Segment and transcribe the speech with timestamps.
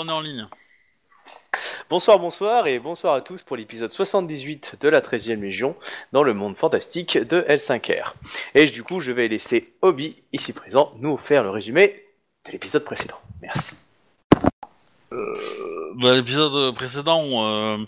[0.00, 0.46] On est en ligne.
[1.90, 5.74] Bonsoir, bonsoir et bonsoir à tous pour l'épisode 78 de la 13e Légion
[6.12, 8.12] dans le monde fantastique de L5R.
[8.54, 12.04] Et du coup, je vais laisser Obi, ici présent, nous faire le résumé
[12.46, 13.18] de l'épisode précédent.
[13.42, 13.76] Merci.
[15.10, 17.78] Bah, L'épisode précédent, euh,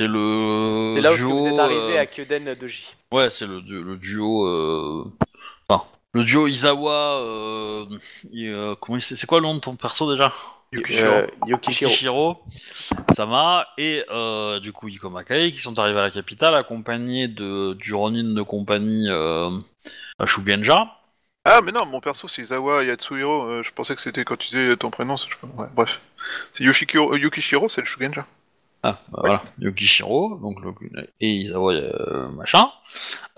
[0.00, 1.38] c'est le C'est là où duo.
[1.38, 2.94] vous êtes arrivé euh, à Kyoden Doji.
[3.12, 4.46] Ouais, c'est le, du- le duo.
[4.46, 5.04] Euh...
[5.68, 5.84] Enfin,
[6.16, 7.20] le duo Izawa.
[7.20, 7.86] Euh...
[8.32, 10.32] et, euh, comment il s- C'est quoi le nom de ton perso déjà?
[10.74, 11.90] Euh, Yokishiro.
[11.92, 12.42] Yukishiro,
[13.14, 17.74] Sama et euh, du coup Iko Makai qui sont arrivés à la capitale accompagnés de
[17.74, 19.50] du Ronin de compagnie euh,
[20.26, 20.92] Shugenja.
[21.44, 23.44] Ah, mais non, mon perso c'est Izawa Yatsuhiro.
[23.46, 25.16] euh, je pensais que c'était quand tu disais ton prénom.
[25.16, 25.62] c'est- je sais pas.
[25.62, 26.00] Ouais, bref.
[26.52, 28.26] C'est Yoshikiro, euh, Yukishiro, c'est le Shugenja.
[28.82, 30.72] Ah, bah voilà, Yukishiro, donc le,
[31.20, 32.70] et Izawa euh, machin,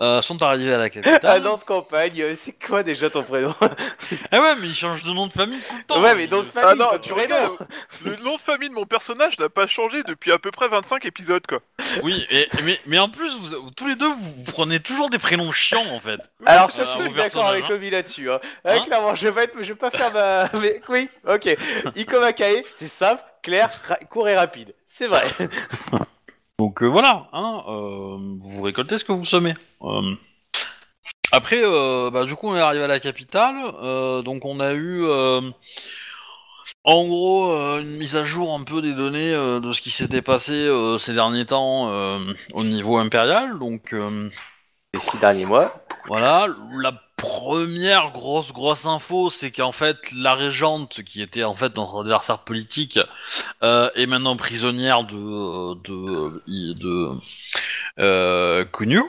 [0.01, 1.43] euh, sont arrivés à la Ah capitale.
[1.43, 3.53] nom de campagne, euh, c'est quoi déjà ton prénom?
[4.31, 6.01] Ah ouais, mais ils changent de nom de famille tout le temps.
[6.01, 7.11] Ouais, mais nom de famille, Ah non, tu.
[8.05, 11.03] Le nom de famille de mon personnage n'a pas changé depuis à peu près 25
[11.05, 11.59] épisodes, quoi.
[12.03, 15.19] Oui, et, mais, mais en plus, vous, tous les deux, vous, vous prenez toujours des
[15.19, 16.19] prénoms chiants en fait.
[16.45, 18.31] Alors ça, je suis d'accord avec personnage, Obi là-dessus.
[18.31, 18.39] Hein.
[18.65, 20.49] Ouais, Hein clairement, je vais, être, je vais pas faire ma...
[20.61, 21.57] Mais oui, ok.
[21.95, 23.69] Iko Makae, c'est simple, clair,
[24.09, 24.73] court et rapide.
[24.85, 25.23] C'est vrai.
[26.59, 29.53] Donc euh, voilà, hein, euh, vous récoltez ce que vous semez.
[29.81, 30.15] Euh,
[31.31, 34.73] Après, euh, bah, du coup, on est arrivé à la capitale, euh, donc on a
[34.73, 35.41] eu, euh,
[36.83, 39.89] en gros, euh, une mise à jour un peu des données euh, de ce qui
[39.91, 43.57] s'était passé euh, ces derniers temps euh, au niveau impérial.
[43.59, 44.29] Donc euh,
[44.93, 45.85] Les six derniers mois.
[46.07, 46.47] voilà,
[46.81, 52.01] la première grosse grosse info, c'est qu'en fait la régente, qui était en fait notre
[52.01, 52.99] adversaire politique,
[53.63, 57.11] euh, est maintenant prisonnière de de de, de
[57.99, 59.03] euh, Kunyu.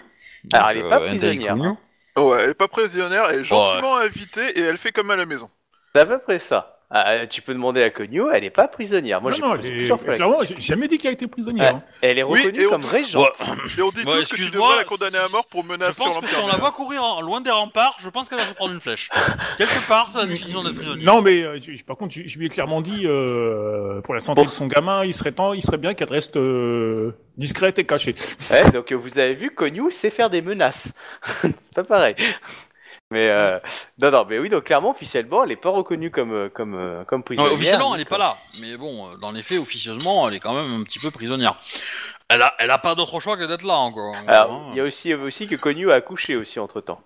[0.53, 1.79] Alors, elle est pas euh, prisonnière, hein.
[2.17, 5.27] Ouais, elle est pas prisonnière, elle est gentiment invitée et elle fait comme à la
[5.27, 5.51] maison.
[5.95, 6.80] C'est à peu près ça.
[6.93, 9.23] Ah, tu peux demander à Konyo, elle est pas prisonnière.
[9.23, 11.29] Moi, j'ai non, posé elle est- plusieurs fois la clairement, j'ai jamais dit qu'elle était
[11.29, 11.77] prisonnière.
[11.77, 11.83] hein.
[12.03, 13.41] Elle est reconnue comme dit- régente.
[13.79, 15.95] Et on dit Ouais, tous que tu devrais la condamner à mort pour Je menace
[15.95, 18.39] sur pense que si on la voit courir en- loin des remparts, je pense qu'elle
[18.39, 19.09] va se prendre une flèche.
[19.57, 21.05] Quelque part, c'est la définition d'être prisonnier.
[21.05, 24.21] Non, mais euh, je- par contre, je, je lui ai clairement dit, euh, pour la
[24.21, 24.47] santé Bon.
[24.49, 28.17] de son gamin, il serait temps, il serait bien qu'elle reste euh, discrète et cachée.
[28.51, 30.93] Ouais, donc euh, vous avez vu, Konyu sait faire des menaces.
[31.43, 32.17] c'est pas pareil.
[33.13, 33.59] Mais euh,
[33.99, 37.05] non, non, mais oui, donc clairement, officiellement, elle est pas reconnue comme euh, comme euh,
[37.05, 37.53] comme Non, prisonnière.
[37.55, 38.37] officiellement, ni elle est pas là.
[38.61, 41.57] Mais bon, dans les faits, officieusement, elle est quand même un petit peu prisonnière.
[42.29, 44.15] Elle a, elle a pas d'autre choix que d'être là encore.
[44.29, 44.67] Alors, Hein.
[44.71, 47.01] il y a aussi aussi que Konyu a accouché aussi entre temps.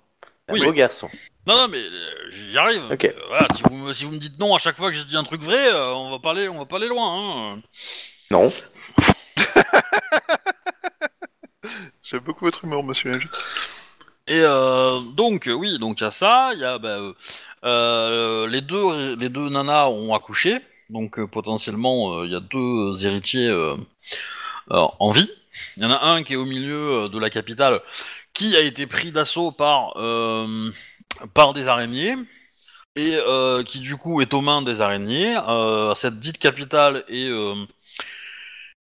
[0.49, 0.61] Un Oui.
[0.63, 1.09] beau garçon.
[1.47, 2.83] Non, non, mais euh, j'y arrive.
[2.93, 3.07] Ok.
[3.07, 5.05] Euh, voilà, si vous, me, si vous me dites non à chaque fois que je
[5.05, 7.55] dis un truc vrai, euh, on va pas aller, on va pas aller loin.
[7.55, 7.61] Hein.
[8.31, 8.53] Non.
[12.03, 13.19] J'aime beaucoup votre humour, monsieur.
[14.27, 17.13] Et euh, donc, euh, oui, donc il y a ça, il y a bah, euh,
[17.65, 23.05] euh, les deux, les deux nanas ont accouché, donc euh, potentiellement il y a deux
[23.07, 23.51] héritiers
[24.71, 25.31] en vie.
[25.77, 27.81] Il y en a un qui est au milieu de la capitale,
[28.33, 29.95] qui a été pris d'assaut par
[31.35, 32.15] par des araignées
[32.97, 33.19] et
[33.67, 35.37] qui du coup est aux mains des araignées.
[35.97, 37.31] Cette dite capitale est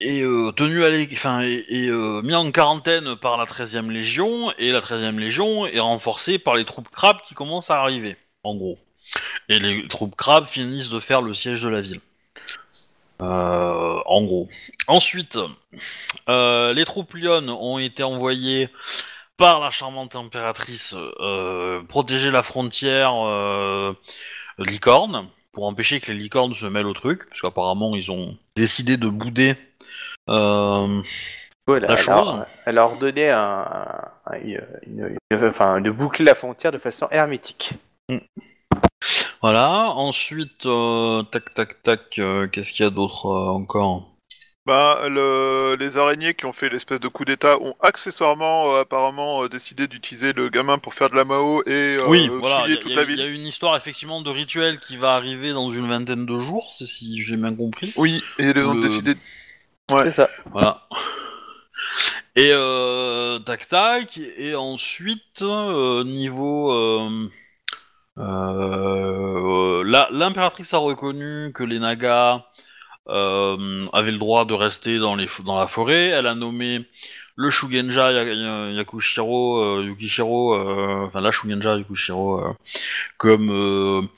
[0.00, 4.80] est euh, tenu à est, euh, mis en quarantaine par la 13e Légion et la
[4.80, 8.78] 13e Légion est renforcée par les troupes crabes qui commencent à arriver en gros.
[9.48, 12.00] Et les troupes crabes finissent de faire le siège de la ville.
[13.20, 14.48] Euh, en gros.
[14.86, 15.38] Ensuite,
[16.28, 18.70] euh, les troupes lionnes ont été envoyées
[19.36, 23.94] par la charmante impératrice euh, protéger la frontière euh,
[24.58, 28.96] licorne pour empêcher que les licornes se mêlent au truc, parce qu'apparemment ils ont décidé
[28.96, 29.56] de bouder
[30.28, 31.02] euh,
[31.66, 32.28] Voilà, La chose.
[32.28, 33.66] a, elle a ordonné un,
[34.26, 37.72] un- une, une- une- enfin, de boucler la frontière de façon hermétique.
[39.42, 44.09] Voilà, ensuite, euh, tac tac tac, euh, qu'est-ce qu'il y a d'autre euh, encore?
[44.70, 49.42] Bah, le- les araignées qui ont fait l'espèce de coup d'état ont accessoirement euh, apparemment
[49.42, 52.60] euh, décidé d'utiliser le gamin pour faire de la Mao et euh, Oui, voilà, il
[52.60, 53.34] souiller y, a- toute y la a- y a ville.
[53.40, 57.20] une histoire effectivement de rituel qui va arriver dans une vingtaine de jours, c'est si
[57.20, 57.92] j'ai bien compris.
[57.96, 59.14] Oui, et ils ont Le- décidé.
[59.90, 60.04] Ouais.
[60.04, 60.30] C'est ça.
[60.52, 60.86] Voilà.
[62.36, 66.72] Et euh, tac tac, et ensuite, euh, niveau...
[66.72, 67.28] Euh,
[68.18, 72.44] euh, la- L'impératrice a reconnu que les Nagas
[73.08, 76.08] euh, avaient le droit de rester dans, les, dans la forêt.
[76.08, 76.84] Elle a nommé
[77.36, 82.56] le Shugenja Ya- Ya- Yakushiro, euh, Yukishiro, euh, enfin la Shugenja Yakushiro,
[83.16, 84.08] comme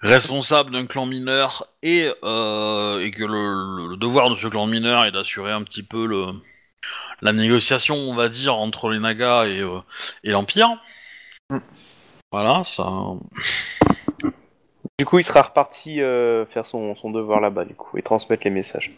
[0.00, 5.04] responsable d'un clan mineur et, euh, et que le, le devoir de ce clan mineur
[5.04, 6.26] est d'assurer un petit peu le,
[7.22, 9.78] la négociation, on va dire, entre les Nagas et, euh,
[10.24, 10.76] et l'Empire.
[11.50, 11.58] Mm.
[12.32, 12.90] Voilà, ça.
[14.98, 18.44] Du coup, il sera reparti euh, faire son, son devoir là-bas, du coup, et transmettre
[18.46, 18.92] les messages.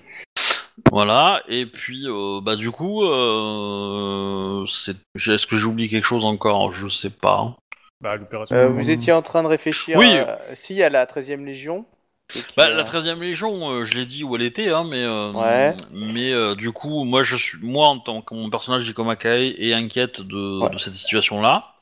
[0.92, 6.04] Voilà, et puis euh, bah du coup, euh, c'est- j'ai- est-ce que j'ai oublié quelque
[6.04, 6.70] chose encore?
[6.70, 7.56] Je sais pas.
[8.00, 8.54] Bah, l'opération.
[8.54, 10.06] Euh, vous étiez en train de réfléchir Oui.
[10.16, 10.38] à...
[10.54, 11.84] Si, à la 13e Légion.
[12.32, 14.84] et qui, Bah, euh, la 13e Légion, euh, je l'ai dit où elle était, hein,
[14.88, 15.76] mais euh, Ouais.
[15.90, 19.56] mais euh, du coup, moi je suis moi en tant que mon personnage d'Ikoma Kae
[19.58, 20.70] est inquiète de, Ouais.
[20.70, 21.72] de cette situation-là.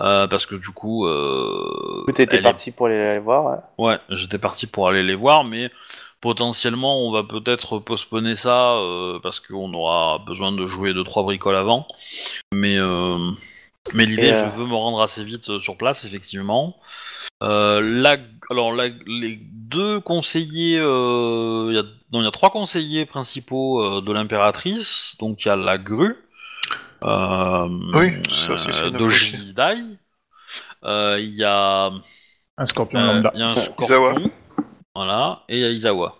[0.00, 2.04] Euh, parce que du coup, euh,
[2.38, 3.44] est- parti pour aller les voir.
[3.78, 3.86] ouais.
[3.86, 5.70] Ouais, j'étais parti pour aller les voir, mais
[6.20, 11.22] potentiellement on va peut-être postponer ça euh, parce qu'on aura besoin de jouer deux trois
[11.22, 11.86] bricoles avant.
[12.52, 13.18] Mais euh,
[13.94, 16.76] mais l'idée, Et, euh, je veux me rendre assez vite sur place, effectivement.
[17.42, 18.16] Euh, la,
[18.50, 21.82] alors la- les deux conseillers, euh, il y a,
[22.12, 25.16] non, il y a trois conseillers principaux de l'impératrice.
[25.18, 26.16] Donc il y a la grue.
[27.02, 29.74] Euh, Oui, ça c'est euh, une Doji Dai.
[30.84, 31.90] Euh, Il y a
[32.58, 33.30] Un scorpion euh, lambda.
[33.34, 34.10] Il y a un Izawa.
[34.12, 34.30] scorpion.
[34.94, 36.16] Voilà, et il y a Izawa.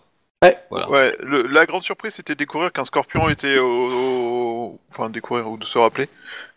[0.70, 0.88] Voilà.
[0.88, 5.48] Ouais, le- la grande surprise c'était de découvrir qu'un scorpion était au, au- Enfin, découvrir
[5.50, 6.08] ou de se rappeler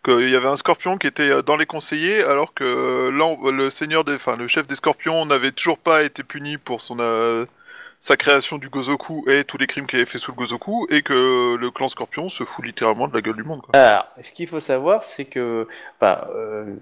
[0.04, 4.04] qu'il y avait un scorpion qui était dans les conseillers alors que l'en- le seigneur
[4.04, 4.14] des...
[4.14, 6.98] Enfin, le chef des scorpions n'avait toujours pas été puni pour son...
[7.00, 7.44] euh,
[8.00, 11.02] sa création du Gozoku et tous les crimes qu'il avait fait sous le Gozoku et
[11.02, 13.60] que le clan scorpion se fout littéralement de la gueule du monde.
[13.62, 13.70] Quoi.
[13.78, 15.66] Alors, ce qu'il faut savoir, c'est que,
[16.00, 16.80] enfin, euh, du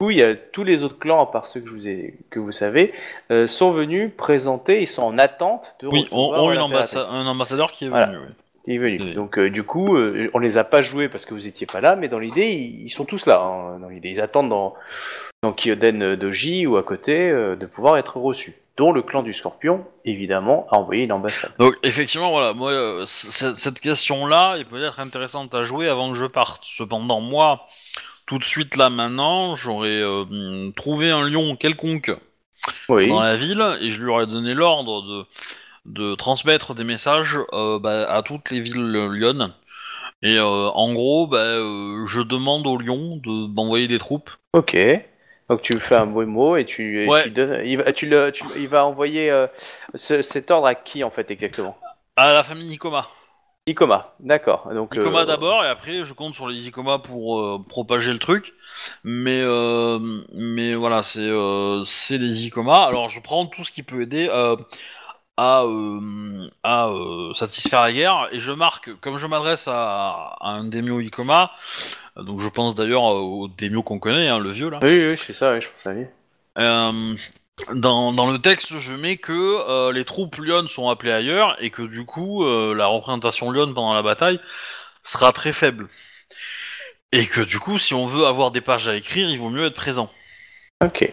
[0.00, 2.14] coup, il y a tous les autres clans, à part ceux que je vous ai,
[2.30, 2.92] que vous savez,
[3.30, 7.84] euh, sont venus présenter, ils sont en attente de Oui, recevoir on un ambassadeur qui
[7.84, 8.06] est Voilà.
[8.06, 8.18] venu.
[8.18, 8.32] oui.
[8.64, 8.98] qui est venu.
[9.02, 9.14] Oui.
[9.14, 11.80] Donc, euh, du coup, euh, on les a pas joués parce que vous étiez pas
[11.80, 13.40] là, mais dans l'idée, ils, ils sont tous là.
[13.40, 13.78] hein.
[13.80, 14.74] Dans l'idée, ils attendent dans,
[15.42, 18.54] dans Kyoden Doji ou à côté euh, de pouvoir être reçus.
[18.78, 21.52] Dont le clan du Scorpion, évidemment, a envoyé une ambassade.
[21.58, 26.24] Donc effectivement, voilà, moi, euh, cette question-là est peut-être intéressante à jouer avant que je
[26.24, 26.62] parte.
[26.64, 27.66] Cependant, moi,
[28.24, 32.12] tout de suite là maintenant, j'aurais euh, trouvé un lion quelconque
[32.88, 33.08] Oui.
[33.08, 35.26] dans la ville et je lui aurais donné l'ordre de,
[35.84, 39.52] de transmettre des messages euh, bah, à toutes les villes lyonnes.
[40.22, 41.56] Et en gros, bah,
[42.06, 44.30] je demande au lion de m'envoyer des troupes.
[44.52, 44.76] Ok.
[45.52, 47.24] Donc tu fais un beau mot et tu, et Ouais.
[47.24, 49.46] tu donnes- il, va, tu le, tu- il va envoyer euh,
[49.94, 51.76] ce- cet ordre à qui en fait exactement?
[52.16, 53.06] À la famille Nikoma.
[53.66, 54.70] Ikoma, d'accord.
[54.74, 58.54] Donc euh, d'abord et après je compte sur les Ikoma pour euh, propager le truc.
[59.04, 59.42] Mais
[60.32, 61.30] mais voilà, c'est
[61.84, 62.84] c'est les Ikoma.
[62.84, 64.30] Alors je prends tout ce qui peut aider
[65.36, 70.50] à euh, à euh, satisfaire la guerre et je marque comme je m'adresse à, à
[70.50, 71.50] un daimyo Ikoma.
[72.16, 74.78] Donc je pense d'ailleurs au daimyo qu'on connaît, hein, le vieux là.
[74.82, 76.06] Oui, oui, fais ça, oui, je pense à lui.
[76.58, 77.16] Euh,
[77.74, 81.82] dans, dans le texte, je mets que les troupes Lyon sont appelées ailleurs et que
[81.82, 84.40] du coup, la représentation Lyon pendant la bataille
[85.02, 85.88] sera très faible.
[87.12, 89.66] Et que du coup, si on veut avoir des pages à écrire, il vaut mieux
[89.66, 90.10] être présent.
[90.82, 91.12] Ok.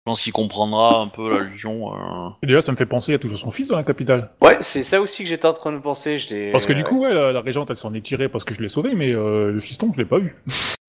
[0.00, 1.92] Je pense qu'il comprendra un peu l'allusion.
[1.94, 2.30] Euh...
[2.42, 4.30] Et Déjà, ça me fait penser, il y a toujours son fils dans la capitale.
[4.40, 6.18] Ouais, c'est ça aussi que j'étais en train de penser.
[6.18, 8.44] Je l'ai- Parce que du coup, ouais, la, la régente, elle s'en est tirée parce
[8.46, 10.34] que je l'ai sauvé, mais euh, le fiston, je l'ai pas vu.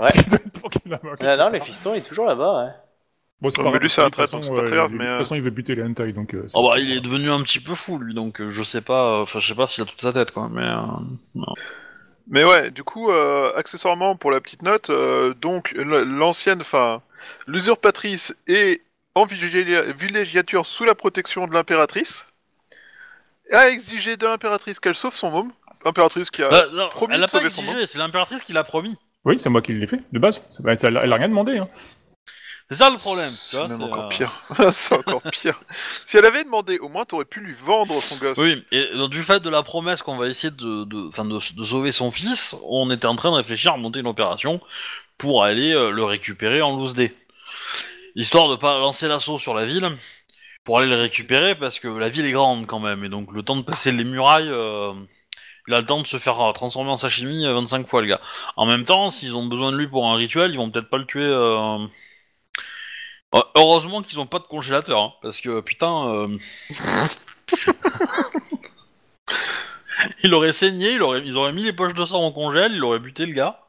[0.02, 0.12] Ouais.
[0.86, 1.00] La.
[1.22, 2.64] Ah non, le fiston est toujours là-bas.
[2.66, 2.72] Ouais.
[3.42, 4.62] Bon, c'est Oh, pas mais grave, lui, c'est de un toute traître, façon, donc c'est
[4.62, 6.34] pas très euh, grave, De mais, toute euh, façon, il veut buter les hentai, donc.
[6.34, 8.64] euh, c'est- Oh bah, il est devenu un petit peu fou lui, donc euh, je
[8.64, 9.22] sais pas.
[9.22, 10.50] Enfin, je sais pas s'il a toute sa tête quoi.
[10.50, 11.42] Mais euh,
[12.30, 17.02] Mais ouais, du coup, euh, accessoirement, pour la petite note, euh, donc l- l'ancienne, enfin,
[17.48, 18.82] l'usurpatrice est
[19.16, 22.26] en villégia- villégiature sous la protection de l'impératrice,
[23.52, 25.52] a exigé de l'impératrice qu'elle sauve son môme,
[25.84, 26.50] l'impératrice qui a...
[26.50, 28.96] Bah, non, promis elle de a pas sauver son exigé, c'est l'impératrice qui l'a promis.
[29.26, 30.40] Oui, c'est moi qui l'ai fait, de base.
[30.64, 31.58] Pas- Elle, elle a rien demandé.
[31.58, 31.68] Hein.
[32.70, 33.30] C'est ça le problème.
[33.32, 34.32] tu C'est même c'est, encore euh, pire.
[34.74, 35.62] c'est encore pire.
[36.06, 38.38] Si elle avait demandé, au moins t'aurais pu lui vendre son gosse.
[38.38, 41.34] Oui, et donc, du fait de la promesse qu'on va essayer de, de, enfin, de,
[41.36, 44.62] de sauver son fils, on était en train de réfléchir à monter une opération
[45.18, 47.14] pour aller euh, le récupérer en loose day.
[48.16, 49.90] Histoire de pas lancer l'assaut sur la ville,
[50.66, 53.44] pour aller le récupérer, parce que la ville est grande quand même, et donc le
[53.44, 54.94] temps de passer les murailles, euh,
[55.68, 58.08] il a le temps de se faire euh, transformer en sashimi euh, 25 fois le
[58.08, 58.22] gars.
[58.58, 60.98] En même temps, s'ils ont besoin de lui pour un rituel, ils vont peut-être pas
[61.00, 61.24] le tuer...
[61.26, 61.78] euh,
[63.36, 66.08] euh, Heureusement qu'ils ont pas de congélateur, hein, parce que putain...
[66.10, 66.38] euh,
[70.24, 72.84] Il aurait saigné, il aurait, ils auraient mis les poches de sang en congèle, il
[72.84, 73.60] aurait buté le gars.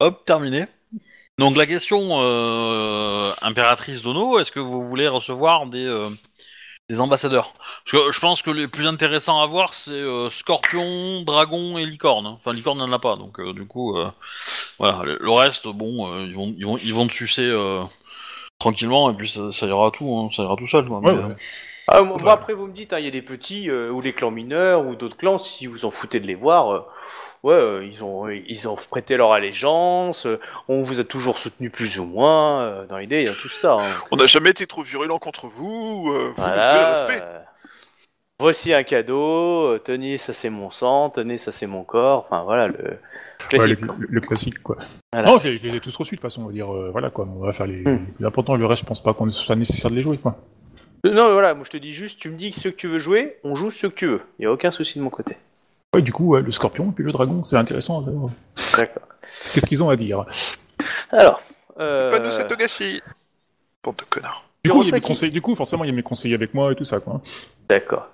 [0.00, 0.66] Hop, terminé.
[1.38, 6.08] Donc la question euh, impératrice d'Ono, est-ce que vous voulez recevoir des, euh,
[6.88, 7.52] des ambassadeurs?
[7.84, 11.84] Parce que je pense que les plus intéressants à voir, c'est euh, Scorpion, Dragon et
[11.84, 12.26] Licorne.
[12.26, 14.08] Enfin, Licorne n'en a pas, donc euh, du coup, euh,
[14.78, 15.02] voilà.
[15.04, 17.84] Le, reste, bon, euh, ils vont, ils vont, ils vont te sucer euh,
[18.58, 20.86] tranquillement et puis ça, ça ira tout, hein, ça ira tout seul.
[20.88, 21.36] Quoi, Ouais, mais, ouais.
[21.88, 22.22] Ah, moi, Ouais.
[22.22, 24.30] moi, après, vous me dites, hein, il y a des petits, euh, ou les clans
[24.30, 26.80] mineurs, ou d'autres clans, si vous en foutez de les voir, euh,
[27.46, 30.38] ouais, euh, ils ont ils ont prêté leur allégeance, euh,
[30.68, 32.62] on vous a toujours soutenu plus ou moins.
[32.62, 33.74] euh, dans l'idée, il y a tout ça.
[33.74, 33.94] hein.
[34.10, 36.12] On n'a jamais été trop virulent contre vous.
[36.14, 36.90] euh, le Voilà.
[36.90, 37.20] respect.
[37.22, 37.38] euh,
[38.40, 39.68] voici un cadeau.
[39.72, 41.10] euh, tenez, ça c'est mon sang.
[41.10, 42.26] Tenez, ça c'est mon corps.
[42.28, 42.98] Enfin voilà le
[43.48, 43.80] classique.
[43.80, 43.96] le, quoi.
[43.98, 44.76] le- le classique, quoi.
[45.12, 45.28] Voilà.
[45.28, 46.90] Non, je les je les ai tous reçus, de toute façon, on va dire, euh,
[46.90, 48.04] voilà, quoi, on va faire les, Hmm.
[48.20, 50.36] les importants, le reste, je pense pas qu'on soit nécessaire de les jouer, quoi.
[51.04, 53.36] Non, voilà, moi je te dis juste, tu me dis ceux que tu veux jouer,
[53.44, 54.20] on joue ceux que tu veux.
[54.40, 55.36] Il y a aucun souci de mon côté.
[55.96, 58.02] Ouais, du coup, ouais, le scorpion et puis le dragon, c'est intéressant.
[58.76, 59.02] D'accord.
[59.54, 60.24] Qu'est-ce qu'ils ont à dire?
[61.10, 61.40] Alors.
[61.80, 62.10] Euh...
[62.10, 63.00] Pas nous, c'est Togashi.
[63.82, 64.44] Bande de connards.
[64.64, 65.06] du coup, il y a mes Kurosaki.
[65.08, 67.20] conseils, du coup, forcément, il y a mes conseillers avec moi et tout ça, quoi.
[67.68, 68.08] D'accord.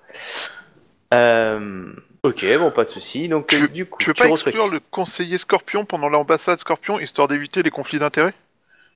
[1.14, 1.92] Euh...
[2.22, 3.28] Ok, bon, pas de souci.
[3.28, 6.58] Donc, Tu- euh, du coup, Tu veux pas reçois- exclure le conseiller Scorpion pendant l'ambassade
[6.58, 8.34] Scorpion, histoire d'éviter les conflits d'intérêts?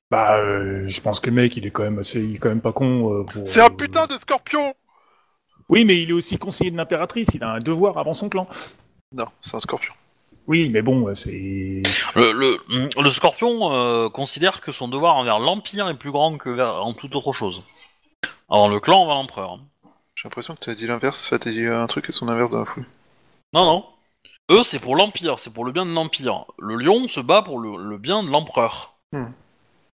[0.09, 2.47] Bah, euh, je pense que le mec, il est quand même assez, il est quand
[2.49, 3.13] même pas con.
[3.13, 4.73] euh, pour, C'est un euh, putain de Scorpion
[5.69, 8.47] Oui, mais il est aussi conseiller de l'impératrice, il a un devoir avant son clan.
[9.11, 9.93] Non, c'est un Scorpion.
[10.47, 11.83] Oui, mais bon, euh, c'est.
[12.15, 12.59] Le, le,
[13.01, 16.93] le scorpion euh, considère que son devoir envers l'Empire est plus grand que vers, en
[16.93, 17.63] toute autre chose.
[18.49, 19.59] Alors le clan envers l'empereur.
[20.15, 22.49] J'ai l'impression que tu as dit l'inverse, ça t'as dit un truc et son inverse
[22.49, 22.85] dans la foule.
[23.53, 23.85] Non, non.
[24.49, 26.45] Eux, c'est pour l'Empire, c'est pour le bien de l'Empire.
[26.57, 28.93] Le lion se bat pour le, le bien de l'empereur.
[29.11, 29.31] Hmm.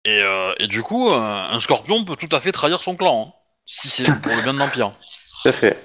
[0.03, 3.27] Et, euh, et du coup, euh, un scorpion peut tout à fait trahir son clan,
[3.27, 3.33] hein,
[3.65, 4.91] si c'est pour le bien de l'Empire.
[5.41, 5.79] Tout à fait.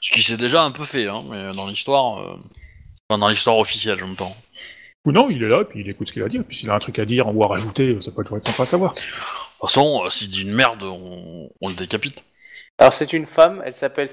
[0.00, 2.20] Ce qui s'est déjà un peu fait, hein, mais dans l'histoire...
[2.20, 2.36] euh,
[3.08, 4.36] enfin, dans l'histoire officielle, j'entends.
[5.04, 6.70] Ou non, il est là, puis il écoute ce qu'il a à dire, puis s'il
[6.70, 8.94] a un truc à dire ou à rajouter, ça peut toujours être sympa à savoir.
[8.94, 12.24] De toute façon, euh, s'il dit une merde, on, on le décapite.
[12.78, 14.10] Alors, c'est une femme, elle s'appelle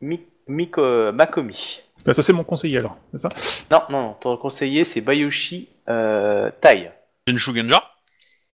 [0.00, 1.80] Mi- Miko- Makomi.
[2.04, 3.28] Bah, ça, c'est mon conseiller alors, c'est ça?
[3.70, 6.90] Non, non, non, ton conseiller, c'est Bayoshi euh, Tai.
[7.26, 7.88] C'est une Shugenja?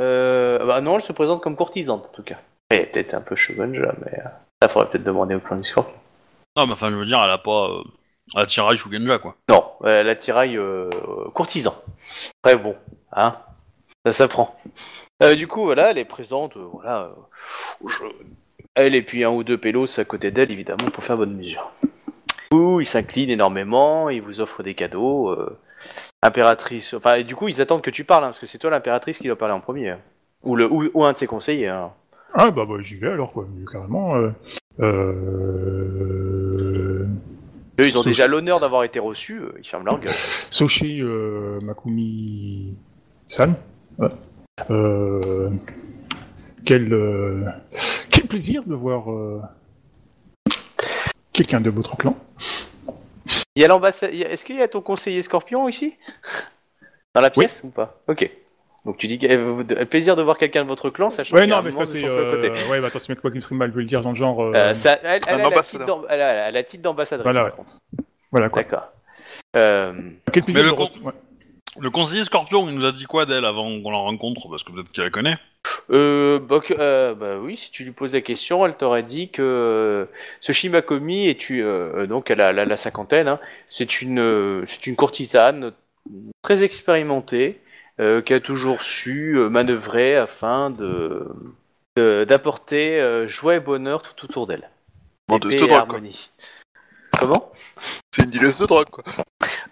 [0.00, 2.40] Euh, bah non, elle se présente comme courtisante, en tout cas.
[2.70, 4.28] Elle est peut-être un peu shogunja, mais euh,
[4.62, 5.92] ça faudrait peut-être demander au clan du Scorpion.
[6.56, 7.68] Non, mais enfin, je veux dire, elle a pas...
[7.70, 7.82] Euh,
[8.36, 9.34] elle tiraille Shugenja, quoi.
[9.48, 10.88] Non, euh, la tiraille euh,
[11.34, 11.74] courtisan.
[12.42, 12.76] Très bon,
[13.12, 13.36] hein
[14.06, 14.56] Ça s'apprend.
[15.22, 17.10] Euh, du coup, voilà, elle est présente, euh, voilà.
[17.86, 18.04] je-
[18.74, 21.72] Elle et puis un ou deux pélos à côté d'elle, évidemment, pour faire bonne mesure.
[21.82, 21.90] Du
[22.50, 25.36] coup, ils s'inclinent énormément, ils vous offrent des cadeaux.
[26.22, 28.70] impératrice, enfin, et du coup, ils attendent que tu parles, hein, parce que c'est toi
[28.70, 29.90] l'impératrice qui doit parler en premier.
[29.90, 29.98] hein.
[30.44, 31.68] Ou, le, ou, ou un de ses conseillers.
[31.68, 31.92] hein.
[32.34, 34.16] Ah, bah, bah j'y vais alors, quoi, carrément.
[34.16, 34.30] Euh...
[34.80, 35.06] euh...
[37.80, 40.12] Eux, ils ont déjà l'honneur d'avoir été reçus, euh, ils ferment leur gueule.
[40.12, 41.02] Soshi
[41.62, 42.74] Makumi
[43.26, 43.54] San.
[43.98, 44.10] Ouais.
[46.64, 47.54] Quel,
[48.10, 49.06] quel plaisir de voir
[51.32, 52.16] quelqu'un de votre clan.
[53.56, 54.12] Il y a l'ambassade.
[54.12, 55.96] Est-ce qu'il y a ton conseiller Scorpion ici?
[57.14, 58.00] Dans la pièce ou pas?
[58.08, 58.30] Ok.
[58.84, 61.42] Donc tu dis que euh, de- plaisir de voir quelqu'un de votre clan, sachant Ouais,
[61.42, 62.04] qu'il y a non, un mais ça c'est.
[62.04, 64.42] Euh, ouais, bah attends, c'est pas qui me mal, je le dire dans le genre.
[64.42, 65.22] euh, Euh, ça- elle,
[66.20, 67.32] a la titre d'ambassadrice.
[67.32, 67.76] Voilà, contre.
[68.32, 68.62] Voilà quoi.
[68.62, 68.88] D'accord.
[69.56, 69.92] Euh,
[70.32, 71.90] Quel plaisir Mais le ouais.
[71.90, 74.90] Conseiller Scorpion, il nous a dit quoi d'elle avant qu'on la rencontre Parce que peut-être
[74.92, 75.36] qu'elle la connaît?
[75.90, 79.42] euh, bah, euh, bah oui, si tu lui poses la question, elle t'aurait dit que
[79.42, 80.04] euh,
[80.40, 83.28] ce Shimakomi est tu, euh, donc elle a la, la cinquantaine.
[83.28, 83.38] hein,
[83.70, 85.72] c'est une euh, c'est une courtisane
[86.42, 91.26] très expérimentée euh, qui a toujours su euh, manœuvrer afin de
[91.96, 94.70] de- d'apporter euh, joie et bonheur tout autour d'elle.
[95.28, 95.78] Paix de et drogue, quoi.
[95.78, 96.30] harmonie.
[97.18, 97.52] Comment?
[98.14, 99.04] C'est une dealeuse de drogue, quoi.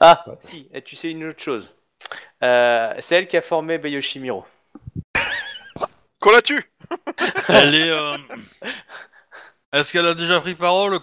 [0.00, 1.74] Ah, si, et tu sais une autre chose.
[2.42, 4.44] Euh, c'est elle qui a formé Bayoshimiro.
[6.20, 6.70] Qu'on la tue
[7.48, 7.90] Elle est.
[7.90, 8.16] euh,
[9.72, 11.00] Est-ce qu'elle a déjà pris parole?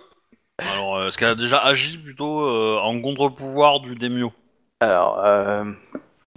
[0.59, 4.31] Alors, euh, est-ce qu'elle a déjà agi plutôt euh, en contre-pouvoir du Demio
[4.79, 5.63] Alors, euh,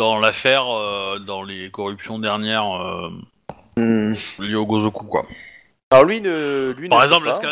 [0.00, 3.10] Dans l'affaire, euh, dans les corruptions dernières euh,
[3.76, 5.26] hmm, liées au Gozoku, quoi.
[5.90, 7.50] alors lui ne, lui Par exemple, est-ce qu'elle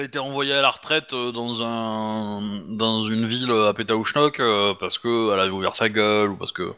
[0.00, 4.42] a été, a envoyée à la retraite euh, dans un, dans une ville à Pétaouchnok
[4.80, 6.74] parce que elle avait ouvert sa gueule ou parce que,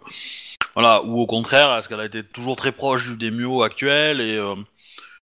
[0.74, 4.36] voilà, ou au contraire, est-ce qu'elle a été toujours très proche du Demio actuel et
[4.36, 4.56] euh,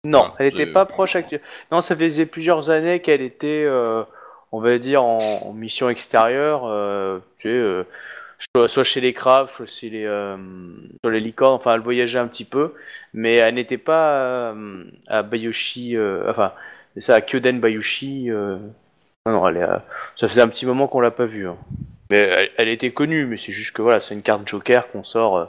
[0.04, 1.42] Non, Voilà, elle n'était pas proche actuelle.
[1.72, 4.02] Non, ça faisait plusieurs années qu'elle était, euh,
[4.52, 7.86] on va dire, en, en mission extérieure, euh, tu sais,
[8.56, 10.38] soit, soit chez les crabes, soit chez les, euh,
[11.04, 12.74] sur les licornes, enfin, elle voyageait un petit peu,
[13.14, 14.22] mais elle n'était pas
[14.54, 16.54] euh, à Bayoshi, euh, enfin,
[16.94, 18.30] c'est ça, à Kyoden Bayoshi.
[18.32, 18.58] euh,
[19.26, 19.68] non, non, elle est,
[20.16, 21.48] ça faisait un petit moment qu'on l'a pas vue.
[21.48, 21.58] hein.
[22.12, 25.04] Mais elle, elle était connue, mais c'est juste que voilà, c'est une carte Joker qu'on
[25.04, 25.46] sort, euh,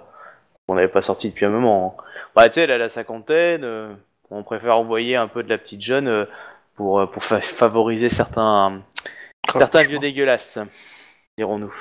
[0.67, 1.97] qu'on n'avait pas sorti depuis un moment.
[1.99, 2.03] hein.
[2.35, 3.65] Bah, tu sais, elle a la cinquantaine.
[3.65, 3.93] euh,
[4.31, 6.25] on préfère envoyer un peu de la petite jeune euh,
[6.75, 8.83] pour, pour fa- favoriser certains,
[9.59, 10.59] certains vieux dégueulasses,
[11.39, 11.75] dirons-nous.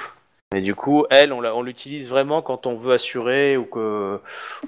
[0.54, 4.20] Mais du coup, elle, on l'utilise vraiment quand on veut assurer ou que,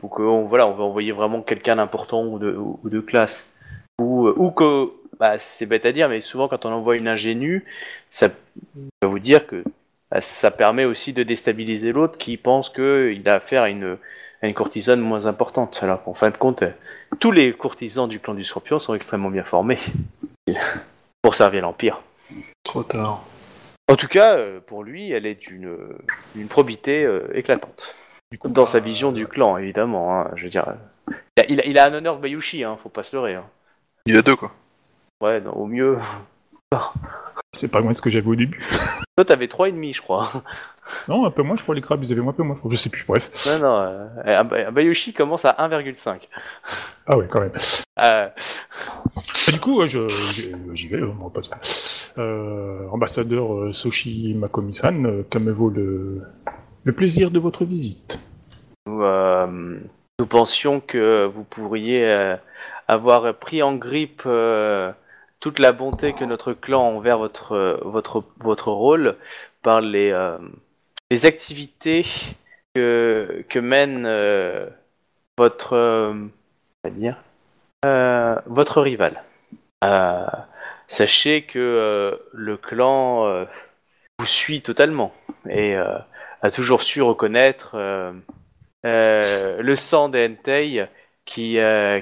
[0.03, 3.51] ou que voilà, on veut envoyer vraiment quelqu'un d'important ou de, classe.
[3.99, 7.65] Ou, que, bah, c'est bête à dire, mais souvent quand on envoie une ingénue,
[8.11, 9.63] ça peut vous dire que
[10.11, 13.97] bah, ça permet aussi de déstabiliser l'autre qui pense qu'il a affaire à une,
[14.43, 15.79] à une courtisane moins importante.
[15.81, 16.63] Alors qu'en fin de compte,
[17.19, 19.79] tous les courtisans du clan du Scorpion sont extrêmement bien formés
[21.23, 22.01] pour servir l'Empire.
[22.63, 23.23] Trop tard.
[23.91, 25.75] En tout cas, euh, pour lui, elle est d'une
[26.35, 27.93] une probité euh, éclatante.
[28.31, 30.15] Du coup, Dans sa bah, vision du clan, évidemment.
[30.21, 32.77] hein, je veux dire, euh, il a, il a- il a un honneur Bayushi, hein,
[32.81, 33.35] faut pas se leurrer.
[33.35, 33.45] hein.
[34.05, 34.51] Il y a deux, quoi.
[35.21, 35.97] Ouais, non, au mieux.
[37.53, 38.59] C'est pas loin de ce que j'avais au début.
[39.17, 40.31] Toi, t'avais trois et demi, je crois.
[41.09, 42.71] Non, un peu moins, je crois, les crabes, ils avaient un peu moins, je crois.
[42.71, 43.29] Je sais plus, bref.
[43.45, 46.29] Non, non, euh, un, un Bayushi commence à 1,5.
[47.07, 47.51] Ah ouais, quand même.
[48.01, 48.29] Euh,
[49.49, 51.57] Et du coup, ouais, je- j'y j'y vais, on va pas se- Euh,
[52.17, 56.21] ambassadeur euh, Soshi Makomi-san, euh, que me vaut le,
[56.83, 58.19] le plaisir de votre visite
[58.85, 59.79] nous, euh,
[60.29, 62.35] pensions que vous pourriez euh,
[62.87, 64.91] avoir pris en grippe euh,
[65.39, 68.23] toute la bonté que notre clan envers votre, euh, votre,
[68.71, 69.17] rôle
[69.61, 70.37] par les, euh,
[71.09, 72.05] les activités
[72.75, 74.67] que, que mène euh,
[75.37, 76.13] votre, euh,
[76.89, 77.21] dire,
[77.85, 79.23] euh, votre rival.
[80.91, 83.45] Sachez que euh, le clan euh,
[84.19, 85.13] vous suit totalement
[85.47, 85.97] et euh,
[86.41, 87.77] a toujours su reconnaître
[88.83, 90.85] le sang des Entei
[91.23, 91.57] qui,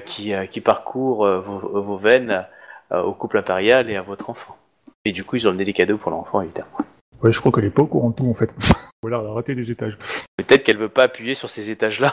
[0.06, 2.44] qui, qui parcourt vos, vos veines
[2.90, 4.56] au couple impérial et à votre enfant.
[5.04, 6.78] Et du coup, ils ont amené des cadeaux pour l'enfant, évidemment.
[7.22, 8.56] Ouais, je crois qu'elle est pas au courant de tout, en fait.
[9.02, 9.98] voilà, elle a raté des étages.
[10.36, 12.12] Peut-être qu'elle veut pas appuyer sur ces étages-là.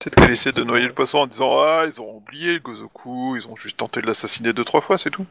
[0.00, 3.36] Peut-être qu'elle essaie de noyer le poisson en disant Ah, ils ont oublié le Gozoku,
[3.36, 5.26] ils ont juste tenté de l'assassiner deux, trois fois, c'est tout.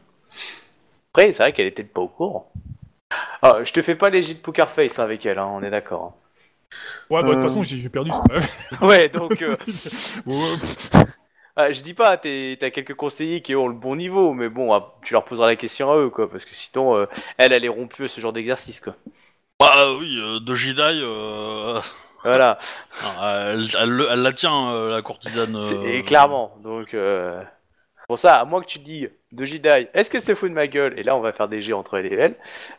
[1.12, 2.52] Après, c'est vrai qu'elle était pas au courant.
[3.42, 5.70] Ah, je te fais pas les de poker face hein, avec elle, hein, on est
[5.70, 6.16] d'accord.
[7.10, 7.48] Ouais, bah, de toute Euh.
[7.48, 8.20] façon, j'ai perdu ça.
[8.30, 8.86] hein.
[8.86, 9.56] Ouais, donc euh,
[11.56, 14.72] ah, je dis pas, t'es- t'as quelques conseillers qui ont le bon niveau, mais bon,
[14.72, 17.06] ah, tu leur poseras la question à eux, quoi, parce que sinon, euh,
[17.38, 18.94] elle, elle est rompue à ce genre d'exercice, quoi.
[19.58, 21.80] Bah oui, euh, de Jedi, euh,
[22.24, 22.58] Voilà.
[23.22, 25.56] elle, elle, le- elle la tient, euh, la courtisane.
[25.56, 27.42] Euh, et clairement, donc euh,
[28.08, 30.54] pour ça, à moins que tu te dis de Jedi, est-ce qu'elle se fout de
[30.54, 30.98] ma gueule?
[30.98, 32.34] Et là, on va faire des jets entre elle et elle.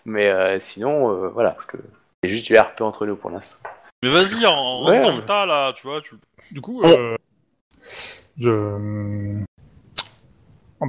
[0.05, 1.81] Mais euh, sinon, euh, voilà, je te...
[2.23, 3.57] c'est juste du RP entre nous pour l'instant.
[4.03, 6.15] Mais vas-y, en, en Ouais, dans mais- le tas là, tu vois, tu.
[6.51, 7.15] Du coup, euh,
[8.37, 8.49] je...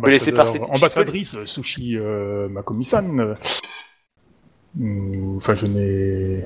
[0.07, 3.35] laisser passer- Ambassadeur, ambassadrice euh, Sushi euh, Makomi-san, euh,
[4.75, 6.45] hmm, enfin, je n'ai...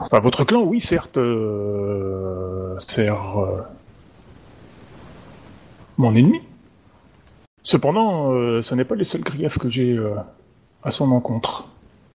[0.00, 3.62] Enfin, votre clan, oui, certes, euh, sert euh,
[5.96, 6.40] mon ennemi.
[7.62, 10.14] Cependant, euh, ce n'est pas les seuls griefs que j'ai euh,
[10.82, 11.64] à son encontre.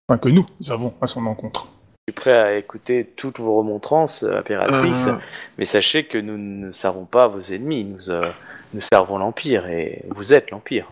[0.08, 1.68] Enfin, que nous avons à son encontre.
[2.08, 5.16] Je suis prêt à écouter toutes vos remontrances, impératrice, Euh,
[5.58, 8.30] mais sachez que nous ne servons pas vos ennemis, nous, euh,
[8.74, 10.88] nous servons l'Empire, et vous êtes l'Empire.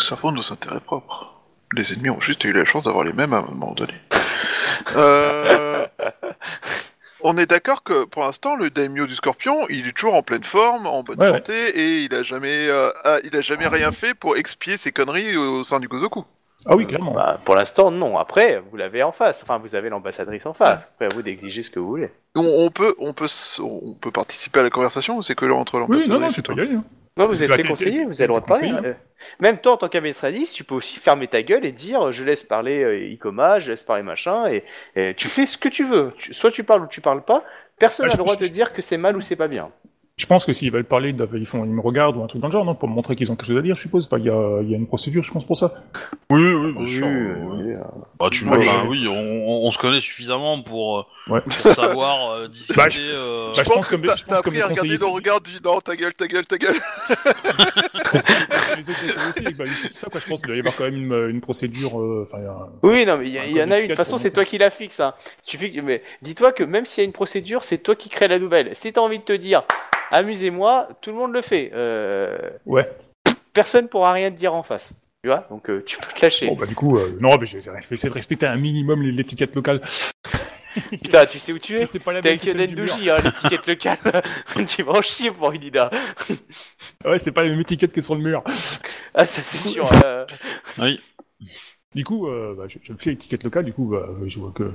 [0.00, 1.32] Nous servons nos intérêts propres.
[1.74, 3.94] Les ennemis ont juste eu la chance d'avoir les mêmes à un moment donné.
[4.96, 5.86] Euh,
[7.24, 10.42] On est d'accord que pour l'instant, le daimyo du scorpion, il est toujours en pleine
[10.42, 11.36] forme, en bonne Ouais, ouais.
[11.38, 14.90] santé, et il a jamais, euh, ah, il a jamais rien fait pour expier ses
[14.90, 16.24] conneries au sein du Gozoku.
[16.66, 17.12] Ah oui, clairement.
[17.12, 18.18] Bah, pour l'instant, non.
[18.18, 19.42] Après, vous l'avez en face.
[19.42, 20.84] Enfin, vous avez l'ambassadrice en face.
[20.94, 22.10] Après, à vous d'exiger ce que vous voulez.
[22.34, 25.44] On, on peut, on peut, s- on peut participer à la conversation ou c'est que
[25.44, 26.76] là entre oui, l'ambassadeur non, non, et tu toi peux y aller.
[26.76, 26.84] hein.
[27.18, 28.68] Non, vous êtes ses conseillers, vous avez le droit de parler.
[28.68, 28.94] hein.
[29.38, 32.42] Même toi, en tant qu'administratrice, tu peux aussi fermer ta gueule et dire je laisse
[32.42, 34.46] parler euh, Ikoma, je laisse parler machin,
[34.96, 36.12] et, tu fais ce que tu veux.
[36.18, 37.44] Soit tu parles ou tu parles pas.
[37.78, 39.70] Personne Ah, n'a le droit de dire que c'est mal ou c'est pas bien.
[40.22, 42.28] Je pense que s'ils veulent parler, ils, doivent- ils font, ils me regardent ou un
[42.28, 43.82] truc dans le genre, non Pour me montrer qu'ils ont quelque chose à dire, je
[43.82, 44.06] suppose.
[44.06, 45.74] Enfin, il y a, il y a une procédure, je pense, pour ça.
[46.30, 47.06] Oui, oui, bien Oui, sûr.
[47.08, 47.78] oui, euh,
[48.20, 51.40] Bah, tu Moi, bah, oui, on, on- on se connaît suffisamment pour, euh, Ouais.
[51.40, 52.76] pour savoir euh, discuter.
[52.76, 54.62] Bah, je- euh, bah, je pense que mes- t'as je pense t'as que appris mes
[54.62, 56.74] à regarder conseillers- regard du non, ta gueule, ta gueule, ta gueule.
[58.76, 60.20] les autres conseillers aussi, c'est ça, quoi.
[60.20, 62.00] Je pense qu'il doit y avoir quand même une, une procédure.
[62.00, 62.28] euh,
[62.82, 63.84] Oui, non, mais il y, en a une.
[63.84, 65.00] De toute façon, c'est toi qui la fixe.
[65.00, 65.14] Hein.
[65.44, 68.28] Tu que- mais dis-toi que même s'il y a une procédure, c'est toi qui crée
[68.28, 68.70] la nouvelle.
[68.74, 69.62] Si t'as envie de te dire,
[70.12, 71.70] amusez-moi, tout le monde le fait.
[71.74, 72.88] Euh, Ouais.
[73.52, 74.94] personne pourra rien te dire en face.
[75.24, 76.46] Tu vois Donc euh, tu peux te lâcher.
[76.46, 79.54] Bon, bah, du coup, euh, non, mais je vais essayer de respecter un minimum l'étiquette
[79.54, 79.80] locale.
[80.90, 82.74] Putain, tu sais où tu es c'est pas la T'es même avec.
[82.74, 83.98] Doji, hein, l'étiquette locale.
[84.66, 85.90] tu vas en chier pour une Ida.
[87.04, 88.42] Ouais, c'est pas la même étiquette que sur le mur.
[89.14, 89.88] Ah, ça c'est sûr.
[90.04, 90.24] euh.
[90.78, 90.98] Oui.
[91.94, 94.50] Du coup, euh, bah, je, je me fais l'étiquette locale, du coup, bah, je vois
[94.52, 94.72] que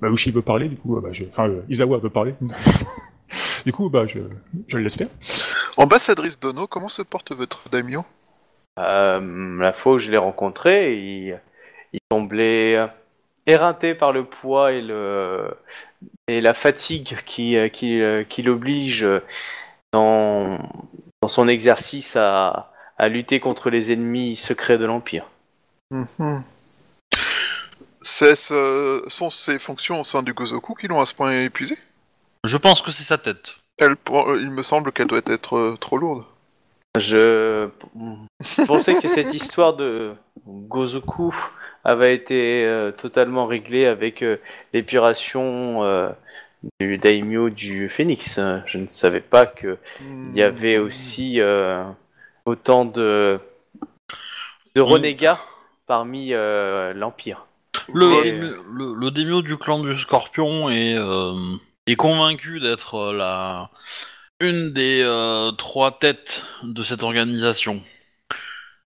[0.00, 1.26] bah, Ushi veut parler, du coup, bah, je...
[1.26, 2.34] enfin, euh, Izawa veut parler.
[3.66, 4.20] Du coup, bah, je,
[4.68, 5.08] je le laisse faire.
[5.76, 8.04] Ambassadrice Dono, comment se porte votre daimyo
[8.78, 11.40] Euh, la fois où je l'ai rencontré, il,
[11.92, 12.78] il semblait
[13.46, 15.50] éreinté par le poids et le
[16.28, 19.06] et la fatigue qui qui, qui l'oblige
[19.92, 20.58] dans
[21.20, 25.28] dans son exercice à à lutter contre les ennemis secrets de l'empire.
[25.90, 26.44] Mhm.
[28.02, 31.76] c'est, euh, sont ses fonctions au sein du Gozoku qui l'ont à ce point épuisé?
[32.46, 33.56] Je pense que c'est sa tête.
[33.78, 36.24] Elle, euh, il me semble qu'elle doit être euh, trop lourde.
[36.98, 37.68] Je
[38.66, 40.14] pensais que cette histoire de
[40.46, 41.34] Gozoku
[41.84, 44.38] avait été euh, totalement réglée avec euh,
[44.72, 46.08] l'épuration euh,
[46.80, 48.40] du daimyo du phénix.
[48.66, 51.84] Je ne savais pas que il y avait aussi euh,
[52.46, 53.38] autant de
[54.74, 54.92] de Oui.
[54.92, 55.40] renégats
[55.86, 57.46] parmi euh, l'empire.
[57.92, 61.34] Le, Mais, démi- le, le démio du clan du Scorpion est, euh,
[61.86, 63.70] est convaincu d'être euh, la
[64.40, 67.82] une des euh, trois têtes de cette organisation.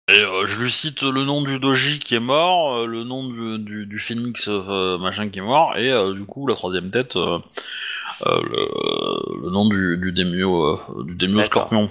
[0.08, 3.28] Et euh, je lui cite le nom du doji qui est mort, euh, le nom
[3.28, 7.40] du, du, du phénix machin qui est mort, et du coup la troisième tête, le,
[8.26, 11.42] le nom du, du démio, du démio.
[11.42, 11.90] Scorpion.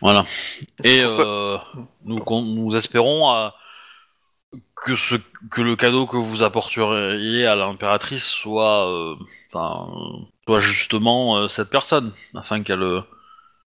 [0.00, 0.24] Voilà.
[0.84, 1.02] Et
[2.04, 3.50] nous, nous espérons
[4.74, 5.16] que, ce,
[5.50, 9.14] que le cadeau que vous apporteriez à l'impératrice soit, euh,
[9.52, 9.88] enfin,
[10.46, 13.00] soit justement euh, cette personne, afin qu'elle euh,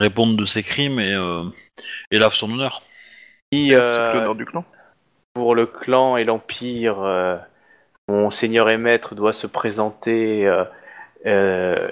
[0.00, 1.44] réponde de ses crimes et, euh,
[2.10, 2.82] et lave son honneur.
[3.52, 4.64] Euh, l'honneur du clan.
[5.34, 7.36] pour le clan et l'empire, euh,
[8.08, 10.46] mon seigneur et maître doit se présenter.
[10.46, 10.64] euh,
[11.26, 11.88] euh,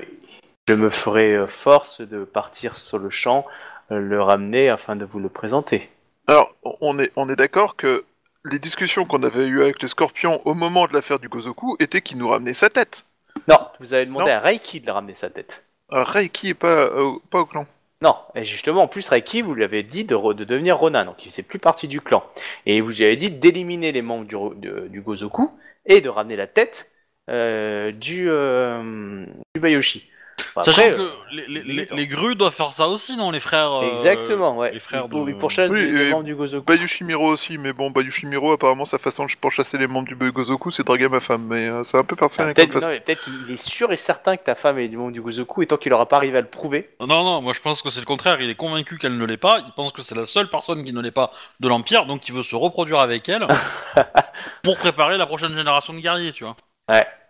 [0.68, 3.46] je me ferai force de partir sur le champ,
[3.90, 5.90] le ramener afin de vous le présenter.
[6.28, 8.04] Alors, on est, on est d'accord que
[8.44, 12.00] les discussions qu'on avait eues avec les scorpions au moment de l'affaire du Gozoku étaient
[12.00, 13.05] qu'il nous ramenait sa tête.
[13.48, 14.31] Non, vous avez demandé Non.
[14.37, 15.64] à Reiki de ramener sa tête.
[15.92, 17.66] Euh, Reiki est pas, euh, pas au clan.
[18.02, 21.05] Non, et justement, en plus, Reiki, vous lui avez dit de, re- de devenir Ronin,
[21.05, 22.24] donc il faisait plus partie du clan.
[22.66, 25.50] Et vous lui avez dit d'éliminer les membres du, ro- de- du Gozoku
[25.87, 26.90] et de ramener la tête
[27.31, 29.24] euh, du, euh,
[29.55, 30.11] du Bayoshi.
[30.54, 31.96] Enfin, Sachant après, que les, les, les, limite, hein.
[31.96, 34.70] les grues doivent faire ça aussi, non, les frères euh, Exactement, ouais.
[34.72, 36.66] les frères de- il pourchasse Oui, les, et- membres du Gozoku.
[36.66, 40.70] Bayushimiro aussi, mais bon, Bayushimiro, apparemment, sa façon de- pour chasser les membres du Gozoku,
[40.70, 42.88] c'est draguer ma femme, mais euh, c'est un peu Ah, personnel comme Peut-être façon.
[42.88, 45.22] non, mais peut-être qu'il est sûr et certain que ta femme est du membre du
[45.22, 46.90] Gozoku, et tant qu'il aura pas arrivé à le prouver.
[47.00, 48.38] Non, non, moi je pense que c'est le contraire.
[48.42, 49.60] Il est convaincu qu'elle ne l'est pas.
[49.60, 52.34] Il pense que c'est la seule personne qui ne l'est pas de l'Empire, donc il
[52.34, 53.46] veut se reproduire avec elle
[54.62, 56.56] pour préparer la prochaine génération de guerriers, tu vois.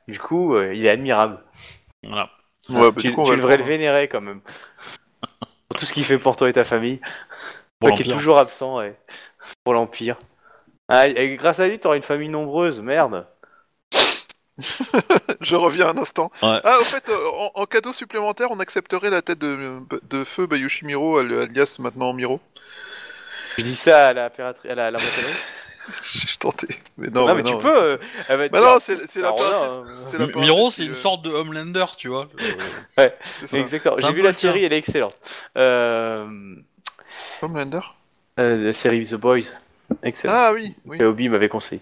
[0.08, 1.38] Du coup, euh, il est admirable.
[2.02, 2.28] Voilà.
[2.68, 4.40] Ouais, bah, tu coup, devrais le vénérer quand même.
[5.68, 7.00] pour tout ce qu'il fait pour toi et ta famille.
[7.80, 8.96] Pour Toi qui est toujours absent ouais,
[9.64, 10.18] pour l'Empire.
[10.88, 13.26] Ah, et grâce à lui, t'auras une famille nombreuse, merde.
[15.40, 16.30] Je reviens un instant.
[16.42, 16.60] Ouais.
[16.62, 20.46] Ah, au fait, euh, en, en cadeau supplémentaire, on accepterait la tête de, de feu
[20.46, 22.40] Bayushimiro, al- alias maintenant Miro.
[23.58, 24.98] Je dis ça à la à la, à la.
[26.02, 26.68] J'ai tenté.
[26.98, 27.58] Mais non, Non, mais mais tu non.
[27.58, 27.82] peux.
[27.82, 27.96] euh,
[28.50, 32.28] Bah non, c'est la impératrice Miro, qui, c'est une euh, sorte de Homelander, tu vois.
[33.00, 33.58] Euh, c'est ça.
[33.58, 33.96] Exactement.
[33.98, 35.16] J'ai vu la série, elle est excellente.
[35.56, 36.26] Euh,
[37.42, 37.80] Homelander?
[38.38, 39.52] euh, la série The Boys,
[40.02, 40.32] excellent.
[40.34, 40.98] Ah oui, oui.
[40.98, 41.80] que Obi m'avait conseillé.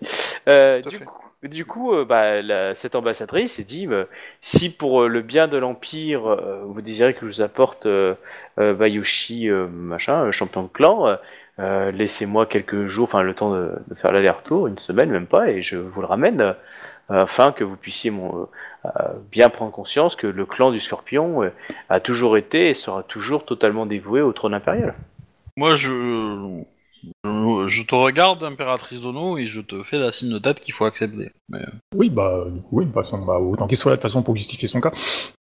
[0.48, 1.04] Euh, du, fait.
[1.04, 4.04] coup, du coup, euh, bah, la- cette ambassadrice s'est dit euh,
[4.40, 8.14] si pour euh, le bien de l'Empire, euh, vous désirez que je vous apporte euh,
[8.58, 11.16] euh, Bayushi, euh, machin, champion de clan,
[11.60, 15.62] euh, laissez-moi quelques jours, enfin le temps de, faire l'aller-retour, une semaine même pas, et
[15.62, 16.40] je vous le ramène.
[16.40, 16.54] euh,
[17.08, 18.88] afin que vous puissiez euh,
[19.30, 21.50] bien prendre conscience que le clan du Scorpion
[21.88, 24.94] a toujours été et sera toujours totalement dévoué au trône impérial.
[25.56, 26.62] Moi, je
[27.70, 30.84] je te regarde, impératrice Dono, et je te fais la signe de tête qu'il faut
[30.84, 31.30] accepter.
[31.48, 33.96] Mais, euh, Oui, bah, du coup, oui, de toute façon, bah, autant qu'il soit là
[33.96, 34.92] de toute façon pour justifier son cas.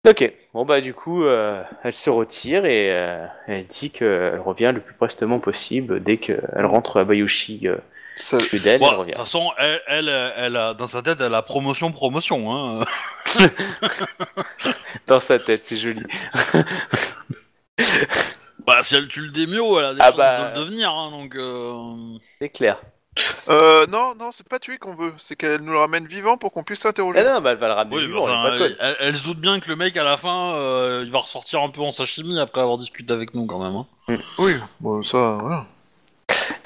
[0.07, 4.71] Ok, bon bah du coup, euh, elle se retire et euh, elle dit qu'elle revient
[4.73, 7.67] le plus prestement possible dès qu'elle rentre à Bayushi.
[7.67, 7.75] Euh,
[8.15, 11.19] Ça- plus d'elle, bon, elle de toute façon, elle, elle, elle a, dans sa tête,
[11.21, 12.51] elle a promotion, promotion.
[12.79, 12.85] Hein.
[15.07, 16.01] Dans sa tête, c'est joli.
[18.67, 20.51] Bah, si elle tue le démio, elle a des Ah chances bah.
[20.51, 21.35] de le devenir, hein, donc...
[21.35, 22.17] Euh...
[22.41, 22.79] C'est clair.
[23.49, 26.51] Euh, non, non, c'est pas tuer qu'on veut, c'est qu'elle nous le ramène vivant pour
[26.51, 27.19] qu'on puisse s'interroger.
[27.19, 29.39] Ah non, bah elle va le ramener Oui, vivant, enfin, pas elle, elle se doute
[29.39, 32.39] bien que le mec, à la fin, euh, il va ressortir un peu en sashimi
[32.39, 33.75] après avoir discuté avec nous, quand même.
[33.75, 34.21] Hein.
[34.37, 35.65] Oui, bon, ça, voilà.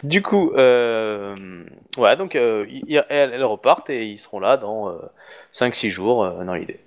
[0.04, 1.36] Du coup, euh,
[1.96, 4.98] voilà, donc euh, elles, elles repartent et ils seront là dans euh,
[5.54, 6.80] 5-6 jours euh, dans l'idée.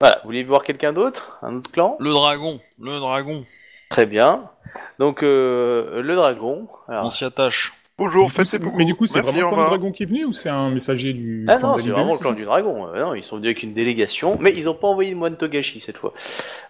[0.00, 1.38] Voilà, vous voulez voir quelqu'un d'autre?
[1.42, 1.96] Un autre clan?
[1.98, 3.46] Le dragon, le dragon,
[3.88, 4.50] Très bien.
[4.98, 6.68] Donc euh, le dragon.
[6.88, 7.72] Alors, on s'y attache.
[7.98, 8.76] Bonjour, faites c'est- tes beaucoup.
[8.76, 10.50] mais du coup, c'est Merci, vraiment le clan du dragon qui est venu ou c'est
[10.50, 12.88] un messager du Ah clan non, c'est vraiment le c'est clan ça du dragon.
[12.88, 15.36] Euh, non, ils sont venus avec une délégation, mais ils ont pas envoyé de moine
[15.36, 16.12] Togashi cette fois.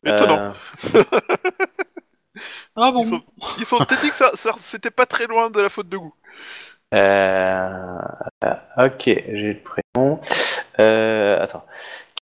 [0.04, 0.52] Étonnant.
[0.94, 1.02] Euh,
[2.78, 3.22] Ah bon Ils sont,
[3.60, 5.96] ils sont peut-être dit que ça, ça- c'était pas très loin de la faute de
[5.96, 6.14] goût.
[6.94, 7.98] euh,
[8.78, 10.20] ok, j'ai le prénom.
[10.80, 11.64] Euh, attends.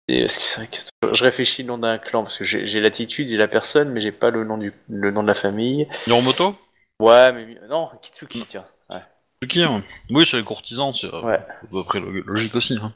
[0.09, 2.67] Et Est-ce que c'est vrai que je réfléchis le nom d'un clan parce que j'ai
[2.67, 5.35] j'ai l'attitude, j'ai la personne, mais j'ai pas le nom du le nom de la
[5.35, 5.89] famille.
[6.07, 6.57] Yoromoto
[7.01, 8.65] Ouais, mais non, Kitsuki, tiens.
[8.91, 9.01] Ouais.
[9.41, 9.83] Kitsuki, hein.
[10.11, 11.37] Oui, c'est les courtisans, c'est euh, Ouais.
[11.39, 12.79] à peu près lo- logique aussi.
[12.83, 12.93] hein.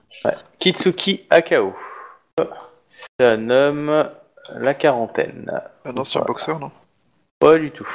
[0.59, 1.75] Kitsuki Akao.
[3.19, 4.11] C'est un homme,
[4.55, 5.51] la quarantaine.
[5.85, 6.33] Un ancien Voilà.
[6.33, 6.71] boxeur, non?
[7.41, 7.89] Pas du tout.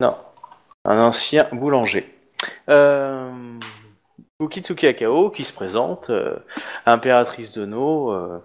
[0.00, 0.16] Non.
[0.84, 2.08] Un ancien boulanger.
[2.68, 3.32] Euh...
[4.46, 6.36] Kitsuki Akao qui se présente, euh,
[6.86, 8.12] impératrice de No.
[8.12, 8.38] euh,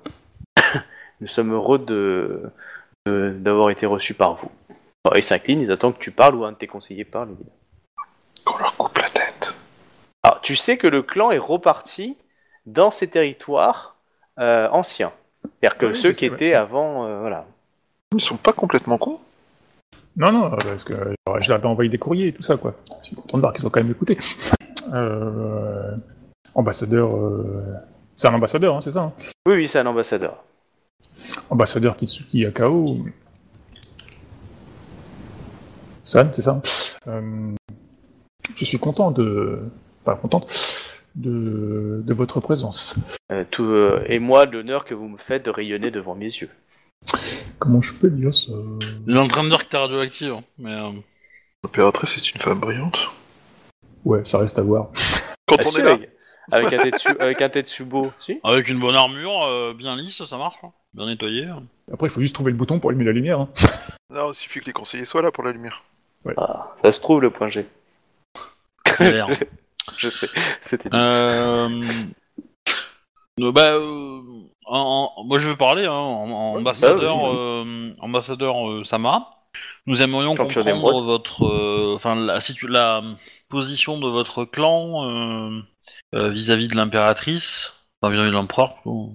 [1.22, 2.42] Nous sommes heureux de
[3.06, 4.50] de- d'avoir été reçus par vous.
[5.06, 7.30] Bon, ils s'inclinent, ils attendent que tu parles ou un de tes conseillers parle.
[7.32, 7.52] évidemment.
[8.46, 9.54] Qu'on leur coupe la tête.
[10.24, 12.18] Alors, tu sais que le clan est reparti
[12.66, 13.98] dans ses territoires
[14.40, 15.12] euh, anciens.
[15.62, 17.46] C'est-à-dire que Oui, ceux je qui sais, étaient avant, euh, voilà.
[18.14, 19.20] Ils sont pas complètement cons.
[20.16, 22.74] Non, non, parce que euh, je leur avais envoyé des courriers et tout ça, quoi.
[23.02, 24.18] Je suis content de voir qu'ils ont quand même écouté.
[24.96, 25.96] Euh,
[26.56, 27.16] ambassadeur...
[27.16, 27.64] euh,
[28.16, 29.14] C'est un ambassadeur, hein, c'est ça hein?
[29.48, 30.44] Oui, oui, c'est un ambassadeur.
[31.50, 33.06] Ambassadeur Kitsuki Akao.
[36.04, 36.62] San, c'est ça?
[37.08, 37.54] Euh,
[38.56, 39.62] Je suis content de...
[40.04, 40.52] Pas contente
[41.16, 42.98] de, de votre présence.
[43.32, 46.50] Euh, tout, euh, et moi, l'honneur que vous me faites de rayonner devant mes yeux.
[47.58, 48.52] Comment je peux dire ça?
[49.08, 50.92] Il est en train de dire que t'es radioactive, hein, mais euh,
[51.64, 52.98] L'impératrice est une femme brillante.
[54.06, 54.88] Ouais, ça reste à voir.
[55.48, 56.10] Quand Ah, on si, est là, avec,
[56.52, 60.38] avec un Tetsu- avec un Tetsubo, si avec une bonne armure, euh, bien lisse, ça
[60.38, 60.72] marche, hein.
[60.94, 61.46] bien nettoyé.
[61.46, 61.64] hein.
[61.92, 63.40] Après, il faut juste trouver le bouton pour allumer la lumière.
[63.42, 63.50] hein.
[64.10, 65.84] non, il suffit que les conseillers soient là pour la lumière.
[66.38, 67.66] Ah, Ça se trouve, le point G.
[69.00, 69.28] L'air.
[69.98, 70.28] Je sais,
[70.62, 71.84] c'était Euh...
[73.42, 74.22] euh, bah, euh,
[74.66, 78.84] en- en- moi je vais parler, hein, en- en Ouais, ambassadeur, bah euh, ambassadeur euh,
[78.86, 79.30] Sama.
[79.86, 81.06] Nous aimerions Champion comprendre d'émeraude.
[81.06, 83.02] votre, euh, enfin la, situ- la
[83.50, 85.62] position de votre clan euh,
[86.16, 88.76] euh, vis-à-vis de l'impératrice, enfin vis-à-vis de l'empereur.
[88.86, 89.06] Ouais.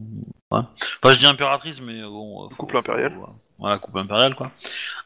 [0.50, 2.44] Enfin, je dis impératrice, mais euh, bon.
[2.44, 3.12] euh, faut- Couple impérial.
[3.14, 4.50] faut- voilà, couple impérial, quoi.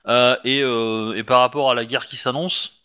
[0.07, 2.83] Euh, et, euh, et par rapport à la guerre qui s'annonce,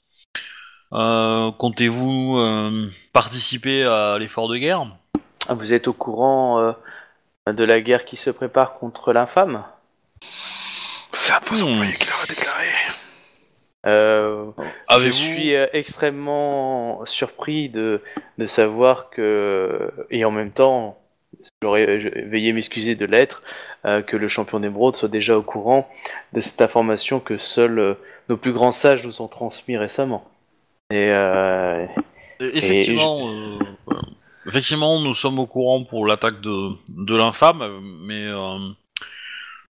[0.93, 4.87] euh, comptez-vous euh, participer à l'effort de guerre?
[5.49, 6.71] Ah, Vous êtes au courant euh,
[7.51, 9.63] de la guerre qui se prépare contre l'infâme?
[11.11, 11.33] C'est
[12.09, 12.67] leur a déclaré.
[13.85, 14.51] Euh,
[14.99, 18.01] Je suis euh, extrêmement surpris de,
[18.37, 20.97] de savoir que, et en même temps,
[21.61, 23.43] j'aurais veuillez m'excuser de l'être,
[23.85, 25.87] euh, que le champion d'émeraude soit déjà au courant
[26.33, 27.95] de cette information que seuls
[28.29, 30.25] nos plus grands sages nous ont transmis récemment.
[30.91, 31.11] Et
[32.39, 33.59] Effectivement,
[34.45, 37.63] effectivement, nous sommes au courant pour l'attaque de, de l'infâme,
[38.01, 38.27] mais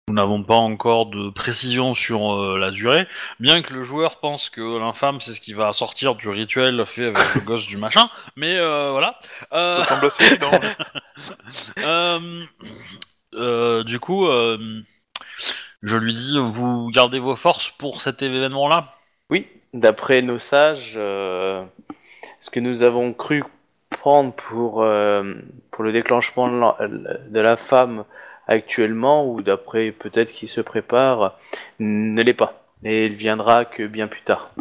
[0.07, 3.07] nous n'avons pas encore de précision sur euh, la durée.
[3.41, 7.07] Bien que le joueur pense que l'infâme c'est ce qui va sortir du rituel fait
[7.07, 9.19] avec le gosse du machin, mais euh, voilà.
[9.51, 10.51] Euh, Ça semble assez évident.
[11.79, 12.45] euh,
[13.33, 14.57] euh, du coup, euh,
[15.83, 18.93] je lui dis, vous gardez vos forces pour cet événement-là?
[19.29, 21.65] oui, d'après nos sages, euh,
[22.39, 23.43] ce que nous avons cru
[23.89, 25.33] prendre pour, euh,
[25.69, 28.05] pour le déclenchement de la- de l'infâme
[28.47, 31.38] actuellement, ou d'après peut-être ce qui se prépare,
[31.79, 32.63] ne l'est pas.
[32.83, 34.51] Et il viendra que bien plus tard.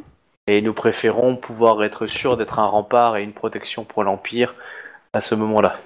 [0.49, 4.55] Et nous préférons pouvoir être sûrs d'être un rempart et une protection pour l'Empire
[5.13, 5.81] à ce moment-là.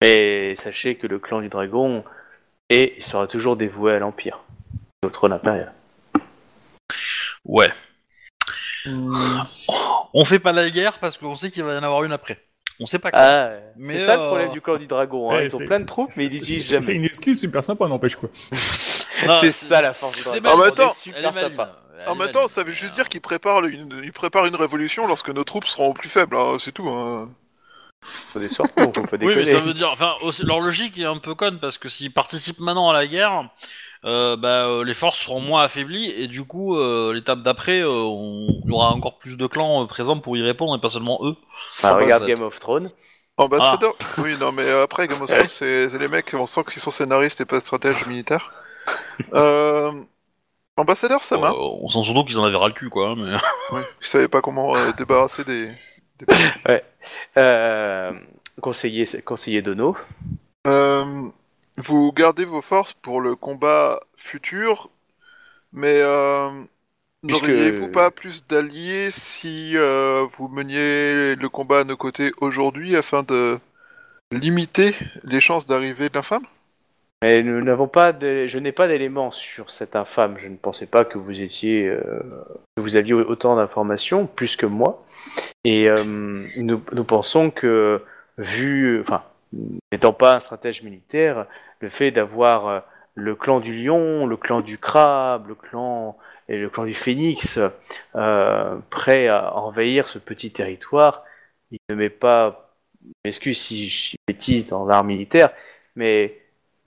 [0.00, 2.04] Et sachez que le clan du dragon
[2.70, 4.40] est et sera toujours dévoué à l'Empire,
[5.04, 5.72] au trône impérial.
[7.44, 7.68] Ouais.
[8.86, 12.38] On fait pas la guerre parce qu'on sait qu'il va y en avoir une après.
[12.80, 13.18] On sait pas quand.
[13.20, 15.30] Ah, Mais, c'est ça le euh, problème du clan du dragon.
[15.30, 15.36] hein.
[15.38, 16.98] Ouais, Ils ont plein de troupes, mais ils c'est- n'utilisent c'est- C'est jamais.
[16.98, 18.28] une excuse super sympa, n'empêche quoi.
[19.40, 20.92] C'est ça, la force du c'est dragon.
[20.94, 21.50] super maligne.
[21.50, 21.76] sympa.
[22.06, 24.00] En même temps, ça veut juste dire qu'ils préparent, une...
[24.04, 26.88] ils préparent une révolution lorsque nos troupes seront plus faibles, hein, c'est tout.
[26.88, 27.28] Hein.
[28.32, 29.34] Faut des on peut pas Oui, déconner.
[29.34, 32.12] mais ça veut dire, enfin, aussi- leur logique est un peu conne parce que s'ils
[32.12, 33.50] participent maintenant à la guerre,
[34.04, 37.88] euh, bah, euh, les forces seront moins affaiblies et du coup, euh, l'étape d'après, euh,
[37.88, 40.88] on il y aura encore plus de clans euh, présents pour y répondre et pas
[40.88, 41.36] seulement eux.
[41.72, 42.90] Enfin, regarde bah, Game of Thrones.
[43.36, 46.90] Ambassadeur Oui, non, mais après, Game of Thrones, c'est les mecs, on sent qu'ils sont
[46.90, 48.52] scénaristes et pas stratèges militaires.
[49.34, 49.92] Euh...
[50.78, 53.14] Ambassadeur Sama Euh, on sent surtout qu'ils en avaient ras le cul, quoi.
[53.16, 53.34] Mais...
[53.72, 55.70] Oui, ils savaient pas comment euh, débarrasser des...
[56.18, 56.26] des...
[57.36, 58.12] Euh,
[58.60, 59.96] conseiller, conseiller Dono.
[61.78, 64.90] Vous gardez vos forces pour le combat futur,
[65.72, 66.50] mais euh,
[67.26, 72.96] Puisque- n'auriez-vous pas plus d'alliés si euh, vous meniez le combat à nos côtés aujourd'hui
[72.96, 73.58] afin de
[74.32, 76.44] limiter les chances d'arrivée de l'infâme
[77.22, 78.46] Mais nous n'avons pas de...
[78.46, 80.36] Je n'ai pas d'éléments sur cette infâme.
[80.38, 82.00] Je ne pensais pas que vous étiez, euh,
[82.76, 85.04] que vous aviez autant d'informations, plus que moi.
[85.64, 88.02] Et euh, nous, nous pensons que,
[88.36, 89.22] vu, enfin,
[89.92, 91.46] n'étant pas un stratège militaire,
[91.80, 92.80] le fait d'avoir euh,
[93.14, 96.16] le clan du lion, le clan du crabe, le clan
[96.48, 97.58] et le clan du phénix
[98.16, 101.24] euh, prêts à envahir ce petit territoire
[101.70, 102.74] il ne met pas,
[103.24, 105.50] m'excuse si je bêtise dans l'art militaire,
[105.96, 106.38] mais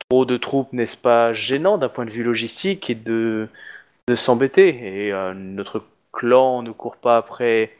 [0.10, 3.48] trop de troupes, n'est-ce pas gênant d'un point de vue logistique et de,
[4.16, 5.06] s'embêter.
[5.06, 7.72] Et euh, notre clan ne court pas après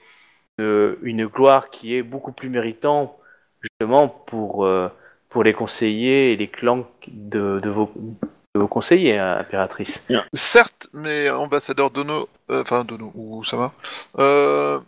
[0.60, 3.18] une gloire qui est beaucoup plus méritant
[3.62, 4.90] justement pour, euh,
[5.30, 10.04] pour les conseillers et les clans de, de vos, de vos conseillers, hein, impératrice.
[10.34, 13.74] Certes, mais ambassadeur Dono, euh, enfin Dono ou Sama,
[14.20, 14.80] euh,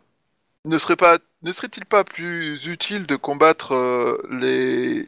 [0.66, 3.74] ne serait pas, ne serait-il pas plus utile de combattre
[4.30, 5.08] les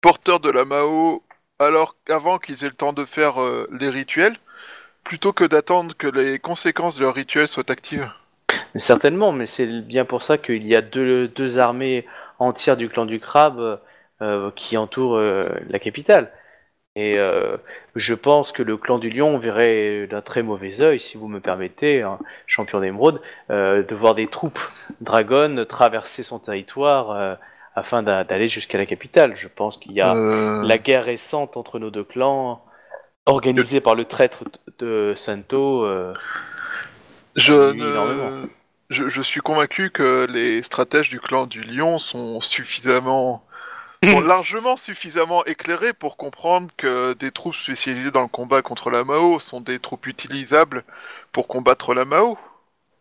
[0.00, 1.22] porteurs de la Mao
[1.58, 4.36] alors avant qu'ils aient le temps de faire euh, les rituels,
[5.04, 8.08] plutôt que d'attendre que les conséquences de leurs rituels soient actives?
[8.74, 12.06] Certainement, mais c'est bien pour ça qu'il y a deux, deux armées
[12.38, 13.80] entières du clan du crabe
[14.22, 16.32] euh, qui entourent euh, la capitale.
[16.96, 17.58] Et euh,
[17.94, 21.40] je pense que le clan du lion verrait d'un très mauvais œil, si vous me
[21.40, 23.20] permettez, hein, champion d'émeraude,
[23.50, 24.58] euh, de voir des troupes
[25.00, 27.34] dragon traverser son territoire euh,
[27.74, 29.36] afin d'a- d'aller jusqu'à la capitale.
[29.36, 30.22] Je pense qu'il y a
[30.62, 32.64] la guerre récente entre nos deux clans,
[33.26, 34.44] organisée par le traître
[34.78, 35.84] de Santo.
[35.84, 36.14] euh,
[37.36, 38.48] Je, ne-.
[38.90, 43.44] Je, je suis convaincu que les stratèges du clan du lion sont suffisamment
[44.04, 49.04] sont largement suffisamment éclairés pour comprendre que des troupes spécialisées dans le combat contre la
[49.04, 50.84] Mao sont des troupes utilisables
[51.32, 52.38] pour combattre la Mao.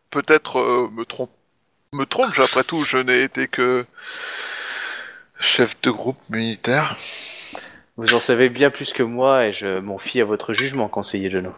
[0.09, 1.31] Peut-être euh, me trompe
[1.95, 3.85] me trompe, après tout, je n'ai été que
[5.39, 6.97] chef de groupe militaire.
[7.97, 11.29] Vous en savez bien plus que moi et je m'en fie à votre jugement, conseiller
[11.29, 11.53] Geno.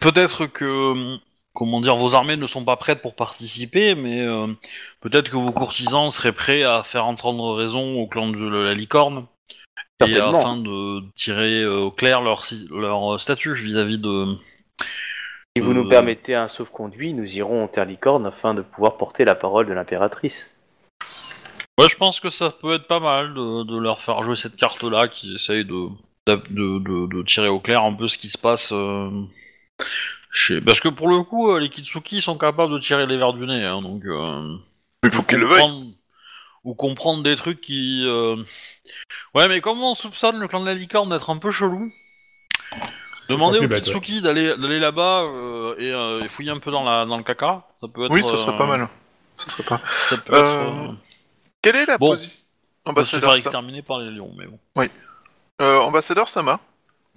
[0.00, 1.18] Peut-être que,
[1.54, 4.48] comment dire, vos armées ne sont pas prêtes pour participer, mais euh,
[5.00, 9.26] peut-être que vos courtisans seraient prêts à faire entendre raison au clan de la licorne.
[10.06, 14.36] Et afin de tirer euh, au clair leur, leur statut vis-à-vis de.
[15.56, 15.88] Si vous nous Euh.
[15.88, 19.72] permettez un sauf-conduit, nous irons en Terre Licorne afin de pouvoir porter la parole de
[19.72, 20.50] l'impératrice.
[21.80, 24.56] Ouais, je pense que ça peut être pas mal de, de leur faire jouer cette
[24.56, 25.86] carte-là, qui essaye de,
[26.26, 28.72] de, de, de tirer au clair un peu ce qui se passe.
[28.72, 29.10] euh,
[30.34, 30.60] chez...
[30.60, 33.46] Parce que pour le coup, euh, les Kitsuki sont capables de tirer les verres du
[33.46, 34.04] nez, hein, donc.
[34.04, 34.56] euh,
[35.04, 35.60] Il faut ou qu'il le veuille.
[35.60, 35.90] comprendre-
[36.64, 38.02] Ou comprendre des trucs qui.
[38.06, 38.36] euh,
[39.34, 41.90] Ouais, mais comment on soupçonne le clan de la licorne d'être un peu chelou?
[43.28, 47.06] Demandez aux Kitsuki d'aller d'aller là-bas euh, et, euh, et fouiller un peu dans, la,
[47.06, 47.62] dans le caca.
[47.80, 48.10] Ça peut être.
[48.12, 48.88] Oui, ça serait euh, pas mal.
[49.36, 49.80] Ça serait pas.
[49.86, 50.90] Ça peut Euh, être.
[50.90, 50.92] euh,
[51.62, 52.10] Quelle est la Bon.
[52.10, 52.44] position
[52.86, 54.58] on peut se faire ambassadeur, Sa- exterminer par les lions, mais bon.
[55.62, 56.60] euh, ambassadeur Sama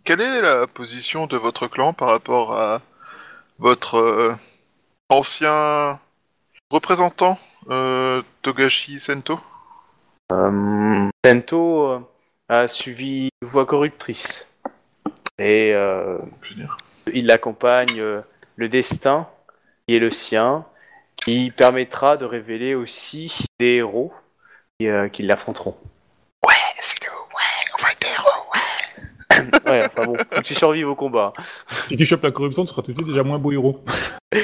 [0.05, 2.81] Quelle est la position de votre clan par rapport à
[3.59, 4.35] votre euh,
[5.09, 5.99] ancien
[6.69, 7.39] représentant
[7.69, 9.39] euh, Togashi Sento?
[10.31, 12.07] Euh, Sento
[12.49, 14.47] a suivi une voie corruptrice.
[15.39, 15.75] Et
[17.13, 18.01] il accompagne
[18.55, 19.27] le destin
[19.87, 20.65] qui est le sien,
[21.15, 24.11] qui permettra de révéler aussi des héros
[24.79, 25.77] qui, qui l'affronteront.
[26.43, 29.71] Ouais, c'est le ouais, on va être héros, ouais.
[29.71, 31.33] Ouais, enfin bon, faut que tu survives au combat.
[31.89, 33.83] Si tu chopes la corruption, tu seras tout de suite déjà moins beau héros.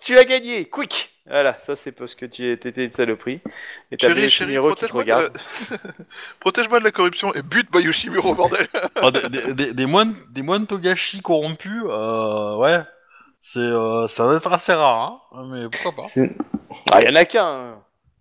[0.00, 3.40] Tu as gagné, quick Voilà, ça c'est parce que tu étais une saloperie.
[3.90, 5.38] Et t'as Chérie, des chérie, Yoshimiro qui te protège-moi de, regardent.
[5.70, 5.78] la...
[6.40, 10.42] protège-moi de la corruption et bute Bayushimuro, bordel Ah, des, des- des- des moines, des
[10.42, 12.80] moines Togashi corrompus, euh, ouais,
[13.40, 16.08] c'est, euh, ça va être assez rare, hein, mais pourquoi pas.
[16.92, 17.76] Ah, il y en a qu'un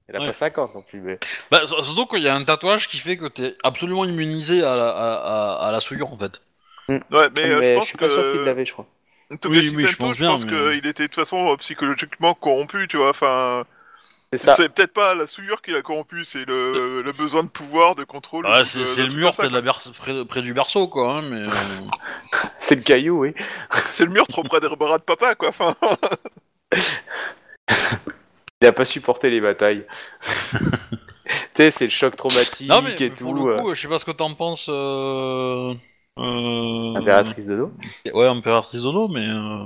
[0.10, 0.28] Il a Ouais.
[0.28, 1.18] pas 50 non plus, mais...
[1.50, 4.90] Bah, surtout qu'il y a un tatouage qui fait que t'es absolument immunisé à la,
[4.90, 6.34] à, à- à la souillure, en fait.
[6.90, 8.86] Ouais, mais, euh, mais je je pense suis pas sûr qu'il l'avait, je crois.
[9.46, 12.88] Oui, oui, je pense je pense, mais- qu'il était de toute façon euh, psychologiquement corrompu,
[12.90, 13.10] tu vois.
[13.12, 13.64] Enfin,
[14.36, 18.04] C'est peut-être pas la souillure qui l'a corrompu, c'est le, le besoin de pouvoir, de
[18.04, 18.46] contrôle.
[18.66, 19.72] C'est, le mur comme ça, près, de la quoi.
[19.72, 21.40] berce- près, près du berceau, quoi, hein, mais...
[21.48, 21.50] euh,
[22.60, 23.34] C'est le caillou, oui.
[23.94, 25.48] C'est le mur trop près des bras de papa, quoi.
[25.50, 25.76] Enfin,
[28.64, 29.86] Il a pas supporté les batailles.
[30.54, 30.58] tu
[31.56, 33.46] sais, c'est le choc traumatique Non, mais et pour tout.
[33.46, 34.68] le coup, je sais pas ce que t'en penses...
[34.70, 35.74] Euh...
[36.18, 36.96] euh, Euh...
[36.96, 37.72] Impératrice de dos.
[38.14, 39.28] Ouais, impératrice Dodo, mais...
[39.28, 39.66] euh,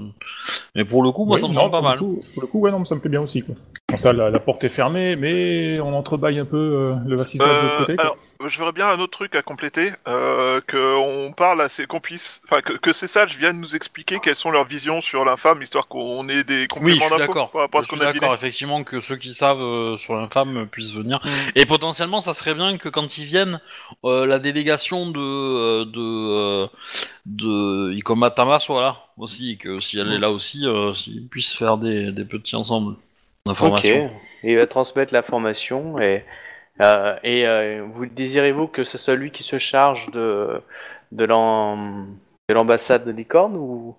[0.74, 2.00] Mais pour le coup, moi, Oui, ça me non, semble pas mal.
[2.00, 3.44] coup- pour le coup, ouais, non, mais ça me plaît bien aussi.
[3.44, 3.54] Quoi.
[3.90, 7.48] Bon, ça, la, la porte est fermée, mais on entrebâille un peu euh, le vassistage
[7.48, 7.96] de euh, l'autre côté.
[7.96, 8.04] quoi.
[8.04, 11.86] alors, je verrais bien un autre truc à compléter, euh, que on parle à ces
[11.88, 15.62] complices, enfin que, que ces sages viennent nous expliquer quelles sont leurs visions sur l'infâme,
[15.62, 17.52] histoire qu'on ait des Oui, je compléments suis d'infos d'accord.
[17.52, 19.98] par rapport à Je ce qu'on suis a d'accord, effectivement, que ceux qui savent euh,
[19.98, 21.22] sur l'infâme puissent venir.
[21.24, 21.30] Mm.
[21.56, 23.62] Et potentiellement, ça serait bien que quand ils viennent,
[24.04, 26.68] euh, la délégation de euh, de euh,
[27.26, 31.26] de Ikoma Tama soit là aussi, et que si elle est là aussi, euh, ils
[31.30, 32.96] puissent faire des, des petits ensembles
[33.52, 34.12] Ok.
[34.44, 36.24] il va transmettre l'information et
[36.84, 40.62] euh, et euh, vous désirez-vous que ce soit lui qui se charge de
[41.12, 42.08] de l'am-
[42.50, 43.96] de l'ambassade de Licorne ou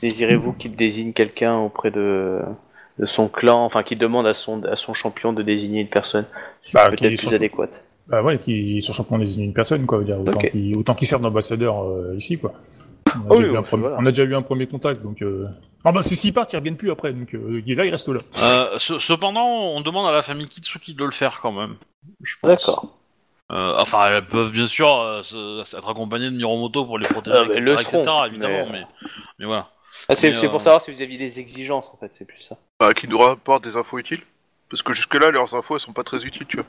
[0.00, 2.40] désirez-vous qu'il désigne quelqu'un auprès de
[2.98, 6.26] de son clan, enfin qu'il demande à son, à son champion de désigner une personne?
[6.74, 7.82] Bah, peut-être plus adéquate.
[8.06, 9.98] Bah ouais, qui sont champions désigner une personne, quoi.
[9.98, 10.50] veut Dire, autant Ok.
[10.50, 12.52] qu'il autant qu'il serve d'ambassadeur euh, ici, quoi.
[13.06, 13.96] On a, Oh déjà oui, eu un oui, premier- voilà.
[13.98, 15.22] on a déjà eu un premier contact, donc.
[15.84, 17.90] Ah bah c'est s'ils partent, ils reviennent plus après, donc euh, il est là, il
[17.90, 18.18] reste là.
[18.42, 21.76] Euh, ce- cependant, on demande à la famille Kitsuki de le faire quand même.
[22.22, 22.48] je pense.
[22.50, 22.96] D'accord.
[23.50, 27.36] Euh, enfin, elles peuvent bien sûr euh, se- être accompagnées de Miromoto pour les protéger,
[27.36, 28.86] Ah, elles etc., le seront, etc., évidemment, mais- mais...
[29.40, 29.68] mais voilà.
[30.08, 32.24] Ah, c'est Mais, c'est euh, pour savoir si vous aviez des exigences en fait, c'est
[32.24, 32.56] plus ça.
[32.80, 34.22] Bah, qui nous rapportent des infos utiles.
[34.72, 36.64] Parce que jusque-là, leurs infos, elles sont pas très utiles, tu vois.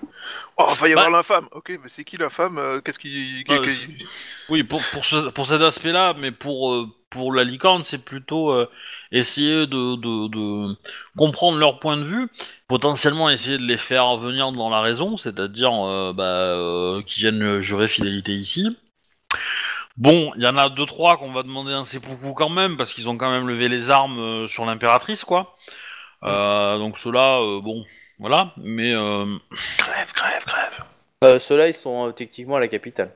[0.57, 3.45] Oh, va y avoir Bah- l'infâme Ok, mais c'est qui l'infâme euh, Qu'est-ce qui...
[3.47, 4.05] Bah, qui-
[4.49, 8.51] Oui, pour, pour, ce- pour cet aspect-là, mais pour, euh, pour la licorne, c'est plutôt
[8.51, 8.69] euh,
[9.13, 10.75] essayer de, de, de
[11.17, 12.27] comprendre leur point de vue,
[12.67, 17.87] potentiellement essayer de les faire venir dans la raison, c'est-à-dire euh, bah, qu'ils viennent jurer
[17.87, 18.77] fidélité ici.
[19.95, 22.93] Bon, il y en a deux trois qu'on va demander un seppuku quand même, parce
[22.93, 25.55] qu'ils ont quand même levé les armes sur l'impératrice, quoi.
[26.23, 27.85] Euh, donc ceux-là, euh, bon,
[28.19, 28.93] voilà, mais...
[28.93, 29.37] Euh...
[29.77, 30.85] Crève, crève, crève.
[31.23, 33.11] Euh, Ceux-là, ils sont euh, techniquement à la capitale.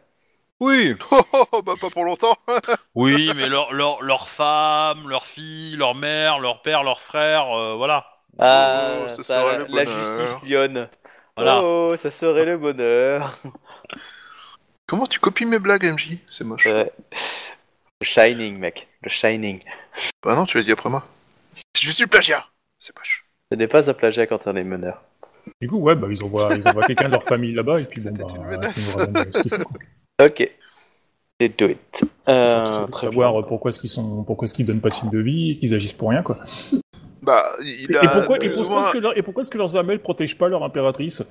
[0.60, 2.36] Oui, Oh, oh, oh, bah pas pour longtemps
[2.95, 7.76] Oui, mais leur, leur, leur femme, leur fille, leur mère, leur père, leur frère, euh,
[7.76, 8.05] voilà.
[8.39, 10.89] Ah, Oh, ça, serait la, le la justice lionne.
[11.36, 11.62] Voilà.
[11.62, 13.38] Oh, ça serait le bonheur.
[14.88, 16.66] Comment tu copies mes blagues, MJ C'est moche.
[16.66, 16.86] Le
[18.01, 18.88] Shining, mec.
[19.01, 19.60] Le Shining.
[20.24, 21.03] Bah non, tu l'as dit après moi.
[21.53, 22.45] C'est juste du plagiat
[22.95, 23.23] C'est.
[23.51, 25.03] Ce n'est pas un plagiat quand on est meneur.
[25.61, 28.01] Du coup, ouais, bah ils envoient, ils envoient quelqu'un de leur famille là-bas, et puis
[28.01, 28.43] bon, bah, une
[28.75, 29.79] ils nous ramènent ce qu'il faut, quoi.
[30.25, 30.51] Ok.
[31.39, 32.03] Let's do it.
[32.27, 33.43] Euh, Surtout, très savoir bien.
[33.43, 35.93] pourquoi est-ce qu'ils sont, pourquoi est-ce qu'ils donnent pas signe de vie, et qu'ils agissent
[35.93, 36.38] pour rien, quoi.
[37.21, 39.75] Bah, il Et, a et pourquoi, et est-ce que, leur- et pourquoi est-ce que leurs
[39.75, 41.23] amels protègent pas leur impératrice?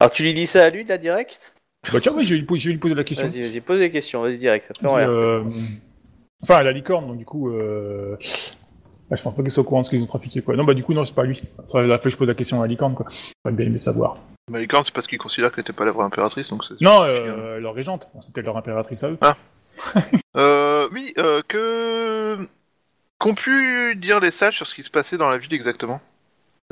[0.00, 1.54] Alors tu lui dis ça à lui, là, direct?
[1.92, 3.26] Bah tiens, oui, je vais lui, je vais lui poser la question.
[3.28, 4.70] Vas-y, vas-y, pose des questions, vas-y, direct.
[4.78, 5.10] Puis, regarde.
[5.10, 5.44] euh,
[6.42, 8.16] Enfin, la licorne, donc du coup, euh...
[9.10, 10.56] bah, je pense pas qu'ils soient au courant de ce qu'ils ont trafiqué, quoi.
[10.56, 11.42] Non, bah du coup, non, c'est pas lui.
[11.66, 13.06] Ça a fait que je pose la question à licorne, quoi.
[13.44, 14.14] J'aurais bien aimé savoir.
[14.50, 16.80] Mais c'est parce qu'ils considèrent qu'elle était pas la vraie impératrice, donc c'est...
[16.80, 19.18] Non, euh, leur régente, Bon, c'était leur impératrice à eux.
[20.36, 22.38] Euh, oui, euh, que...
[23.18, 26.00] Qu'ont pu dire les sages sur ce qui se passait dans la ville exactement?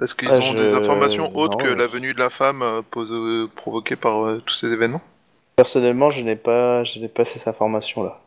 [0.03, 1.76] Est-ce qu'ils Ah, ont je- des informations autres non, que ouais.
[1.76, 5.01] la venue de la femme euh, pose- euh, provoquée par euh, tous ces événements?
[5.57, 8.20] Personnellement, je n'ai pas, je n'ai pas ces informations-là.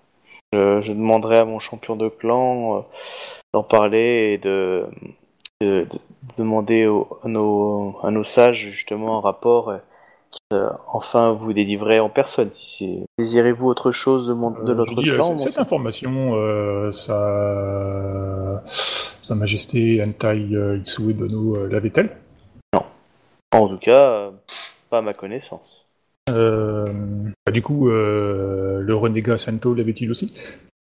[0.54, 2.82] Je, je demanderai à mon champion de clan euh,
[3.58, 4.86] d'en parler et de,
[5.62, 6.00] de- de
[6.38, 9.78] demander au- à, nos, à nos sages justement un rapport euh,
[10.30, 12.50] qui euh, enfin vous délivrer en personne.
[12.52, 18.62] Si désirez-vous autre chose de, mon, de notre dis, euh, mon cette information, euh, sa...
[18.68, 20.38] sa Majesté Antai
[20.78, 22.16] Itsue euh, l'avait-elle?
[23.54, 24.30] En tout cas,
[24.90, 25.87] pas à ma connaissance.
[26.30, 26.92] Euh,
[27.46, 30.34] bah, Du coup, euh, le renégat Santo l'avait-il aussi?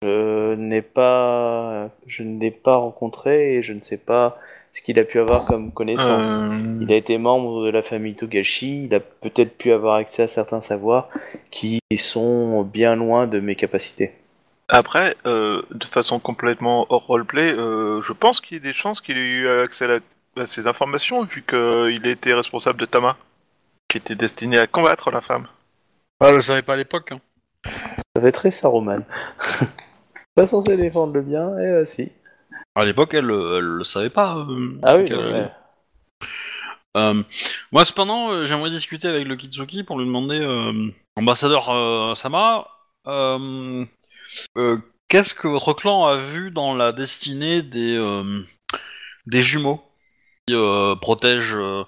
[0.03, 4.37] Je n'ai pas, je ne l'ai pas rencontré et je ne sais pas
[4.71, 6.41] ce qu'il a pu avoir comme connaissance.
[6.43, 10.23] Euh, Il a été membre de la famille Togashi, il a peut-être pu avoir accès
[10.23, 11.09] à certains savoirs
[11.51, 14.11] qui sont bien loin de mes capacités.
[14.69, 18.99] Après, euh, de façon complètement hors roleplay, euh, je pense qu'il y a des chances
[19.01, 23.15] qu'il ait eu accès à, la- à ces informations, vu qu'il était responsable de Tama,
[23.87, 25.47] qui était destiné à combattre la femme.
[26.19, 27.11] Ah, je le savais pas à l'époque.
[27.11, 27.21] Hein.
[28.15, 29.03] Ça fait très Saruman.
[30.35, 32.11] pas censé défendre le bien, et bah si.
[32.75, 34.37] À l'époque, elle, euh, elle le savait pas.
[34.37, 35.51] euh, Ah oui, ouais.
[36.95, 37.23] Euh,
[37.71, 42.67] moi, cependant, euh, j'aimerais discuter avec le Kitsuki pour lui demander, euh, ambassadeur euh, Sama,
[43.07, 43.85] euh,
[44.57, 44.77] euh,
[45.07, 48.43] qu'est-ce que votre clan a vu dans la destinée des euh,
[49.27, 49.83] des jumeaux
[50.47, 51.83] qui euh, protègent euh,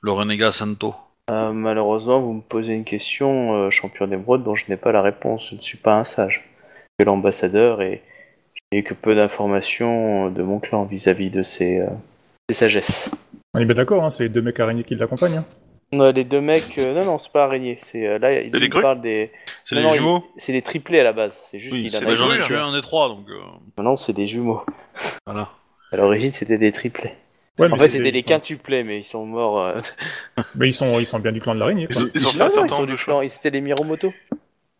[0.00, 0.94] le renégat Santo?
[1.30, 5.00] Euh, malheureusement, vous me posez une question, euh, champion d'émeraude, dont je n'ai pas la
[5.02, 5.48] réponse.
[5.50, 6.44] Je ne suis pas un sage.
[6.98, 8.02] Je suis l'ambassadeur et
[8.54, 11.86] je n'ai que peu d'informations de mon clan vis-à-vis de ces, euh,
[12.50, 13.10] ces sagesses.
[13.54, 15.38] On est bien d'accord, hein, c'est les deux mecs araignées qui l'accompagnent.
[15.38, 15.44] hein.
[15.92, 17.76] Non, les deux mecs, euh, non, non, c'est pas araignée.
[17.78, 19.30] C'est euh, là, il, les parle des.
[19.64, 21.40] C'est Non, les non, jumeaux C'est des triplés à la base.
[21.44, 23.38] C'est juste Oui, c'est j'en ai tué un des trois, donc euh,
[23.78, 24.62] Maintenant, c'est des jumeaux.
[25.24, 25.50] voilà.
[25.92, 27.12] À l'origine, c'était des triplés.
[27.60, 29.60] Ouais, En fait, c'est- c'était ils les sont- quintuplés, mais ils sont morts.
[29.60, 29.78] euh,
[30.56, 31.86] Mais ils sont, ils sont bien du clan de l'araignée.
[31.86, 32.02] quoi.
[32.02, 33.14] Ils, ils ont fait Non, un non, ils certain sont nombre du de choix.
[33.20, 33.28] clan.
[33.28, 34.12] C'était les Miromoto.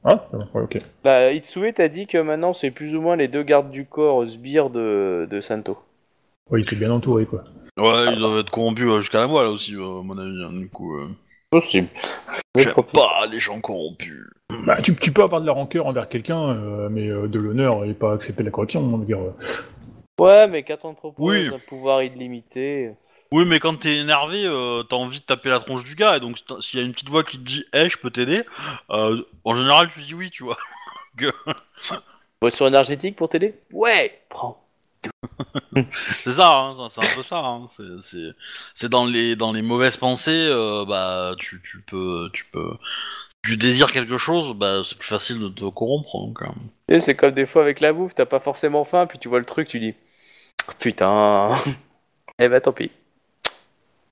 [0.05, 0.79] Ah, ouais, ok.
[1.03, 4.27] Bah, Itsue t'a dit que maintenant, c'est plus ou moins les deux gardes du corps
[4.27, 5.79] sbires de, de Santo.
[6.51, 7.45] Oui, il s'est bien entouré, quoi.
[7.79, 10.43] Ouais, ils doivent être corrompus euh, jusqu'à la moelle aussi, euh, à mon avis.
[10.45, 11.09] hein, du coup, euh.
[11.51, 11.87] Possible.
[12.57, 14.27] j'aime pas les gens corrompus.
[14.67, 17.85] Bah, tu, tu peux avoir de la rancœur envers quelqu'un, euh, mais euh, de l'honneur
[17.85, 18.81] et pas accepter la corruption.
[18.83, 19.33] On va dire, euh.
[20.21, 21.49] Ouais, mais quand on te propose Oui.
[21.49, 22.93] un pouvoir illimité.
[23.33, 26.21] Oui, mais quand t'es énervé, euh, t'as envie de taper la tronche du gars, et
[26.21, 28.45] donc si- s'il y a une petite voix qui te dit «Hey, je peux t'aider
[28.91, 30.57] euh, en général, tu dis oui, tu vois.
[32.41, 33.55] Boisson énergétique pour t'aider?
[33.73, 34.61] Ouais, prends.
[36.23, 37.39] C'est ça, hein, ça- c'est un peu ça.
[37.39, 38.31] hein, c'est- C'est
[38.75, 42.71] c'est dans les dans les mauvaises pensées, euh, bah tu, tu peux tu peux
[43.45, 46.19] si tu désires quelque chose, bah c'est plus facile de te corrompre.
[46.19, 46.47] Donc, euh.
[46.89, 49.39] Et c'est comme des fois avec la bouffe, t'as pas forcément faim, puis tu vois
[49.39, 49.95] le truc, tu dis
[50.79, 51.55] putain.
[52.39, 52.91] eh bah tant pis.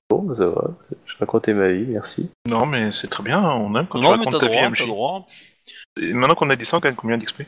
[0.09, 0.71] Bon, bah, ça va.
[1.05, 2.29] Je racontais ma vie, merci.
[2.47, 4.69] Non, mais c'est très bien, on aime quand Non tu mais racontes ta vie, droit,
[4.69, 4.77] MJ.
[4.79, 5.27] t'as droit.
[6.01, 7.43] Et maintenant qu'on a dit ça, on gagne combien d'XP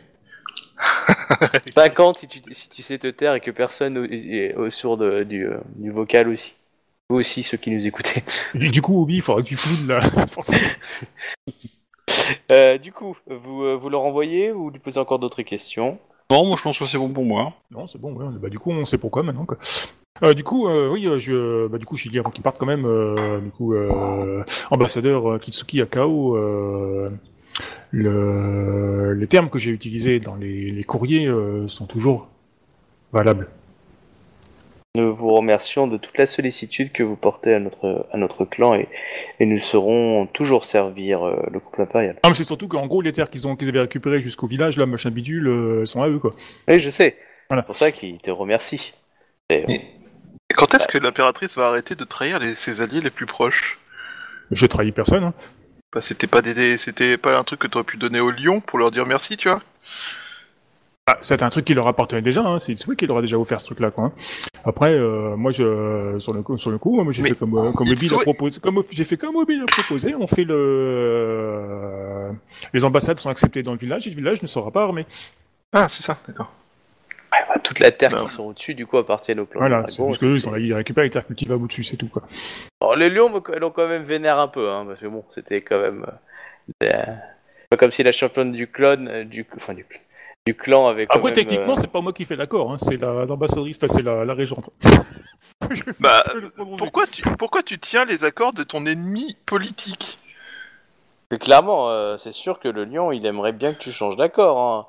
[1.75, 5.23] 50 si tu, si tu sais te taire et que personne est au sourd de-
[5.23, 6.53] du, euh, du vocal aussi.
[7.09, 8.23] Vous aussi, ceux qui nous écoutaient.
[8.53, 9.99] Du du coup, Obi, il faudra que tu floudes là.
[12.51, 15.99] Euh, du coup, vous, euh, vous leur envoyez ou vous lui posez encore d'autres questions?
[16.31, 17.53] Non, moi je pense que c'est bon pour moi.
[17.71, 19.45] non, c'est bon, bah, du coup, on sait pourquoi maintenant.
[19.45, 19.57] Quoi.
[20.23, 22.57] Euh, du coup, euh, oui, euh, je, bah, du coup, je dis avant qu'ils partent
[22.57, 26.37] quand même, euh, du coup, euh, ambassadeur Kitsuki Akao,
[27.91, 31.29] le, les termes que j'ai utilisés dans les, courriers
[31.67, 32.29] sont toujours
[33.11, 33.49] valables.
[34.95, 38.73] Nous vous remercions de toute la sollicitude que vous portez à notre, à notre clan
[38.75, 38.87] et,
[39.41, 42.17] et nous saurons toujours servir euh, le couple impérial.
[42.23, 44.77] Ah, mais c'est surtout qu'en gros, les terres qu'ils ont, qu'ils avaient récupérées jusqu'au village,
[44.77, 46.33] là, machin bidule, euh, sont à eux, quoi.
[46.69, 47.17] Oui, je sais.
[47.49, 47.63] Voilà.
[47.63, 48.93] C'est pour ça qu'il te remercie.
[49.49, 53.25] Et- Et quand est-ce que l'impératrice va arrêter de trahir les- ses alliés les plus
[53.25, 53.77] proches?
[54.51, 55.25] Je trahis personne.
[55.25, 55.33] Hein.
[55.93, 58.79] Bah, c'était pas des, c'était pas un truc que t'aurais pu donner aux lions pour
[58.79, 59.61] leur dire merci, tu vois
[61.07, 62.57] Ah, c'est un truc qui leur appartenait déjà, hein.
[62.57, 63.91] c'est Itsui qui leur a déjà offert ce truc-là.
[63.91, 64.11] Quoi.
[64.63, 67.71] Après, euh, moi, je, sur, le coup, sur le coup, moi j'ai fait comme, euh,
[67.73, 68.59] comme Obi l'a proposé.
[68.59, 70.15] Comme, j'ai fait comme Obi l'a proposé.
[70.15, 72.31] On fait le.
[72.73, 75.05] les ambassades sont acceptées dans le village et le village ne sera pas armé.
[75.73, 76.51] Ah, c'est ça, d'accord.
[77.31, 78.25] Ouais, bah, toute la terre Non.
[78.25, 79.59] qui sont au-dessus, du coup, appartiennent au clan.
[79.59, 81.63] Voilà, des c'est dragons, parce que eux, c'est- ils, ont, ils récupèrent les terres cultivables
[81.65, 82.07] au-dessus, c'est tout.
[82.07, 82.23] Quoi.
[82.81, 85.61] Alors, les lions, elles ont quand même vénère un peu, hein, parce que bon, c'était
[85.61, 86.03] quand même.
[86.83, 87.03] euh,
[87.69, 89.85] pas comme si la championne du clone, euh, du, enfin, du,
[90.45, 92.77] du clan quand Après, même, techniquement, euh, c'est pas moi qui fais l'accord, hein.
[92.77, 94.69] c'est la- l'ambassadrice, enfin, c'est la, la régente.
[95.99, 96.23] Bah.
[96.77, 100.19] Pourquoi tu, pourquoi tu tiens les accords de ton ennemi politique
[101.31, 104.59] c'est clairement, euh, c'est sûr que le lion, il aimerait bien que tu changes d'accord.
[104.59, 104.85] Hein.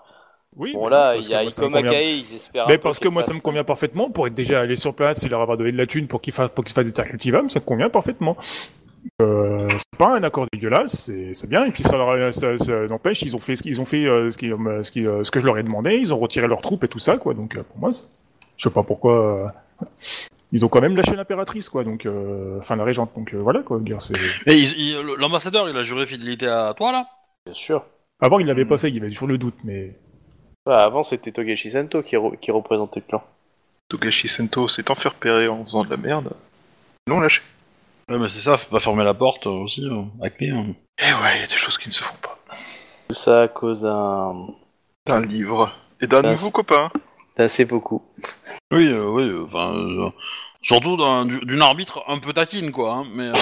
[0.56, 2.18] Oui, Bon, mais là, parce il que y a moi, ça me Iko convient- Makae,
[2.18, 2.68] ils espèrent.
[2.68, 5.30] Mais parce que moi, ça me convient parfaitement pour être déjà allé sur place et
[5.30, 7.50] leur avoir donné de la thune pour qu'ils fassent, pour qu'ils fassent des terres cultivables,
[7.50, 8.36] ça me convient parfaitement.
[9.22, 11.64] Euh, c'est pas un accord dégueulasse, c'est c'est bien.
[11.64, 14.30] Et puis ça, leur- ça, ça n'empêche, ils ont fait ce qu'ils ont fait, euh,
[14.30, 15.94] ce, qui, euh, ce, qui, euh, ce que je leur ai demandé.
[15.96, 17.34] Ils ont retiré leurs troupes et tout ça, quoi.
[17.34, 17.90] Donc euh, pour moi,
[18.56, 19.52] je sais pas pourquoi.
[19.82, 19.86] euh,
[20.52, 21.82] Ils ont quand même lâché l'impératrice, quoi.
[21.84, 23.10] Donc, euh, enfin la régente.
[23.16, 23.80] Donc euh, voilà, quoi.
[25.18, 27.06] L'ambassadeur, il a juré fidélité à toi là?
[27.44, 27.84] Bien sûr.
[28.20, 28.68] Avant, il l'avait Hmm.
[28.68, 28.90] pas fait.
[28.90, 29.92] Il avait toujours le doute, mais
[30.66, 33.22] avant, c'était Togashi Sento qui, re- qui représentait le clan.
[33.88, 36.32] Togashi Sento s'est tant fait repérer en faisant de la merde.
[37.08, 37.42] Non, lâché.
[38.08, 40.50] Ouais, mais c'est ça, faut pas fermer la porte euh, aussi, euh, à clé.
[40.50, 40.74] hein.
[40.98, 42.38] Eh ouais, il y a des choses qui ne se font pas.
[43.08, 44.46] Tout ça à cause d'un.
[45.06, 45.72] D'un livre.
[46.00, 46.90] Et d'un Ça, nouveau c'est- copain.
[47.48, 48.02] c'est beaucoup.
[48.72, 49.74] Oui, euh, oui, euh, enfin.
[49.74, 50.10] euh,
[50.62, 52.92] surtout d'un- du- d'une arbitre un peu taquine, quoi.
[52.92, 53.28] hein, mais.
[53.28, 53.32] euh,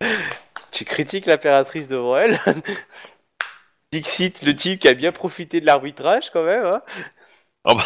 [0.72, 2.38] tu critiques l'impératrice devant elle
[3.92, 6.64] Dixit, le type qui a bien profité de l'arbitrage quand même.
[6.66, 6.82] Hein?
[7.64, 7.84] Ah bah.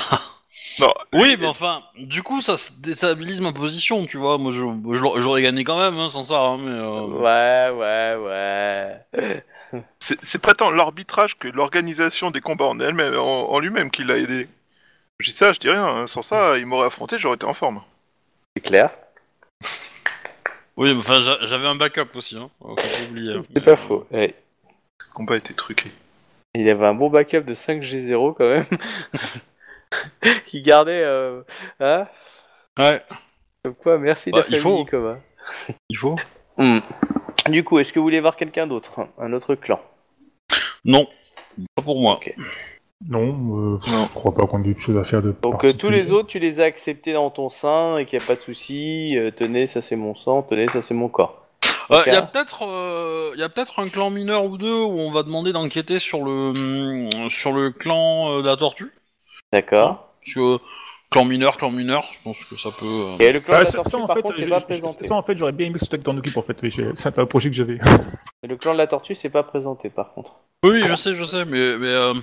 [0.80, 0.92] Non.
[1.12, 4.38] Oui, mais enfin, du coup, ça déstabilise ma position, tu vois.
[4.38, 6.70] Moi, je, je l'aurais- j'aurais gagné quand même, hein, sans ça, hein, mais.
[6.70, 9.44] euh, Ouais, ouais, ouais.
[10.00, 14.18] C'est pas tant l'arbitrage que l'organisation des combats en elle-même, en, en lui-même qui l'a
[14.18, 14.48] aidé.
[15.18, 15.84] Je dis ça, je dis rien.
[15.84, 16.06] hein.
[16.06, 17.82] Sans ça, il m'aurait affronté, j'aurais été en forme.
[18.56, 18.90] C'est clair.
[20.78, 22.48] Oui, mais enfin, j'a- j'avais un backup aussi, hein.
[22.58, 22.68] Pas
[23.10, 23.34] oublier.
[23.34, 23.42] hein.
[23.52, 24.06] C'est pas faux.
[24.10, 24.34] Ouais.
[24.64, 25.92] Le combat était truqué.
[26.54, 28.64] Il avait un bon backup de 5G0 quand même.
[30.46, 31.02] qui gardait.
[31.04, 31.42] Euh...
[31.80, 32.06] Hein
[32.78, 33.02] Ouais,
[33.64, 34.84] Comme quoi, merci Bah, la il famille faut.
[35.90, 36.16] il.
[36.56, 36.80] Hmm.
[37.48, 39.80] Du coup, est-ce que vous voulez voir quelqu'un d'autre Un autre clan?
[40.84, 41.06] Non,
[41.76, 42.18] pas pour moi.
[43.08, 44.06] Non, euh, Non.
[44.08, 45.34] je crois pas qu'on ait d'autres choses à faire de.
[45.42, 48.24] Donc euh, tous les autres, tu les as acceptés dans ton sein et qu'il n'y
[48.24, 49.16] a pas de souci.
[49.18, 50.42] euh, tenez, ça c'est mon sang.
[50.42, 51.38] Tenez, ça c'est mon corps.
[51.90, 52.06] Il Ok.
[52.06, 55.24] y a peut-être, euh, y a peut-être un clan mineur ou deux où on va
[55.24, 58.92] demander d'enquêter sur le hum, sur le clan euh, de la tortue.
[59.52, 60.08] D'accord.
[60.24, 60.58] Parce que
[61.10, 62.86] clan mineur, clan mineur, je pense que ça peut.
[62.86, 64.46] euh, Et le clan de Ah, la ça, tortue, ça, en par fait, contre, c'est
[64.48, 65.04] pas j'ai- présenté.
[65.06, 66.62] ça, en fait, j'aurais bien aimé que t'en en fait.
[66.62, 67.78] mais j'ai- C'est un projet que j'avais.
[68.42, 70.32] Et le clan de la tortue, c'est pas présenté par contre.
[70.64, 72.14] Oui, je sais, je sais, mais mais euh,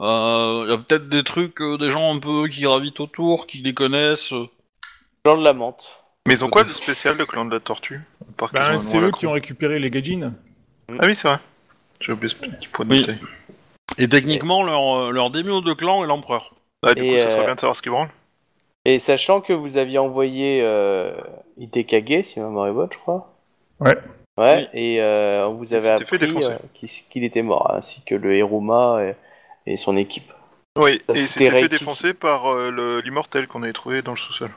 [0.00, 3.58] euh, y a peut-être des trucs, euh, des gens un peu qui gravitent autour, qui
[3.58, 4.32] les connaissent.
[4.32, 4.46] euh.
[5.24, 5.84] Clan de la menthe.
[6.26, 8.62] Mais ils ont quoi de spécial, le clan de la tortue À part qu'ils ont
[8.62, 9.18] un Ben, nom c'est à la eux con.
[9.18, 10.32] qui ont récupéré les Gaijin.
[10.88, 11.38] Ah oui, c'est vrai.
[12.00, 13.00] J'ai oublié ce petit point de Oui.
[13.00, 13.18] détail.
[14.00, 16.54] Et techniquement, leur euh, leur démio de clan est l'empereur.
[16.96, 18.08] Du Et, coup, ça serait euh, bien de savoir ce qu'ils branle.
[18.86, 21.12] Et sachant que vous aviez envoyé euh,
[21.58, 23.32] Itekage, si ma mémoire est bonne, je crois.
[23.80, 23.96] Ouais.
[24.38, 26.52] Ouais, et euh, on vous Il avait s'était fait appris défoncer.
[26.52, 29.14] euh, qu'il qu'il était mort, ainsi que le Hiruma et,
[29.72, 30.32] et son équipe.
[30.78, 31.68] Oui, Ça, et il c'était s'était fait Reiki.
[31.68, 34.50] défoncer par euh, le- l'immortel qu'on avait trouvé dans le sous-sol.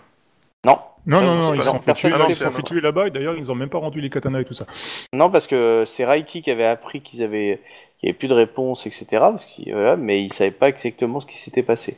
[0.66, 0.78] Non.
[1.06, 2.44] Non, Ça, non, c'est non, pas- ils se sont fait personne tuer, ne ils sait,
[2.46, 4.46] se sont fait tuer là-bas, et d'ailleurs, ils ont même pas rendu les katanas et
[4.46, 4.66] tout ça.
[5.12, 7.60] Non, parce que c'est Raiki qui avait appris qu'ils avaient,
[8.04, 9.06] qu'il n'y avait plus de réponse, etc.
[9.12, 11.98] Parce qu'il- voilà, mais il savait pas exactement ce qui s'était passé.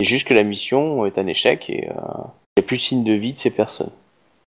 [0.00, 1.92] C'est juste que la mission est un échec et euh,
[2.56, 3.90] il n'y a plus de signe de vie de ces personnes.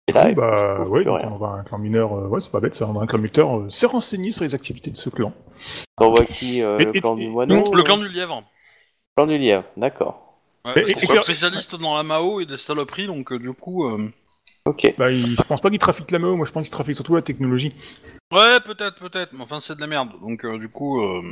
[0.07, 1.30] Et là, il bah, ouais, plus donc rien.
[1.32, 3.70] on va un clan mineur, euh, ouais, c'est pas bête, ça, un clan muteur euh,
[3.70, 5.32] s'est renseigné sur les activités de ce clan.
[5.97, 8.09] T'envoies qui euh, Et- Le et- clan et- du moineau Donc, le euh, clan du
[8.09, 8.42] lièvre.
[9.16, 10.34] clan du lièvre, d'accord.
[10.64, 13.32] Ouais, Et- parce et- qu'ils sont et- spécialistes dans la Mao et des saloperies, donc
[13.32, 13.86] euh, du coup...
[14.67, 14.95] Ok.
[14.97, 17.15] Bah, ils- je pense pas qu'ils trafiquent la MAO, moi je pense qu'ils trafiquent surtout
[17.15, 17.75] la technologie.
[18.33, 21.03] Ouais, peut-être, peut-être, mais enfin c'est de la merde, donc euh, du coup...
[21.03, 21.23] euh,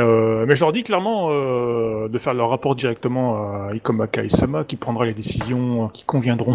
[0.00, 3.34] Euh, mais je leur dis clairement euh, de faire leur rapport directement
[3.68, 6.54] à Ikomaka Isama qui prendra les décisions qui conviendront.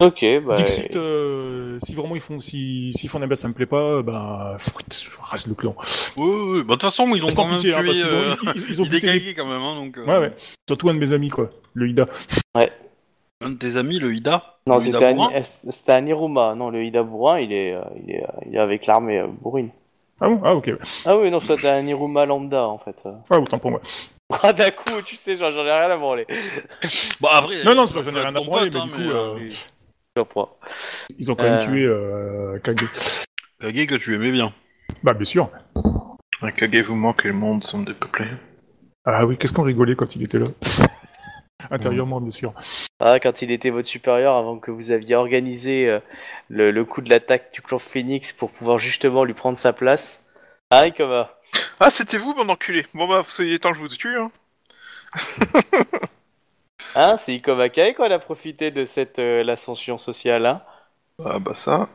[0.00, 0.54] Ok, bah.
[0.56, 4.54] Dixit, euh, si vraiment ils font, si, s'ils font un ça me plaît pas, bah,
[4.58, 5.74] fruit, je rase le clan.
[6.16, 8.04] Ouais, ouais, bah de toute façon, ils ont quand même pitié, hein, parce tué...
[8.04, 9.98] ont- euh, ils- ils ont les- quand même, hein, donc...
[9.98, 10.34] euh, Ouais, ouais.
[10.68, 11.50] Surtout un de mes amis, quoi.
[11.74, 12.06] Le Ida.
[13.42, 16.54] Un de tes amis, le Ida Non, c'était un, eh, c'était un Iruma.
[16.54, 19.26] Non, le Ida Bourrin, il est, euh, il est, euh, il est avec l'armée euh,
[19.26, 19.70] bourrine.
[20.20, 20.40] Ah bon?
[20.42, 20.70] Ah, ok.
[21.04, 23.02] Ah oui, non, c'était un Iruma lambda en fait.
[23.28, 23.80] Ah, autant pour moi.
[24.42, 26.26] Ah, d'un coup, tu sais, genre, j'en ai rien à branler.
[27.20, 27.62] Bah après...
[27.64, 29.34] Non, non, ça c'est pas- j'en ai rien à branler, mais du hein, coup, euh,
[29.36, 29.66] Oui.
[30.16, 30.48] Je comprends.
[31.18, 31.64] Ils ont quand même Euh.
[31.64, 32.88] tué, euh, Kage.
[33.60, 34.52] Kage que tu aimais bien.
[35.02, 35.50] Bah, bien sûr.
[36.40, 38.24] Un Kage vous manque et le monde semble dépeuplé.
[39.04, 40.46] Ah oui, qu'est-ce qu'on rigolait quand il était là?
[41.70, 42.52] Intérieurement, bien sûr.
[43.00, 46.00] Ah, quand il était votre supérieur, avant que vous aviez organisé euh,
[46.48, 50.24] le, le coup de l'attaque du clan Phoenix pour pouvoir justement lui prendre sa place.
[50.70, 51.30] Ah, Ikoma.
[51.78, 54.30] Ah, c'était vous, mon enculé Bon bah, il est temps que je vous tue, hein.
[56.94, 60.62] Hein, c'est Ikoma Kai qu'on a profité de cette euh, l'ascension sociale, hein?
[61.24, 61.88] Ah bah ça...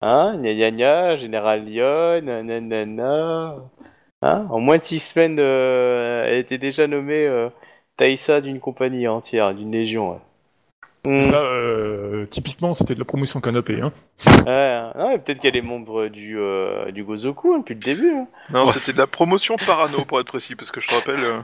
[0.00, 3.56] Hein, gna gna gna, Général Lyon, nanana.
[4.22, 7.26] Hein, en moins de six semaines, euh, elle était déjà nommée
[8.00, 10.12] euh, Taïsa d'une compagnie entière, d'une légion.
[10.12, 10.18] Ouais.
[11.04, 13.92] Hmm, Ça, euh, typiquement, c'était de la promotion canapé, hein.
[14.26, 18.10] ouais, mais peut-être qu'elle est membre du, euh, du Gozoku hein, depuis le début.
[18.10, 18.26] hein.
[18.50, 18.72] Non, Ouais.
[18.72, 21.22] c'était de la promotion parano, pour être précis, parce que je te rappelle...
[21.24, 21.40] euh,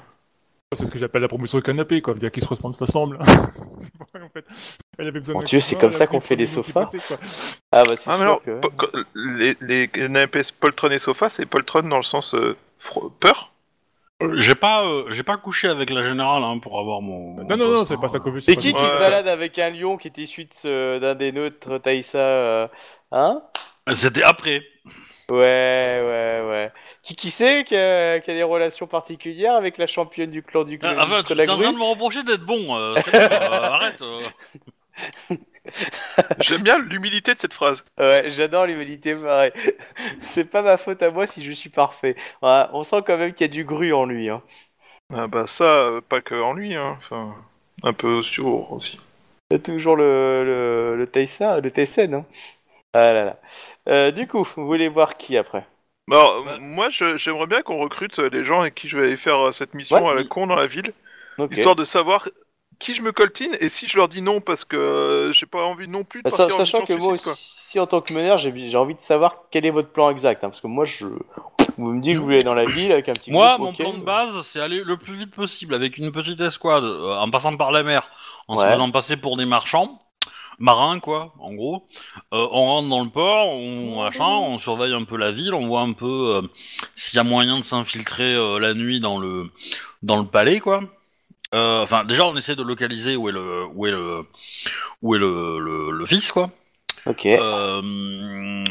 [0.77, 2.15] C'est ce que j'appelle la promotion canapé, quoi.
[2.15, 2.75] Bien qu'ils se ressemblent.
[2.75, 2.85] C'est
[4.13, 4.45] vrai, en fait.
[4.99, 6.45] Elle avait besoin Mon d'un Dieu, coup de c'est comme ça a qu'on fait le
[6.45, 7.59] des premier mot qui sofas.
[7.73, 8.61] Ah bah c'est Ah, alors, que...
[9.15, 13.53] les, les NPS poltron et sofa, c'est poltron dans le sens euh, fro- peur?
[14.37, 17.35] J'ai pas, euh, j'ai pas couché avec la générale hein, pour avoir mon...
[17.45, 19.97] Non, non, non, c'est pas ça que C'est qui qui se balade avec un lion
[19.97, 22.69] qui est issu de ce- d'un des nôtres, Taïsa euh,
[23.13, 23.43] Hein?
[23.93, 24.63] C'était après.
[25.29, 26.73] Ouais, ouais, ouais.
[27.03, 30.65] Qui qui sait qui a, qui a des relations particulières avec la championne du clan
[30.65, 32.77] du clan Ah, enfin, du tu clan es en train de me reprocher d'être bon.
[32.77, 34.03] euh, c'est bon, euh, arrête.
[34.03, 34.21] euh.
[36.41, 37.85] J'aime bien l'humilité de cette phrase.
[37.99, 39.53] Ouais, j'adore l'humilité, pareil.
[40.23, 42.17] C'est pas ma faute à moi si je suis parfait.
[42.43, 44.29] On sent quand même qu'il y a du gru en lui.
[44.29, 44.43] Hein.
[45.13, 46.95] Ah bah ça, euh, pas que en lui, hein.
[46.99, 47.35] Enfin,
[47.83, 48.99] un peu sur aussi.
[49.51, 52.15] C'est toujours le, le, le Taïsa, le Taysen.
[52.15, 52.25] Hein.
[52.95, 53.41] Ah là là.
[53.89, 55.67] Euh, du coup, vous voulez voir qui après?
[56.11, 56.59] Alors, Bah.
[56.61, 59.75] moi, j'aimerais bien qu'on recrute les gens avec qui je vais aller faire euh, cette
[59.75, 60.11] mission Ouais.
[60.13, 60.93] à la con dans la ville,
[61.51, 62.29] histoire de savoir
[62.79, 65.65] qui je me coltine et si je leur dis non parce que euh, j'ai pas
[65.65, 67.33] envie non plus de Bah, sa- partir en sachant que mission moi suicide, quoi.
[67.33, 70.45] aussi, en tant que meneur, j'ai envie de savoir quel est votre plan exact.
[70.45, 71.07] hein, parce que moi, je.
[71.77, 73.67] Vous me dites que vous voulez aller dans la ville avec un petit Moi, groupe,
[73.71, 77.17] mon plan de base, c'est aller le plus vite possible avec une petite escouade, euh,
[77.19, 78.09] en passant par la mer,
[78.47, 78.73] en se Ouais.
[78.73, 79.99] faisant passer pour des marchands,
[80.61, 81.87] marins quoi, en gros.
[82.33, 85.67] Euh, on rentre dans le port, on machin, on surveille un peu la ville, on
[85.67, 86.43] voit un peu euh,
[86.95, 89.51] s'il y a moyen de s'infiltrer euh, la nuit dans le
[90.05, 90.81] dans le palais quoi.
[91.55, 94.27] Euh, Enfin, déjà, on essaie de localiser où est le où est le
[95.03, 96.51] où est le, le, le fils quoi.
[97.07, 97.27] Ok.
[97.27, 98.65] Euh,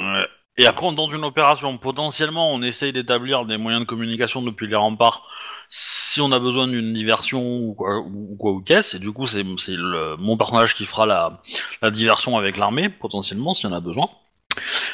[0.57, 1.77] et après, on tente une opération.
[1.77, 5.25] Potentiellement, on essaye d'établir des moyens de communication depuis les remparts
[5.69, 8.97] si on a besoin d'une diversion ou quoi ou, quoi ou qu'est-ce.
[8.97, 11.41] Et du coup, c'est mon personnage qui fera la,
[11.81, 14.09] la diversion avec l'armée, potentiellement, s'il y en a besoin.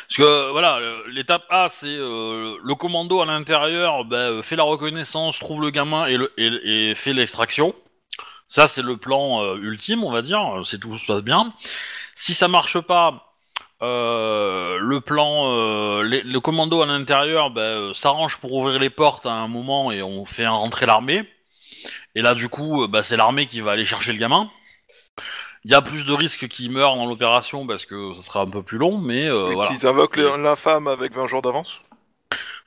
[0.09, 4.63] Parce que voilà, l'étape A, c'est euh, le commando à l'intérieur bah, euh, fait la
[4.63, 7.75] reconnaissance, trouve le gamin et, le, et, et fait l'extraction.
[8.47, 10.61] Ça, c'est le plan euh, ultime, on va dire.
[10.63, 11.53] C'est tout se passe bien.
[12.15, 13.35] Si ça marche pas,
[13.83, 19.33] euh, le plan, euh, le commando à l'intérieur euh, s'arrange pour ouvrir les portes à
[19.33, 21.23] un moment et on fait rentrer l'armée.
[22.15, 24.49] Et là, du coup, euh, bah, c'est l'armée qui va aller chercher le gamin.
[25.65, 28.47] Il y a plus de risques qu'il meure dans l'opération parce que ça sera un
[28.49, 29.69] peu plus long, mais euh, voilà.
[29.69, 31.81] qu'ils invoquent l'infâme avec 20 jours d'avance.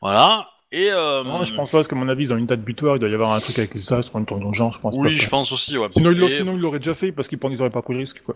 [0.01, 0.49] Voilà.
[0.75, 2.97] Et euh, Non, je pense pas, parce qu'à mon avis, ils ont une date butoir,
[2.97, 4.81] il doit y avoir un truc avec les astres, un truc dans le genre, je
[4.81, 5.23] pense oui, pas.
[5.25, 5.77] je pense aussi.
[5.77, 5.89] Ouais.
[5.91, 7.99] Sinon, ils l'auraient- Et- ils l'auraient déjà fait, parce qu'ils ils auraient pas pris le
[8.01, 8.35] risque, quoi.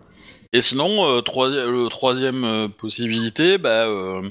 [0.53, 4.29] Et sinon, euh, le troisième euh, possibilité, bah, euh,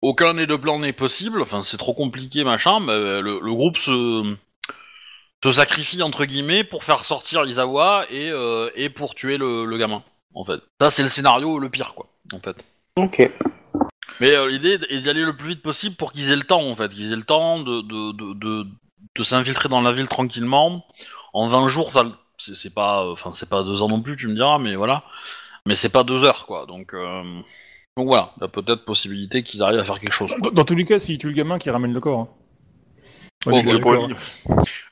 [0.00, 1.42] aucun des deux plans n'est possible.
[1.42, 2.80] Enfin, c'est trop compliqué, machin.
[2.80, 4.34] Mais le, le groupe se
[5.44, 9.78] se sacrifie entre guillemets pour faire sortir Izawa et, euh, et pour tuer le, le
[9.78, 10.02] gamin,
[10.34, 10.60] en fait.
[10.80, 12.56] Ça, c'est le scénario le pire, quoi, en fait.
[12.96, 13.30] Ok.
[14.20, 16.66] Mais euh, l'idée est d'y aller le plus vite possible pour qu'ils aient le temps,
[16.68, 16.88] en fait.
[16.88, 18.66] Qu'ils aient le temps de, de, de, de,
[19.14, 20.84] de s'infiltrer dans la ville tranquillement.
[21.34, 22.04] En 20 jours, ça-
[22.38, 25.04] c'est c'est pas, enfin, c'est pas deux ans non plus, tu me diras, mais voilà.
[25.66, 26.64] Mais c'est pas deux heures, quoi.
[26.66, 27.22] Donc, euh,
[27.96, 30.30] donc voilà, il y a peut-être possibilité qu'ils arrivent à faire quelque chose.
[30.42, 32.20] Dans, dans tous les cas, s'il tue le gamin, qui ramène le corps.
[32.20, 32.28] hein.
[33.46, 33.62] Ouais.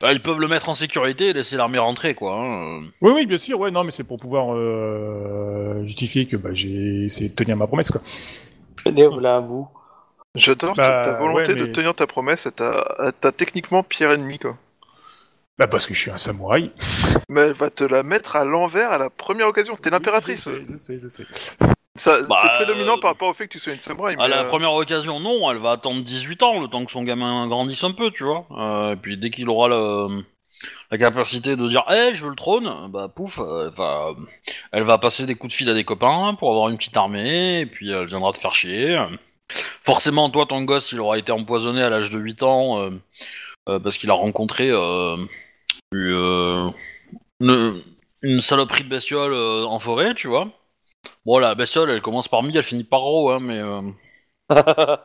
[0.00, 2.38] Bah, ils peuvent le mettre en sécurité et laisser l'armée rentrer, quoi.
[2.40, 2.82] hein.
[3.00, 7.04] Oui, oui, bien sûr, ouais, non, mais c'est pour pouvoir euh, justifier que bah, j'ai
[7.04, 8.00] essayé de tenir ma promesse, quoi.
[8.84, 9.68] Tenez, voilà bout.
[10.34, 14.10] J'adore Bah, ta, volonté ouais, de tenir ta promesse à ta, à ta techniquement pire
[14.10, 14.56] ennemi, quoi.
[15.58, 16.72] Bah, parce que je suis un samouraï.
[17.28, 19.76] Mais elle va te la mettre à l'envers à la première occasion.
[19.76, 20.48] T'es l'impératrice.
[20.48, 21.52] Je sais, je sais, je sais.
[21.96, 24.14] Ça, Bah, c'est prédominant euh, par rapport au fait que tu sois une samouraï.
[24.14, 26.90] À mais, la euh, première occasion, non, elle va attendre 18 ans, le temps que
[26.90, 28.46] son gamin grandisse un peu, tu vois.
[28.50, 30.24] Euh, et puis dès qu'il aura le-
[30.90, 34.10] la capacité de dire Eh, je veux le trône», bah pouf, euh, elle va,
[34.72, 37.60] elle va passer des coups de fil à des copains pour avoir une petite armée,
[37.60, 39.00] et puis elle viendra te faire chier.
[39.84, 42.90] Forcément, toi, ton gosse, il aura été empoisonné à l'âge de 8 ans, euh,
[43.68, 45.16] euh, parce qu'il a rencontré euh,
[45.94, 46.70] euh,
[47.40, 47.82] une,
[48.22, 50.48] une saloperie de bestiole euh, en forêt, tu vois.
[51.26, 53.58] Bon, la bestiole, elle commence par mi, elle finit par ro, hein, mais...
[53.60, 53.80] euh,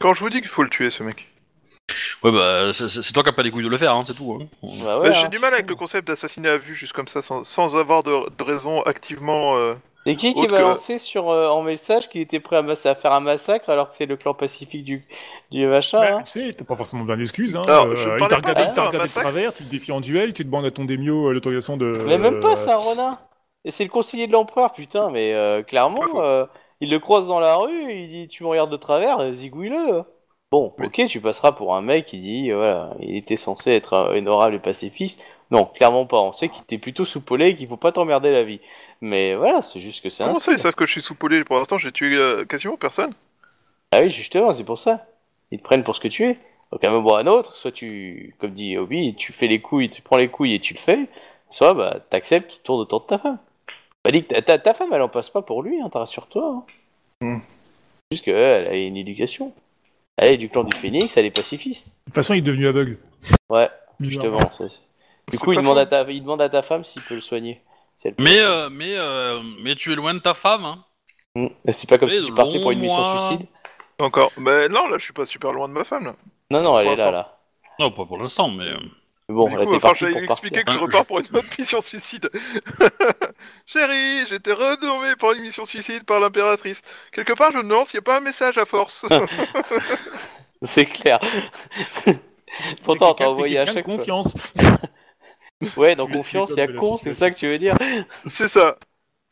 [0.00, 1.28] Quand je vous dis qu'il faut le tuer, ce mec.
[2.22, 4.04] Ouais, bah, c'est- c'est c'est toi qui as pas les couilles de le faire, hein,
[4.06, 4.38] c'est tout.
[4.40, 4.46] Hein.
[4.62, 5.28] Bah Bah, ouais, J'ai hein.
[5.28, 8.10] du mal avec le concept d'assassiner à vue, juste comme ça, sans, sans avoir de,
[8.36, 9.56] de raison activement.
[9.56, 9.74] euh,
[10.06, 12.62] C'est qui qui Autre va que- lancer sur euh, en message qu'il était prêt à,
[12.62, 15.04] massa- à faire un massacre alors que c'est le clan pacifique du,
[15.50, 17.56] du machin Bah, hein tu sais, t'as pas forcément besoin d'excuses.
[17.56, 17.62] Hein.
[17.66, 19.26] Alors, je il parlais t'a pas regardé, de il t'a un regardé de massacre.
[19.28, 21.92] travers, tu te défies en duel, tu demandes à ton démio euh, l'autorisation de.
[22.06, 23.18] Mais même pas, euh, c'est un renard
[23.64, 26.46] Et c'est le conseiller de l'empereur, putain, mais euh, clairement, euh,
[26.80, 30.04] il le croise dans la rue, il dit Tu me regardes de travers, zigouille-le
[30.50, 33.94] Bon, ok, tu passeras pour un mec qui dit euh, Voilà, il était censé être
[34.14, 35.24] honorable et pacifiste.
[35.50, 38.44] Non, clairement pas, on sait qu'il était plutôt soupolé et qu'il faut pas t'emmerder la
[38.44, 38.60] vie.
[39.00, 40.26] Mais voilà, c'est juste que c'est un.
[40.26, 41.44] Comment ça, ils savent que je suis soupolé?
[41.44, 42.16] Pour l'instant, j'ai tué
[42.48, 43.14] quasiment personne.
[43.92, 45.06] Ah oui, justement, c'est pour ça.
[45.50, 46.38] Ils te prennent pour ce que tu es.
[46.72, 49.46] Donc à un moment ou à un autre, soit tu, comme dit Obi, tu fais
[49.46, 51.06] les couilles, tu prends les couilles et tu le fais,
[51.48, 53.38] soit bah t'acceptes qu'il tourne autour de ta femme.
[54.04, 56.00] Bah dis que ta, ta, ta femme, elle en passe pas pour lui, hein, t'as
[56.00, 56.44] rassure-toi.
[56.44, 56.64] Hein.
[57.20, 57.38] Hmm.
[58.12, 59.52] Juste qu'elle a une éducation.
[60.16, 61.88] Elle est du clan du Phénix, elle est pacifiste.
[61.88, 62.98] De toute façon, il est devenu aveugle.
[63.48, 64.50] Ouais, justement.
[64.50, 64.66] ça,
[65.30, 67.60] Du coup, il demande, à ta, il demande à ta femme s'il peut le soigner.
[67.96, 68.22] Si elle peut.
[68.22, 70.84] Mais, euh, mais, euh, mais tu es loin de ta femme, hein.
[71.34, 71.48] Hmm.
[71.70, 73.46] C'est pas comme Mais si tu partais pour une mission suicide.
[73.98, 74.30] Encore.
[74.36, 76.16] Mais non, là, je suis pas super loin de ma femme, là.
[76.50, 77.38] Non, non, elle Pour est là, là.
[77.80, 78.70] Non, pas pour l'instant, mais...
[79.28, 80.58] Mais bon, du elle coup, était que partie pour lui partir.
[80.58, 82.30] expliquer que je Hein, repars pour une autre mission suicide.
[83.66, 86.82] Chérie, j'ai été renommé pour une mission suicide par l'impératrice.
[87.12, 89.06] Quelque part, je me demande s'il n'y a pas un message à force.
[90.62, 91.20] C'est clair.
[92.82, 94.36] Pourtant, t'as envoyé à chaque confiance.
[95.76, 97.76] Ouais, dans confiance, il y a con, c'est ça que tu veux dire
[98.26, 98.78] C'est ça.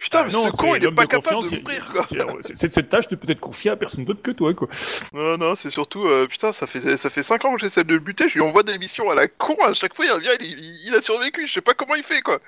[0.02, 2.06] Putain, Ah mais non, ce con, c'est il est pas de capable de mourir, quoi.
[2.42, 4.66] c'est- c'est- Cette tâche ne peut être confiée à personne d'autre que toi, quoi.
[5.12, 7.92] Non, non, c'est surtout, euh, putain, ça fait ça fait 5 ans que j'essaie de
[7.94, 10.30] le buter, je lui envoie des missions à la con, à chaque fois il revient,
[10.40, 12.38] il, il- il a survécu, je sais pas comment il fait, quoi.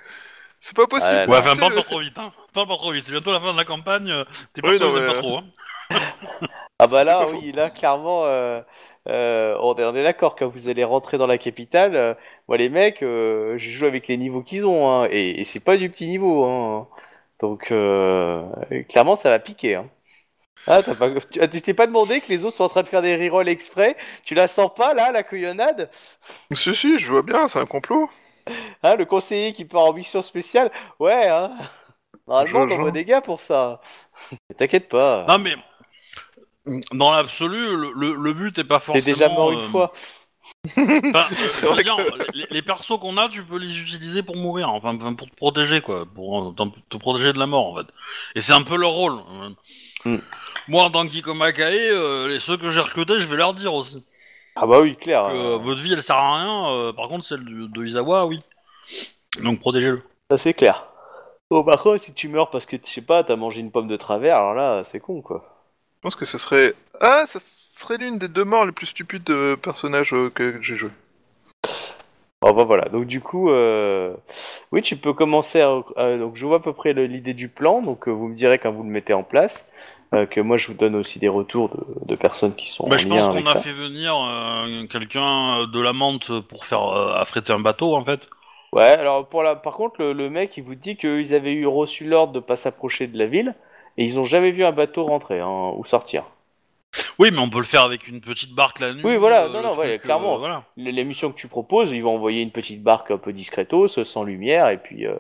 [0.59, 1.13] C'est pas possible.
[1.15, 2.33] Ah Ouais, enfin, parle le- pas trop vite, hein.
[2.55, 4.85] Parle pas trop vite, c'est bientôt la fin de la campagne, euh, t'es Oui, pas
[4.87, 5.45] non, pas mais- trop, hein.
[6.81, 8.61] Ah bah là, oui, là, clairement, euh,
[9.09, 12.15] euh, on est, d'accord, quand vous allez rentrer dans la capitale, euh,
[12.49, 15.61] moi les mecs, euh, je joue avec les niveaux qu'ils ont, hein, et, et c'est
[15.61, 16.89] pas du petit niveau, hein.
[17.41, 18.49] Donc, euh,
[18.89, 19.91] clairement, ça va piquer, hein.
[20.67, 22.83] Ah, t'as pas, tu ah, tu t'es pas demandé que les autres sont en train
[22.83, 23.97] de faire des rerolls exprès?
[24.25, 25.91] Tu la sens pas, là, la couillonnade?
[26.55, 28.09] Si, si, je vois bien, c'est un complot.
[28.83, 30.71] Hein, le conseiller qui part en mission spéciale?
[30.99, 31.53] Ouais, hein
[32.29, 33.81] Normalement, envoie des gars pour ça.
[34.57, 35.29] T'inquiète pas.
[35.29, 35.57] Non, mais...
[36.93, 39.03] Dans l'absolu, le, le- le but est pas T'es forcément...
[39.03, 39.93] déjà mort une euh, fois.
[40.67, 41.27] Enfin,
[41.83, 41.97] dire,
[42.33, 45.35] les, les persos qu'on a, tu peux les utiliser pour mourir, enfin, enfin, pour te
[45.37, 46.55] protéger, quoi, pour euh,
[46.89, 47.87] te protéger de la mort, en fait.
[48.35, 49.19] Et c'est un peu leur rôle.
[49.19, 49.51] euh.
[50.05, 50.19] Hmm.
[50.69, 54.03] Moi, en tant qu'Ikomakae, euh, les ceux que j'ai recrutés, je vais leur dire aussi.
[54.57, 55.25] Ah bah oui, clair.
[55.25, 58.25] Que, euh, votre vie, elle sert à rien, euh, par contre, celle de, de Izawa,
[58.27, 58.41] oui.
[59.43, 60.03] Donc, protégez-le.
[60.31, 60.87] Ça c'est clair.
[61.51, 63.87] Bon, par contre, si tu meurs parce que, je sais pas, t'as mangé une pomme
[63.89, 65.45] de travers, alors là, c'est con, quoi.
[65.97, 66.75] Je pense que ce serait...
[67.01, 67.39] Ah, ça
[67.85, 70.91] serait l'une des deux morts les plus stupides de personnages euh, que j'ai joué.
[72.41, 74.15] Bon, bah voilà, donc du coup, euh...
[74.71, 75.83] oui, tu peux commencer à...
[76.19, 78.71] donc je vois à peu près l'idée du plan, donc euh, vous me direz quand
[78.71, 79.71] vous le mettez en place,
[80.13, 82.97] euh, que moi je vous donne aussi des retours de, de personnes qui sont Bah,
[82.97, 83.61] en je pense qu'on a ça.
[83.61, 88.05] fait venir euh, quelqu'un euh, de la menthe pour faire euh, affréter un bateau, en
[88.05, 88.21] fait.
[88.73, 89.57] Ouais, alors pour la...
[89.57, 92.57] par contre, le, le mec, il vous dit qu'ils avaient eu reçu l'ordre de pas
[92.57, 93.55] s'approcher de la ville,
[93.97, 96.25] et ils ont jamais vu un bateau rentrer hein, ou sortir.
[97.19, 99.03] Oui, mais on peut le faire avec une petite barque la nuit.
[99.05, 100.35] Oui, voilà, euh, non, non, ouais, truc, clairement.
[100.37, 100.65] euh, voilà.
[100.77, 103.87] Les, les missions que tu proposes, ils vont envoyer une petite barque un peu discretos,
[104.05, 105.07] sans lumière, et puis.
[105.07, 105.15] euh,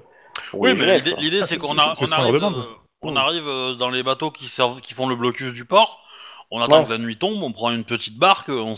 [0.52, 2.56] Oui, mais l'idée- Ah, c'est qu'on a- on arrive, demande.
[2.56, 2.64] euh,
[3.02, 6.00] on arrive euh, dans les bateaux qui servent, qui font le blocus du port.
[6.50, 6.84] On attend Ouais.
[6.86, 8.76] que la nuit tombe, on prend une petite barque, on,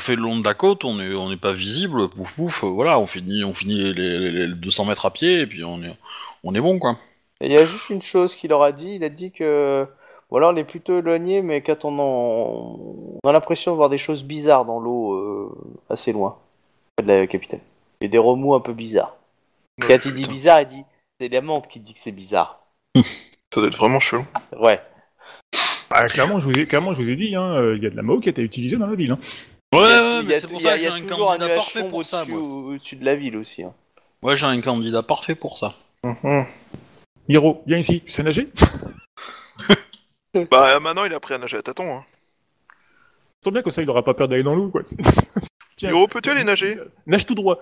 [0.00, 2.68] fait le long de la côte, on est, on n'est pas visible, pouf pouf, euh,
[2.68, 5.82] voilà, on finit, on finit les, les- les 200 mètres à pied et puis on
[5.82, 5.94] est,
[6.42, 6.98] on est bon quoi.
[7.40, 9.86] Il y a juste une chose qu'il leur a dit, il a dit que.
[10.30, 12.78] Voilà, on est plutôt éloigné, mais quand on, en...
[13.22, 15.54] on a l'impression de voir des choses bizarres dans l'eau euh,
[15.88, 16.36] assez loin
[17.02, 17.60] de la capitale.
[18.00, 19.16] Et des remous un peu bizarres.
[19.80, 20.82] Ouais, Quand il dit bizarre, il dit
[21.20, 22.60] c'est la menthe qui dit que c'est bizarre.
[23.54, 24.24] Ça doit être vraiment chelou.
[24.58, 24.78] Ouais.
[25.88, 27.90] Bah, clairement, je vous ai, clairement, je vous ai dit, hein, euh, il y a
[27.90, 29.12] de la Mao qui a été utilisée dans la ville.
[29.12, 29.18] Hein.
[29.74, 30.90] Ouais, il y a, ouais, il mais c'est pour il ça que il y j'ai
[30.90, 32.18] a un toujours un candidat nuage parfait sombre pour ça.
[32.22, 32.40] au-dessus, moi.
[32.42, 33.62] au- au-dessus de la ville aussi.
[33.62, 33.72] hein.
[34.22, 35.74] Ouais, j'ai un candidat parfait pour ça.
[37.28, 38.48] Miro, viens ici, tu sais nager
[40.50, 41.96] Bah maintenant il a appris à nager à tâtons.
[41.98, 42.04] Hein.
[43.44, 44.82] Sens bien que ça, il aura pas peur d'aller dans l'eau, quoi.
[45.76, 46.78] Tiens, Hiro, peux-tu aller nager?
[47.06, 47.60] Nage tout droit.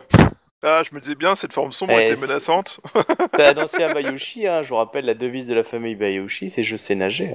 [0.63, 2.81] Ah, je me disais bien, cette forme sombre Eh, était c'est- menaçante.
[3.33, 6.65] T'as annoncé à Bayoshi, hein, je vous rappelle la devise de la famille Bayoshi, c'est
[6.65, 7.35] je sais nager.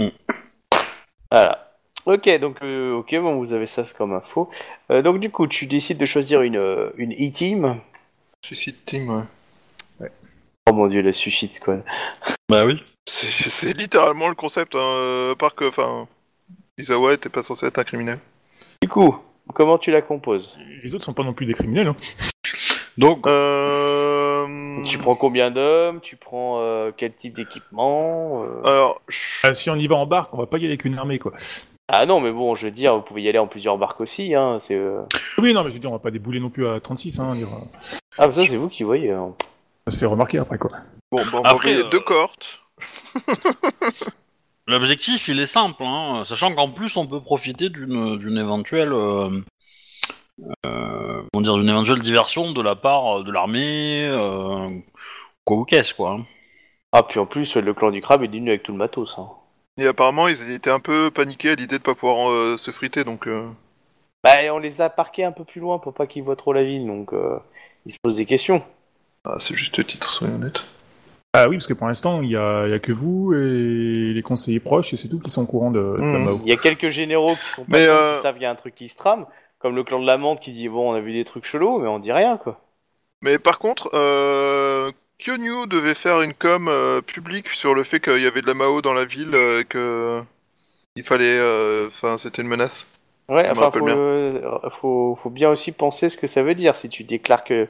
[0.00, 0.10] hein.
[1.30, 1.62] Voilà.
[2.06, 4.48] Ok, donc euh, ok, bon, vous avez ça comme info.
[4.90, 7.80] Euh, donc du coup, tu décides de choisir une, euh, une E-team.
[8.44, 9.26] Suicide Team,
[10.00, 10.10] ouais.
[10.68, 11.84] Oh mon dieu, la Suicide Squad.
[12.48, 12.82] Bah oui.
[13.08, 16.08] C'est c'est littéralement le concept, hein, euh, par que, enfin,
[16.78, 18.18] Izawa était pas censé être un criminel.
[18.82, 19.16] Du coup,
[19.54, 20.58] comment tu la composes?
[20.82, 21.88] Les autres sont pas non plus des criminels.
[21.88, 21.96] Hein.
[22.98, 24.82] Donc, Euh...
[24.84, 26.00] Tu prends combien d'hommes?
[26.00, 28.62] Tu prends euh, quel type d'équipement euh?
[28.64, 30.84] Alors, je- Ah, si on y va en barque, on va pas y aller avec
[30.84, 31.32] une armée, quoi.
[31.88, 34.34] Ah non, mais bon, je veux dire, vous pouvez y aller en plusieurs barques aussi.
[34.34, 35.02] Hein, c'est, euh...
[35.38, 37.34] Oui, non, mais je veux dire, on va pas débouler non plus à 36, hein.
[37.36, 39.12] dire, euh, Ah, mais ça, c'est vous qui voyez.
[39.12, 39.34] hein.
[39.86, 40.70] Ça se fait remarquer après, quoi.
[41.12, 42.60] bon, bah, on va Après, envoyer euh, deux cohortes.
[44.66, 49.30] l'objectif il est simple, hein, sachant qu'en plus on peut profiter d'une d'une éventuelle, euh,
[50.66, 54.68] euh, comment dire, d'une éventuelle diversion de la part de l'armée, euh,
[55.44, 56.12] quoi ou qu'est-ce quoi.
[56.12, 56.26] hein.
[56.92, 59.18] Ah, puis en plus, le clan du crabe est venu avec tout le matos.
[59.18, 59.28] Hein.
[59.76, 63.04] Et apparemment, ils étaient un peu paniqués à l'idée de pas pouvoir euh, se friter,
[63.04, 63.26] donc...
[63.26, 63.50] euh,
[64.24, 66.64] Bah, on les a parqués un peu plus loin pour pas qu'ils voient trop la
[66.64, 67.38] ville, donc euh,
[67.84, 68.64] ils se posent des questions.
[69.24, 70.62] Ah, c'est juste le titre, soyons honnêtes.
[71.36, 74.12] Ah oui, parce que pour l'instant, il y a, il y a que vous et
[74.14, 76.24] les conseillers proches, et c'est tout qui sont au courant de, de la Hmm.
[76.24, 76.40] Mao.
[76.44, 78.46] Il y a quelques généraux qui sont pas Mais, cons, euh, qui savent qu'il y
[78.46, 79.26] a un truc qui se trame,
[79.58, 81.78] comme le clan de la menthe qui dit bon, on a vu des trucs chelous,
[81.78, 82.60] mais on dit rien quoi.
[83.22, 88.22] Mais par contre, euh, Kyonyu devait faire une com euh, publique sur le fait qu'il
[88.22, 90.22] y avait de la Mao dans la ville, euh, et que
[90.96, 92.86] il fallait, euh, enfin, c'était une menace.
[93.28, 93.96] Ouais, enfin, faut, bien.
[93.96, 97.68] euh, faut, faut bien aussi penser ce que ça veut dire si tu déclares que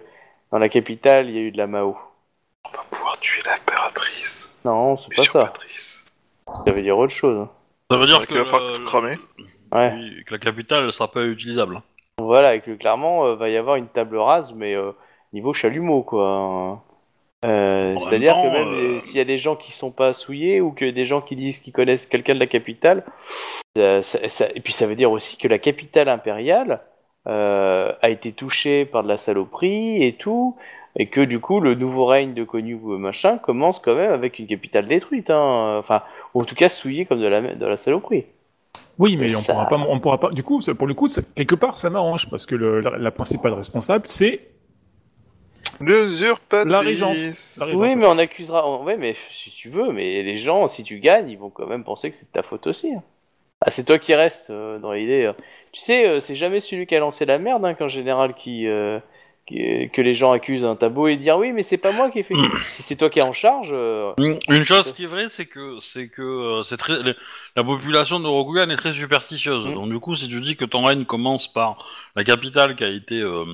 [0.53, 1.97] dans la capitale il y a eu de la Mao.
[3.47, 5.53] L'impératrice, Non, c'est pas ça.
[6.65, 7.47] Ça veut dire autre chose.
[7.91, 9.17] Ça veut dire que, qu'il va falloir euh, tout cramer.
[9.73, 9.93] Ouais.
[9.95, 11.81] oui, que la capitale elle sera pas utilisable.
[12.19, 14.93] Voilà, et que clairement, euh, va y avoir une table rase, mais euh,
[15.33, 16.83] niveau chalumeau, quoi.
[17.45, 19.71] Euh, En C'est-à-dire même que temps, même euh, euh, s'il y a des gens qui
[19.73, 23.05] sont pas souillés ou que des gens qui disent qu'ils connaissent quelqu'un de la capitale,
[23.77, 26.81] ça- ça- ça- et puis ça veut dire aussi que la capitale impériale
[27.29, 30.57] euh, a été touchée par de la saloperie et tout,
[30.99, 34.39] et que du coup le nouveau règne de Konyu euh, machin commence quand même avec
[34.39, 35.77] une capitale détruite, hein.
[35.79, 36.03] enfin,
[36.35, 38.25] ou en tout cas souillée comme de la, de la saloperie.
[38.99, 40.31] Oui, mais on ça- pourra pas, on pourra pas.
[40.31, 42.97] Du coup, ça- pour le coup, ça- quelque part, ça m'arrange parce que le- la,
[42.97, 44.41] la principale responsable, c'est
[45.81, 46.73] L'usurpatrice.
[46.73, 47.57] La régence.
[47.59, 47.81] La régence.
[47.81, 48.67] Oui, mais on accusera.
[48.69, 51.67] on- Ouais, mais si tu veux, mais les gens, si tu gagnes, ils vont quand
[51.67, 52.95] même penser que c'est de ta faute aussi.
[52.95, 53.03] hein.
[53.61, 55.25] Ah, c'est toi qui restes euh, dans l'idée.
[55.25, 55.33] euh.
[55.73, 58.67] Tu sais, euh, c'est jamais celui qui a lancé la merde, hein, qu'en général, qui,
[58.67, 59.05] euh, qui-
[59.49, 62.23] que les gens accusent un tabou et dire oui, mais c'est pas moi qui ai
[62.25, 62.35] fait.
[62.69, 63.71] si c'est toi qui es en charge.
[63.73, 66.95] euh, Une chose qui est vraie, c'est que c'est que euh, c'est très
[67.55, 69.67] la population de Rokugan est très superstitieuse.
[69.67, 69.75] Mm.
[69.75, 71.79] Donc du coup, si tu dis que ton règne commence par
[72.17, 73.45] la capitale qui a été euh,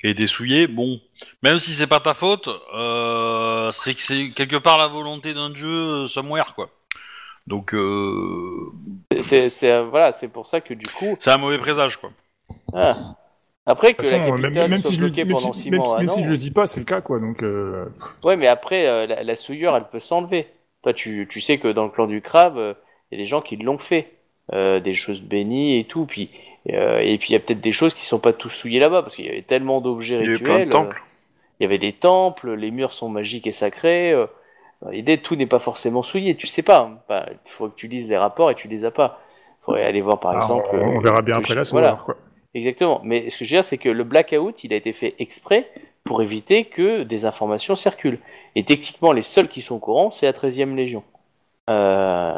[0.00, 1.00] qui a été souillée, bon,
[1.42, 5.50] même si c'est pas ta faute, euh, c'est que c'est quelque part la volonté d'un
[5.50, 6.70] dieu euh, somewhere quoi.
[7.48, 8.70] Donc euh,
[9.20, 11.16] c'est, c'est, voilà, c'est pour ça que du coup.
[11.18, 12.10] c'est un mauvais présage quoi.
[12.72, 12.94] ah.
[13.66, 15.70] Après que la capitale même, même soit si je, le- bloquée même pendant si- 6
[15.70, 17.18] même mois, un même si je le dis pas, c'est le cas, quoi.
[17.18, 17.86] Donc, euh,
[18.22, 20.48] Ouais, mais après, euh, la, la souillure, elle peut s'enlever.
[20.82, 22.74] Toi, tu, tu sais que dans le clan du crabe, euh,
[23.10, 24.10] il y a des gens qui l'ont fait.
[24.52, 26.04] Euh, des choses bénies et tout.
[26.04, 26.28] Puis,
[26.70, 29.00] euh, et puis, il y a peut-être des choses qui sont pas tous souillées là-bas,
[29.00, 30.44] parce qu'il y avait tellement d'objets Il y avait rituels.
[30.56, 30.96] plein de temples.
[30.98, 34.12] euh, il y avait des temples, les murs sont magiques et sacrés.
[34.12, 34.26] euh,
[34.90, 36.36] L'idée, tout n'est pas forcément souillé.
[36.36, 36.80] Tu sais pas.
[36.80, 36.98] hein.
[37.08, 39.18] Bah, Il faut que tu lises les rapports et tu les as pas.
[39.62, 40.68] Il faudrait aller voir, par alors, exemple.
[40.74, 41.96] on, on verra bien après la voilà.
[41.96, 42.16] soirée, quoi.
[42.54, 43.00] Exactement.
[43.04, 45.68] Mais ce que je veux dire, c'est que le blackout, il a été fait exprès
[46.04, 48.18] pour éviter que des informations circulent.
[48.56, 51.02] Et techniquement, les seuls qui sont au courant, c'est la 13e Légion.
[51.70, 52.34] Euh,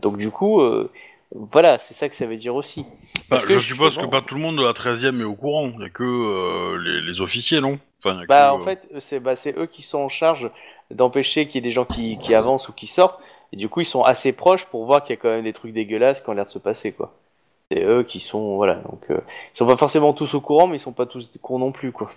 [0.00, 0.90] donc du coup, euh,
[1.34, 2.82] Voilà, c'est ça que ça veut dire aussi.
[2.82, 2.90] Bah,
[3.30, 5.34] Parce que je suppose justement- que pas tout le monde de la 13e est au
[5.34, 5.70] courant.
[5.76, 7.78] Il y a que euh, les, les officiers, non?
[7.98, 10.50] Enfin, y a Bah que, en fait, c'est bah, c'est eux qui sont en charge
[10.90, 13.18] d'empêcher qu'il y ait des gens qui, qui avancent ou qui sortent.
[13.54, 15.54] Et du coup, ils sont assez proches pour voir qu'il y a quand même des
[15.54, 17.14] trucs dégueulasses qui ont l'air de se passer, quoi.
[17.72, 18.74] C'est eux qui sont, voilà.
[18.76, 19.18] Donc, euh,
[19.54, 21.90] ils sont pas forcément tous au courant, mais ils sont pas tous cons non plus,
[21.92, 22.10] quoi.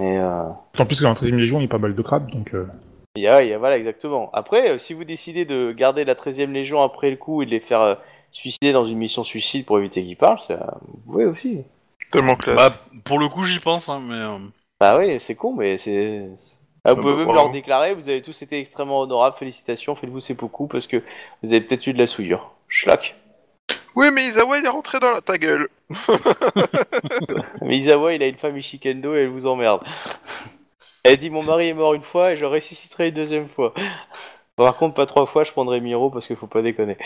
[0.00, 0.42] Et euh,
[0.78, 2.54] En plus, dans la 13ème Légion, il y a pas mal de crabes, donc.
[2.54, 2.66] euh,
[3.16, 4.30] il y a, il y a- voilà, exactement.
[4.32, 7.60] Après, si vous décidez de garder la 13e Légion après le coup et de les
[7.60, 7.94] faire euh,
[8.32, 11.58] suicider dans une mission suicide pour éviter qu'ils parlent, ça, vous pouvez aussi.
[12.10, 12.56] Tellement classe.
[12.56, 14.14] Bah, pour le coup, j'y pense, hein, mais.
[14.14, 14.38] euh,
[14.80, 16.28] Bah oui, c'est con, mais c'est.
[16.84, 19.94] Ah, vous Ah pouvez bah, même leur déclarer, vous avez tous été extrêmement honorables, félicitations,
[19.96, 21.02] faites-vous ces beaucoup parce que
[21.42, 22.50] vous avez peut-être eu de la souillure.
[22.68, 23.16] Schlack.
[23.96, 25.20] Oui, mais Isawa, il est rentré dans la...
[25.20, 25.68] ta gueule.
[27.62, 29.82] Mais Isawa, il a une femme Ishikendo et elle vous emmerde.
[31.04, 33.72] Elle dit Mon mari est mort une fois et je ressusciterai une deuxième fois.
[34.56, 36.96] Par contre, pas trois fois, je prendrai Miro parce qu'il faut pas déconner.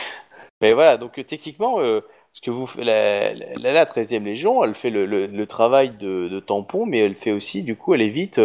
[0.61, 2.01] Mais voilà, donc euh, techniquement, euh,
[2.33, 6.99] ce que vous la, la, la 13e Légion, elle fait le, travail de, tampon, mais
[6.99, 8.41] elle fait aussi, du coup, elle évite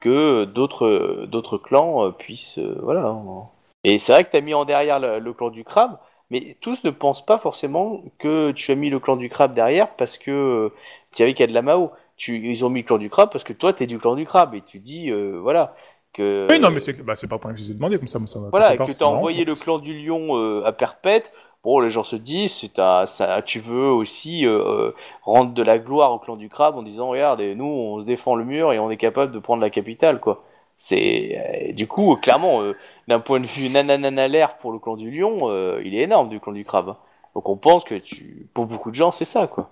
[0.00, 2.58] que d'autres clans euh, puissent.
[2.58, 3.06] voilà.
[3.06, 3.48] hein.
[3.84, 5.98] Et c'est vrai que tu as mis en derrière le, le clan du crabe,
[6.30, 9.94] mais tous ne pensent pas forcément que tu as mis le clan du crabe derrière
[9.96, 10.72] parce que euh,
[11.14, 11.92] tu qu'il y a de la Mao.
[12.16, 14.24] Tu, ils ont mis le clan du crabe parce que toi, t'es du clan du
[14.24, 15.74] crabe et tu dis, euh, voilà,
[16.12, 16.46] que.
[16.48, 18.38] Oui, non, mais c'est bah, pas pour que je les ai demandé, comme ça, ça.
[18.50, 21.32] Voilà, que t'as m'arrange, envoyé le clan du lion euh, à perpète.
[21.64, 26.12] Bon, les gens se disent, c'est ça, tu veux aussi euh, rendre de la gloire
[26.12, 28.78] au clan du crabe en disant, regarde, et nous, on se défend le mur et
[28.78, 30.44] on est capable de prendre la capitale, quoi.
[30.76, 32.76] C'est du coup, clairement, euh,
[33.08, 36.40] d'un point de vue nanananalaire pour le clan du lion, euh, il est énorme du
[36.40, 36.96] clan du crabe.
[37.34, 39.70] Donc on pense que tu, pour beaucoup de gens, c'est ça, quoi.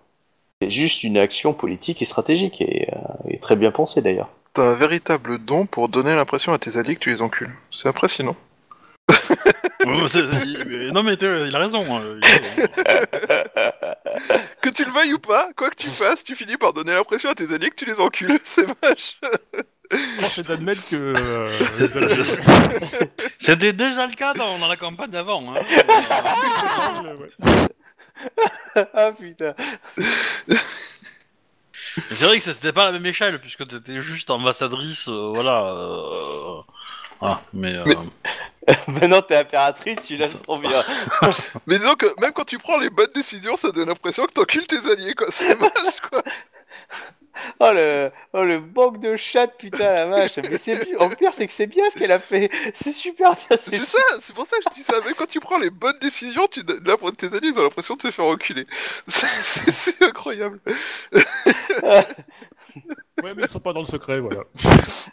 [0.61, 4.29] C'est juste une action politique et stratégique et, euh, et très bien pensée d'ailleurs.
[4.55, 7.53] T'as un véritable don pour donner l'impression à tes alliés que tu les encules.
[7.71, 8.37] C'est impressionnant.
[9.09, 11.83] c'est- c'est- non, mais t'es- il a raison.
[11.89, 12.73] euh, il a raison.
[14.61, 17.31] Que tu le veuilles ou pas, quoi que tu fasses, tu finis par donner l'impression
[17.31, 18.39] à tes alliés que tu les encules.
[18.43, 19.19] C'est moche.
[20.21, 20.97] Force est d'admettre que.
[20.97, 21.59] euh,
[22.09, 22.41] C'est-
[23.39, 25.55] C'était déjà le cas dans, dans la campagne d'avant.
[25.55, 25.61] Hein.
[27.05, 27.67] Euh,
[28.95, 29.55] ah putain.
[29.97, 30.55] mais
[32.11, 35.67] c'est vrai que c'était pas la même échelle puisque t'étais juste ambassadrice, euh, voilà.
[35.67, 36.61] euh,
[37.21, 37.75] voilà, mais.
[37.75, 37.97] euh, Mais-
[38.87, 40.85] Maintenant t'es impératrice, tu la sens bien.
[41.67, 44.67] Mais disons que même quand tu prends les bonnes décisions, ça donne l'impression que t'encules
[44.69, 45.27] tes alliés, quoi.
[45.31, 46.23] C'est moche, quoi.
[47.61, 50.39] Oh le, oh le manque de chat, putain la vache.
[50.39, 50.99] Mais c'est bien.
[50.99, 52.51] En pire, c'est que c'est bien ce qu'elle a fait.
[52.75, 53.57] C'est super bien.
[53.59, 55.01] C'est ça, c'est pour ça que je dis ça.
[55.01, 57.97] Même quand tu prends les bonnes décisions, tu, là, pour tes alliés, ils ont l'impression
[57.97, 58.67] de se faire enculer.
[59.09, 60.61] C'est- C'est c'est incroyable.
[63.23, 64.41] Ouais, mais ils sont pas dans le secret, voilà.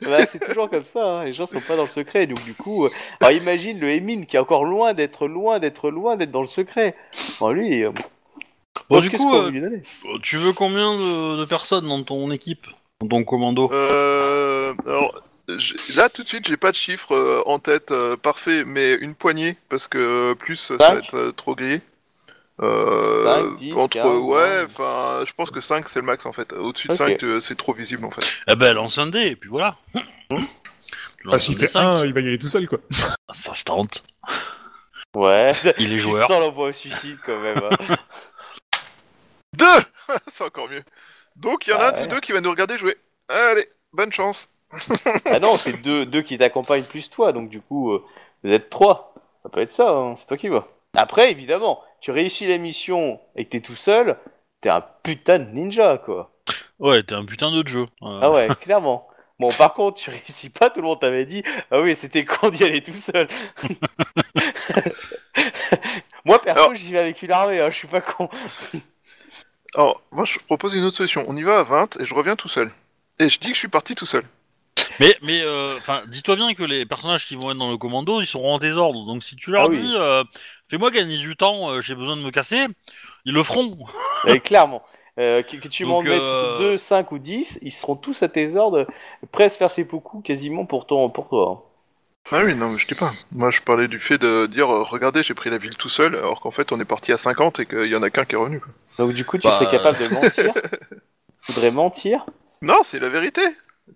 [0.01, 1.03] Bah, c'est toujours comme ça.
[1.03, 1.23] hein.
[1.25, 2.25] Les gens sont pas dans le secret.
[2.27, 2.89] Donc du coup, euh,
[3.19, 6.47] alors imagine le Emin qui est encore loin d'être loin d'être loin d'être dans le
[6.47, 6.95] secret.
[7.39, 7.83] Bon lui.
[7.83, 7.91] euh,
[8.89, 9.81] Bon, donc, du coup, euh, donner
[10.23, 12.65] tu veux combien de, de personnes dans ton équipe
[13.01, 15.21] Dans ton commando Euh, alors,
[15.95, 19.15] là, tout de suite, j'ai pas de chiffre euh, en tête euh, parfait, mais une
[19.15, 21.81] poignée, parce que euh, plus, ça va être euh, trop grillé.
[22.61, 24.65] Euh, Cinq, dix, entre, quinze, ouais, vingt.
[24.65, 26.51] enfin, je pense que 5 c'est le max en fait.
[26.51, 26.97] Au-dessus de Ok.
[26.97, 28.29] 5, euh, c'est trop visible en fait.
[28.51, 29.77] Eh ben, lance un dé, et puis voilà.
[30.29, 31.83] Tu Ah, S'il fait cinq.
[31.85, 32.79] 1, il va y aller tout seul, quoi.
[33.27, 34.03] Ah, Ça se tente.
[35.15, 35.51] Ouais.
[35.77, 36.27] Il est joueur.
[36.27, 37.59] sens l'envoi au suicide quand même.
[37.63, 37.95] hein.
[39.57, 39.65] 2
[40.31, 40.83] C'est encore mieux.
[41.35, 42.07] Donc, il y en a Ah un de ouais.
[42.07, 42.97] deux qui va nous regarder jouer.
[43.27, 44.49] Allez, bonne chance.
[45.25, 47.31] ah non, c'est deux, deux qui t'accompagnent plus toi.
[47.31, 48.03] Donc du coup, euh,
[48.43, 49.13] vous êtes trois.
[49.43, 49.89] Ça peut être ça.
[49.89, 50.67] hein, C'est toi qui vas.
[50.97, 54.17] Après, évidemment, tu réussis la mission et que t'es tout seul.
[54.61, 56.31] T'es un putain de ninja, quoi.
[56.79, 57.87] Ouais, t'es un putain de jeu.
[58.01, 59.07] Euh, Ah ouais, clairement.
[59.39, 62.49] Bon, par contre, tu réussis pas, tout le monde t'avait dit, ah oui, c'était con
[62.49, 63.27] d'y aller tout seul.
[66.25, 68.27] Moi, perso, Alors- j'y vais avec une armée, hein, je suis pas con.
[69.75, 71.23] Alors, moi, je propose une autre solution.
[71.27, 72.71] On y va à 20 et je reviens tout seul.
[73.19, 74.23] Et je dis que je suis parti tout seul.
[74.99, 78.21] Mais, mais, euh, enfin, dis-toi bien que les personnages qui vont être dans le commando,
[78.21, 79.05] ils seront en désordre.
[79.05, 79.77] Donc si tu leur Ah oui.
[79.77, 80.23] dis, euh,
[80.69, 82.65] fais-moi gagner du temps, euh, j'ai besoin de me casser,
[83.25, 83.77] ils le feront.
[84.27, 84.83] Euh, clairement.
[85.17, 88.27] Euh, que, que tu m'en mettes euh, 2, 5 ou 10, ils seront tous à
[88.27, 88.85] tes ordres,
[89.31, 89.87] prêts à se faire ses
[90.25, 91.51] quasiment pour, ton, pour toi.
[91.51, 91.68] hein.
[92.31, 93.13] Ah oui, non, mais je dis pas.
[93.31, 96.15] Moi, je parlais du fait de dire, euh, regardez, j'ai pris la ville tout seul,
[96.15, 98.35] alors qu'en fait, on est parti à 50 et qu'il y en a qu'un qui
[98.35, 98.59] est revenu.
[98.59, 98.71] quoi.
[98.97, 100.53] Donc du coup, tu Bah, serais capable de mentir?
[101.45, 102.25] Tu voudrais mentir?
[102.61, 103.41] Non, c'est la vérité.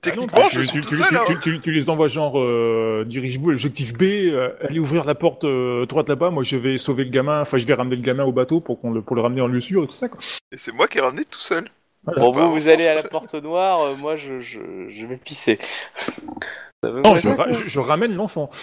[0.01, 1.15] Techniquement, Ah je tu, suis tu- tout tu- seul.
[1.15, 1.23] tu- hein.
[1.25, 5.13] tu- tu- tu les envoies genre, euh, dirigez-vous à l'objectif B, euh, allez ouvrir la
[5.13, 8.01] porte euh, droite là-bas, moi je vais sauver le gamin, enfin je vais ramener le
[8.01, 10.09] gamin au bateau pour, qu'on le, pour le ramener en lieu sûr et tout ça,
[10.09, 10.19] quoi.
[10.53, 11.69] Et c'est moi qui ai ramené tout seul.
[12.05, 15.57] Bon, vous, vous allez à la porte noire, euh, moi je, je, je vais pisser.
[16.83, 18.49] Ça veut Non, pas je, dire ra- quoi je- je ramène l'enfant.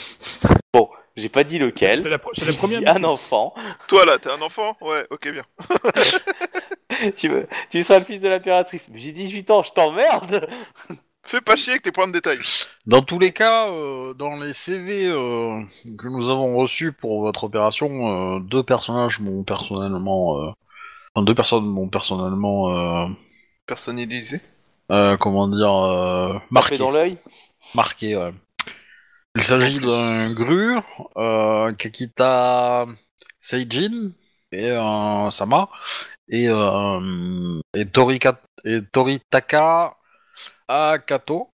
[1.16, 2.00] J'ai pas dit lequel.
[2.00, 3.52] C'est la, pro- c'est la J'ai première dit un enfant.
[3.88, 4.76] Toi là, t'es un enfant?
[4.80, 5.42] Ouais, ok, bien.
[7.16, 8.88] tu, veux, tu seras le fils de l'impératrice.
[8.92, 10.48] Mais j'ai 18 ans, je t'emmerde
[11.26, 12.38] Fais pas chier avec tes points de détail.
[12.86, 15.60] Dans tous les cas, euh, dans les CV euh,
[15.98, 20.50] que nous avons reçus pour votre opération, euh, deux personnages m'ont personnellement, euh,
[21.14, 23.06] enfin deux personnes m'ont personnellement, euh,
[23.70, 24.40] Personnalisé.
[24.90, 26.78] euh, comment dire, euh, Marqué marqué.
[26.78, 27.18] dans l'œil
[27.76, 28.16] Marqué.
[28.16, 28.34] ouais.
[29.36, 30.76] Il s'agit d'un Gru,
[31.16, 32.86] euh, Kakita
[33.40, 34.10] Seijin
[34.50, 35.68] et euh, Sama
[36.28, 39.94] et euh, et Torika et Toritaka
[40.66, 41.48] Akato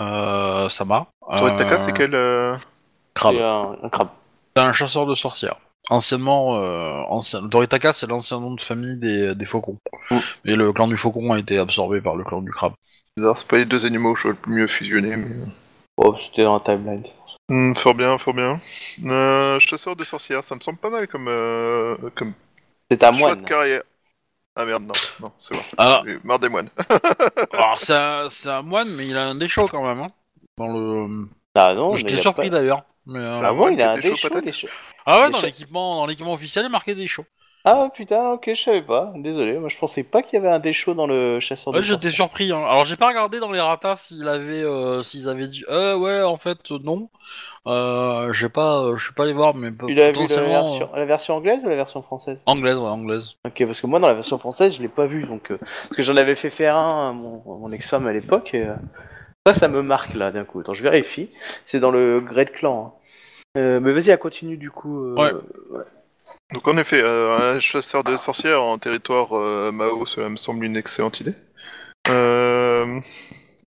[0.00, 1.08] euh, Sama.
[1.36, 2.56] Toritaka, Euh, c'est quel euh,
[3.12, 3.34] crabe.
[3.34, 4.08] C'est un, un crabe.
[4.56, 5.56] C'est un chasseur de sorcières.
[5.90, 7.46] Anciennement, euh, ancien...
[7.48, 9.78] Toritaka, c'est l'ancien nom de famille des, des faucons.
[10.10, 10.18] Mm.
[10.46, 12.72] Et le clan du faucon a été absorbé par le clan du crabe.
[13.16, 15.36] Bizarre, c'est pas les deux animaux que je le mieux fusionnés, mais...
[15.96, 17.04] Oh, c'était dans la timeline.
[17.48, 18.58] Hmm, fort bien, fort bien.
[19.04, 22.32] Euh, chasseur de sorcières, ça me semble pas mal comme, euh, comme
[22.90, 23.42] C'est un choix moine.
[23.42, 23.82] de carrière.
[24.56, 25.60] Ah merde, non, non, c'est bon.
[25.78, 26.70] Ah, J'ai marre des moines.
[27.52, 30.00] alors c'est un, c'est un moine, mais il a un déchaud quand même.
[30.00, 30.10] Hein,
[30.56, 31.28] dans le...
[31.54, 32.84] Ah non, J'étais surpris pas- d'ailleurs.
[33.06, 34.52] Mais, euh, Ah Ah bon, bon, il a un des peut-être des.
[35.06, 37.24] Ah ouais, Des dans cha- l'équipement, dans l'équipement officiel, il est marqué déchaud.
[37.66, 39.12] Ah putain, ok, je savais pas.
[39.16, 41.84] Désolé, moi je pensais pas qu'il y avait un déchaud dans le chasseur de Ouais,
[41.84, 42.26] j'étais sorcières.
[42.26, 42.52] surpris.
[42.52, 42.62] Hein.
[42.64, 46.22] Alors j'ai pas regardé dans les ratas s'il avait, euh, s'ils avaient dit, euh ouais,
[46.22, 47.10] en fait euh, non.
[47.66, 50.48] Euh, j'ai pas, euh, je suis pas allé voir, mais Tu l'as vu la potentiellement,
[50.48, 52.44] version, la version anglaise ou la version française?
[52.48, 53.36] Euh, anglaise, ouais, anglaise.
[53.46, 55.88] Ok, parce que moi dans la version française je l'ai pas vu, donc euh, parce
[55.96, 58.54] que j'en avais fait faire un à mon, mon ex-femme à l'époque.
[58.54, 58.74] Et, euh,
[59.46, 60.60] ça, ça me marque là d'un coup.
[60.60, 61.28] Attends, je vérifie.
[61.64, 62.94] C'est dans le Great Clan.
[62.96, 63.00] hein.
[63.56, 65.04] Euh, mais vas-y, à continue du coup.
[65.04, 65.32] euh, Ouais.
[66.52, 70.64] Donc en effet, euh, un chasseur de sorcières en territoire euh, Mao, cela me semble
[70.64, 71.34] une excellente idée.
[72.08, 73.00] Euh...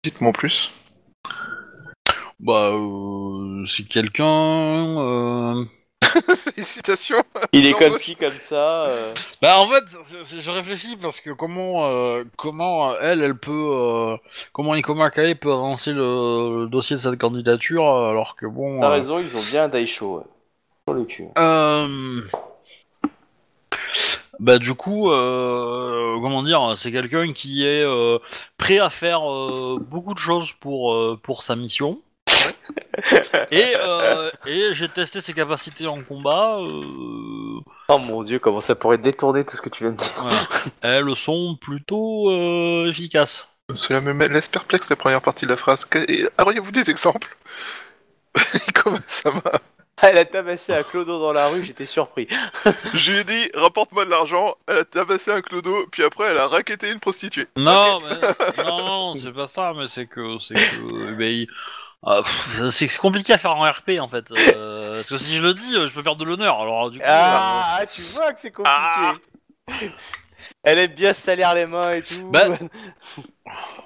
[0.04, 0.72] Dites-moi en plus.
[2.40, 4.24] Bah, euh, c'est quelqu'un.
[5.00, 5.64] Euh...
[6.36, 8.84] Félicitations Il est comme ci, comme ça.
[8.86, 13.22] euh, Bah en fait, c'est- c'est- je réfléchis parce que comment, euh, comment euh, elle,
[13.22, 14.16] elle peut, euh,
[14.52, 18.80] comment Ikoma Kae peut avancer le, le dossier de cette candidature euh, alors que bon.
[18.80, 20.18] T'as euh, raison, ils ont bien un Daisho.
[20.18, 20.24] Ouais.
[20.88, 21.24] Sur le cul.
[21.38, 22.20] Euh...
[24.40, 28.18] Bah du coup, euh, comment dire, c'est quelqu'un qui est euh,
[28.58, 32.00] prêt à faire euh, beaucoup de choses pour euh, pour sa mission.
[33.50, 36.56] et euh, et j'ai testé ses capacités en combat.
[36.60, 40.12] euh, Oh mon dieu, comment ça pourrait détourner tout ce que tu viens de dire.
[40.18, 40.40] voilà.
[40.82, 43.48] Elles sont plutôt euh, efficaces.
[43.74, 45.84] Cela me met- laisse perplexe la première partie de la phrase.
[45.84, 47.36] Que- et- Auriez-vous des exemples?
[48.74, 49.52] Comment ça va?
[50.04, 52.26] Elle a tabassé un clodo dans la rue, j'étais surpris.
[52.94, 56.38] Je lui ai dit, rapporte-moi de l'argent, elle a tabassé un clodo, puis après elle
[56.38, 57.46] a raquetté une prostituée.
[57.56, 61.46] Non, mais, non, non, c'est pas ça, mais c'est que c'est que ben, il-
[62.04, 62.22] ah,
[62.70, 64.24] c'est compliqué à faire en RP en fait.
[64.30, 66.60] euh, parce que si je le dis, euh, je peux perdre de l'honneur.
[66.60, 67.04] Alors du coup.
[67.08, 68.70] Ah, tu vois que c'est compliqué.
[68.78, 69.14] Ah.
[70.64, 72.30] Elle aime bien se salir les mains et tout.
[72.30, 72.46] Bah,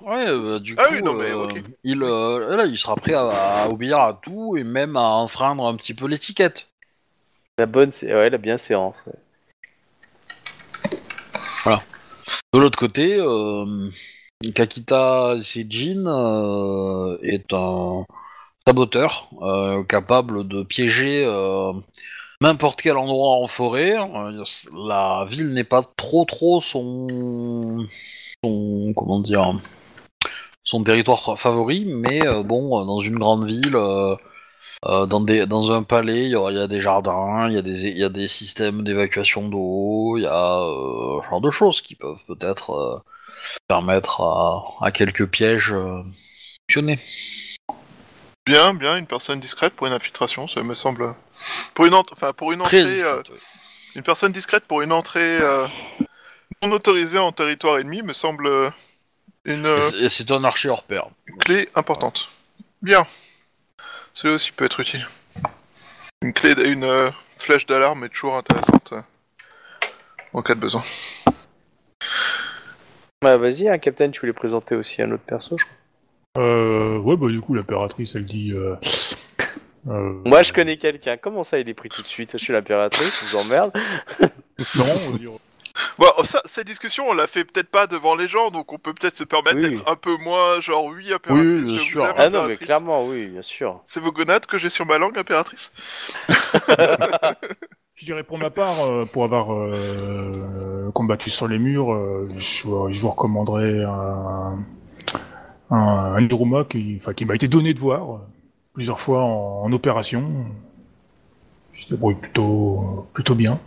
[0.03, 1.49] Ouais, euh, du Ah coup, oui, non, mais euh,
[1.83, 3.29] il, euh, là, il sera prêt à,
[3.65, 6.71] à obéir à tout et même à enfreindre un petit peu l'étiquette.
[7.59, 9.05] La bonne, c'est ouais, la bienséance.
[11.65, 11.77] Ouais.
[12.53, 13.91] De l'autre côté, euh,
[14.55, 18.05] Kakita Seijin euh, est un
[18.67, 21.73] saboteur euh, capable de piéger euh,
[22.43, 23.97] n'importe quel endroit en forêt.
[23.97, 24.45] Euh,
[24.75, 27.87] la ville n'est pas trop trop son,
[28.43, 29.59] comment dire
[30.65, 33.71] son territoire favori, mais bon, dans une grande ville,
[34.83, 40.19] dans, un palais, il y, a des jardins, il y, a des- systèmes d'évacuation d'eau,
[40.19, 43.05] il y a euh, genre de choses qui peuvent peut-être
[43.69, 46.03] permettre à, à quelques pièges euh,
[46.69, 47.01] fonctionner.
[48.47, 51.15] Bien, bien, une personne discrète pour une infiltration, ça me semble.
[51.75, 53.45] Pour une, ent- enfin, pour une Très entrée, euh, discrète, ouais.
[53.97, 55.67] une personne discrète pour une entrée euh,
[56.63, 58.73] non autorisée en territoire ennemi me semble
[59.45, 59.67] une
[60.01, 61.07] Et c'est- un archer hors pair.
[61.41, 62.29] clé importante.
[62.83, 63.07] Bien.
[64.15, 65.07] Cela aussi peut être utile.
[66.23, 69.03] Une clé, une euh, flèche d'alarme est toujours intéressante euh,
[70.33, 70.83] en cas de besoin.
[73.27, 76.45] Bah vas-y, hein, Captain, tu voulais présenter aussi un autre perso, je crois.
[76.45, 78.53] Euh, ouais, bah du coup, l'impératrice, elle dit...
[78.53, 78.77] Euh,
[79.89, 81.17] euh, Moi, je connais quelqu'un.
[81.17, 83.73] Comment ça, il est pris tout de suite Je suis l'impératrice, je vous emmerde.
[84.77, 85.31] Non, on va dire...
[85.99, 88.95] Bon, ça, cette discussion, on la fait peut-être pas devant les gens, donc on peut
[88.95, 89.71] peut-être se permettre Oui.
[89.73, 92.01] d'être un peu moins genre oui, impératrice, Oui, bien je sûr.
[92.05, 92.59] vous aime, Ah non, mais impératrice.
[92.67, 93.81] clairement, oui, bien sûr.
[93.83, 95.73] C'est vos gonades que j'ai sur ma langue, impératrice?
[97.97, 102.67] Je dirais pour ma part, euh, pour avoir euh, combattu sur les murs, euh, je,
[102.69, 104.59] vous- je vous recommanderais un,
[105.71, 108.21] un, un Hiruma qui, enfin, qui m'a été donné de voir
[108.75, 110.23] plusieurs fois en, en opération.
[111.75, 113.59] se débrouille plutôt, plutôt bien.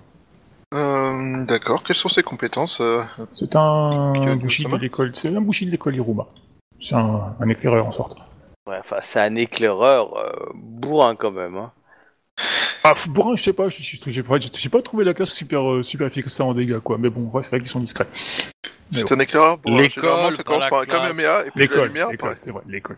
[0.76, 1.82] Euh, D'accord.
[1.82, 3.02] Quelles sont ses compétences euh,
[3.34, 6.28] C'est un bouchi de l'école, c'est un bouchi de l'école Iruma.
[6.80, 8.18] C'est un, un éclaireur en sorte.
[8.68, 11.58] Ouais, enfin, c'est un éclaireur euh, bourrin quand même.
[11.58, 11.72] Hein.
[12.84, 13.78] Ah, bourrin, je sais pas, je-
[14.08, 14.38] j'ai pas,
[14.72, 16.98] pas trouvé la classe super, euh, super efficace en dégâts, quoi.
[16.98, 18.08] Mais bon, ouais, c'est vrai qu'ils sont discrets.
[18.90, 19.58] C'est un éclaireur.
[19.60, 20.86] Bon, L'école, ça commence par un.
[20.86, 22.10] Kamehameha et puis la L'école, lumière.
[22.10, 22.98] l'école, c'est vrai, l'école.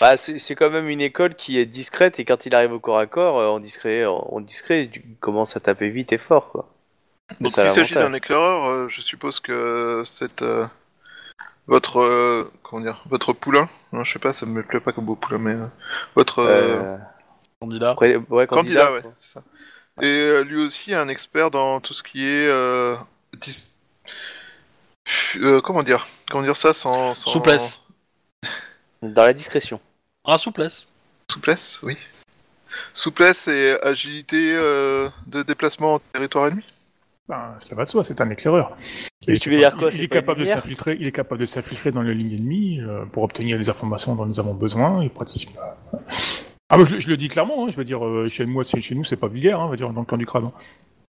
[0.00, 2.98] Bah, c'est quand même une école qui est discrète et quand il arrive au corps
[2.98, 6.68] à corps, euh, en discret, en, discret, tu commences à taper vite et fort, quoi.
[7.40, 10.66] Donc s'il s'agit d'un éclaireur, euh, je suppose que cette euh,
[11.66, 15.06] votre euh, comment dire votre poulain, non, je sais pas, ça me plaît pas comme
[15.06, 15.66] beau poulain, mais euh,
[16.14, 16.96] votre euh, Euh,
[17.62, 17.94] Candidat.
[18.00, 19.42] ouais, candidat, candidat, ouais, c'est ça.
[20.00, 22.96] Et euh, lui aussi est un expert dans tout ce qui est euh,
[23.40, 23.70] dis-
[25.36, 27.30] euh, comment dire, comment dire ça sans, sans...
[27.30, 27.80] Souplesse.
[29.02, 29.80] Dans la discrétion.
[30.24, 30.86] Ah, souplesse.
[31.30, 31.96] Souplesse, oui.
[32.94, 36.64] Souplesse et agilité euh, de déplacement en territoire ennemi.
[37.28, 38.76] Ben, cela va de soi, c'est un éclaireur.
[39.26, 41.06] Mais tu veux dire quoi, Il, c'est est pas une capable de lumière s'infiltrer, il
[41.06, 44.40] est capable de s'infiltrer dans les lignes ennemies euh, pour obtenir les informations dont nous
[44.40, 45.02] avons besoin.
[45.02, 45.50] Il participe.
[45.58, 45.76] à-
[46.72, 47.64] Ah, moi, je, le- je le dis clairement.
[47.66, 49.60] hein, je veux dire, euh, chez moi, chez nous, c'est pas vulgaire.
[49.60, 50.46] Hein, on va dire dans le clan du crabe.
[50.46, 50.52] hein.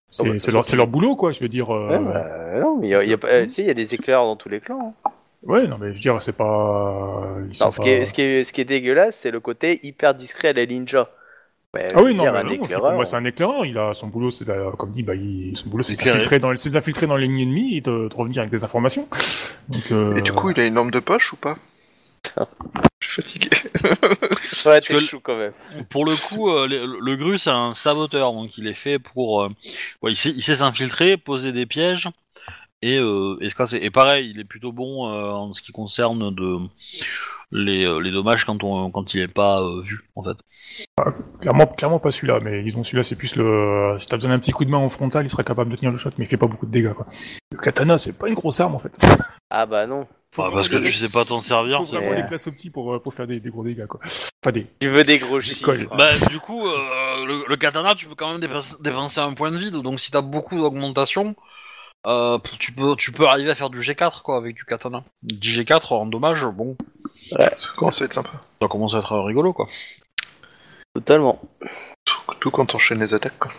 [0.10, 1.32] C'est Oh, bah, leur, leur boulot, quoi.
[1.32, 1.74] Je veux dire.
[1.74, 4.36] euh, Ouais, bah, non, mais il y a, il y a euh, des éclaireurs dans
[4.36, 4.94] tous les clans.
[5.06, 5.10] hein.
[5.44, 7.24] ouais, non, mais je veux dire, c'est pas.
[7.50, 9.40] Ils Non, ce, pas- qui est, ce, qui est, ce qui est dégueulasse, c'est le
[9.40, 11.10] côté hyper discret à la ninja.
[11.74, 12.94] Mais, Ah oui, non, dire, mais un non, éclaireur.
[12.94, 14.46] moi c'est un éclaireur, il a son boulot, c'est
[14.78, 17.82] comme dit, bah, il- son boulot c'est d'infiltrer dans, d'infiltrer dans les lignes ennemies et
[17.82, 19.08] de, de revenir avec des informations.
[19.70, 21.58] Donc, euh, Et du coup, il a une lampe de poche ou pas?
[23.04, 23.50] Je suis fatigué.
[24.66, 25.52] Ouais, t'es chou quand même.
[25.90, 29.44] Pour le coup, euh, le, le gru c'est un saboteur, donc il est fait pour.
[29.44, 29.50] euh,
[30.02, 32.10] ouais, il sait, il sait s'infiltrer, poser des pièges
[32.82, 33.80] et, euh, et se casser.
[33.82, 36.58] Et pareil, il est plutôt bon euh, en ce qui concerne de
[37.52, 40.38] les, les dommages quand on quand il est pas euh, vu en fait.
[41.42, 43.96] clairement, clairement pas celui-là, mais disons celui-là c'est plus le.
[44.00, 45.92] Si t'as besoin d'un petit coup de main en frontal, il serait capable de tenir
[45.92, 47.06] le shot, mais il fait pas beaucoup de dégâts quoi.
[47.52, 48.94] Le katana c'est pas une grosse arme en fait.
[49.50, 50.08] Ah bah non.
[50.42, 51.78] Ah, vraiment parce que tu sais pas t'en servir.
[51.80, 52.22] Faut c'est- vraiment Ouais.
[52.22, 54.00] des classes opti pour, euh, pour faire des, des gros dégâts quoi.
[54.04, 54.66] Enfin des.
[54.80, 55.64] Tu veux des gros Des chiffres.
[55.66, 55.88] cols.
[55.98, 59.52] Bah du coup, euh, le, le katana, tu peux quand même dépenser, dépenser un point
[59.52, 61.36] de vide, donc si t'as beaucoup d'augmentation,
[62.08, 65.04] euh, tu peux tu peux arriver à faire du G4 quoi avec du katana.
[65.22, 66.76] Du G4 en dommage, bon,
[67.32, 68.32] Ça commence à être sympa.
[68.62, 69.68] ça commence à être rigolo quoi.
[70.96, 71.42] Totalement.
[72.40, 73.38] Tout quand on enchaîne les attaques.
[73.40, 73.52] Quoi.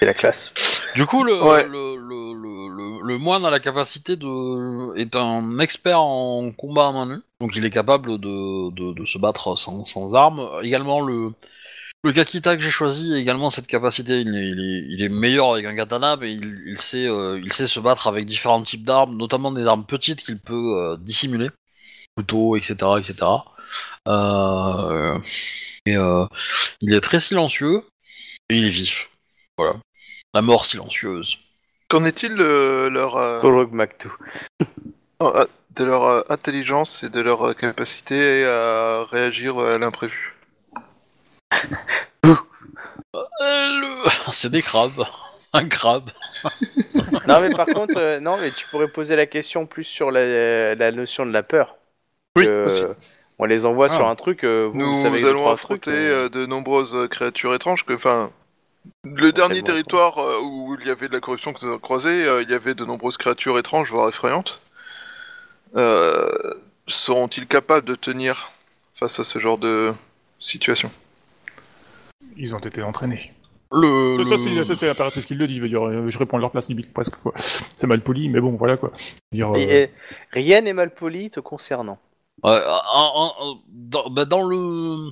[0.00, 0.52] C'est la classe.
[0.96, 1.66] Du coup, le, Ouais.
[1.66, 6.88] le, le, le, le- le moine a la capacité de est un expert en combat
[6.88, 10.48] à main nue, donc il est capable de, de, de se battre sans, sans armes.
[10.62, 11.32] Également le
[12.04, 14.20] le Kakita que j'ai choisi a également cette capacité.
[14.20, 17.40] Il est, il est, il est meilleur avec un katana, mais il, il sait euh,
[17.42, 20.96] il sait se battre avec différents types d'armes, notamment des armes petites qu'il peut euh,
[20.98, 21.50] dissimuler,
[22.16, 23.44] couteau, etc., etc.
[24.08, 25.18] Euh,
[25.86, 26.26] et euh,
[26.80, 27.84] il est très silencieux
[28.50, 29.10] et il est vif.
[29.58, 29.76] Voilà.
[30.34, 31.38] La mort silencieuse.
[31.88, 34.08] Qu'en est-il de leur, euh, Maktu.
[35.22, 35.44] euh,
[35.76, 40.34] de leur euh, intelligence et de leur euh, capacité à réagir à l'imprévu?
[42.24, 42.34] Euh,
[43.42, 45.04] le- C'est des crabes.
[45.38, 46.10] C'est un crabe.
[47.26, 50.74] Non mais par contre, euh, non mais tu pourrais poser la question plus sur la,
[50.74, 51.76] la notion de la peur.
[52.36, 52.82] Oui, Que, aussi.
[52.82, 52.94] euh,
[53.38, 53.94] on les envoie Ah.
[53.96, 54.44] sur un truc.
[54.44, 57.08] euh, vous, Nous vous savez deux, allons trois affronter trucs, euh, euh, de nombreuses euh,
[57.08, 57.84] créatures étranges.
[57.86, 58.30] Que, enfin,
[59.04, 61.78] le dernier bon, territoire euh, où il y avait de la corruption que nous avons
[61.80, 64.60] croisé, euh, il y avait de nombreuses créatures étranges, voire effrayantes.
[65.76, 66.30] Euh,
[66.86, 68.50] Seront-ils capables de tenir
[68.92, 69.92] face à ce genre de
[70.38, 70.90] situation?
[72.36, 73.32] Ils ont été entraînés.
[73.72, 75.58] Le, Ça, le- c'est ça, c'est l'impératrice qui le dit.
[75.60, 77.14] veut dire, je réponds à leur place limite presque.
[77.76, 78.92] C'est mal poli, mais bon voilà quoi.
[79.32, 79.90] Dire, euh, et- et
[80.32, 81.98] rien n'est mal poli te concernant.
[82.42, 82.60] Ouais,
[82.92, 85.10] en- en- dans, bah, dans le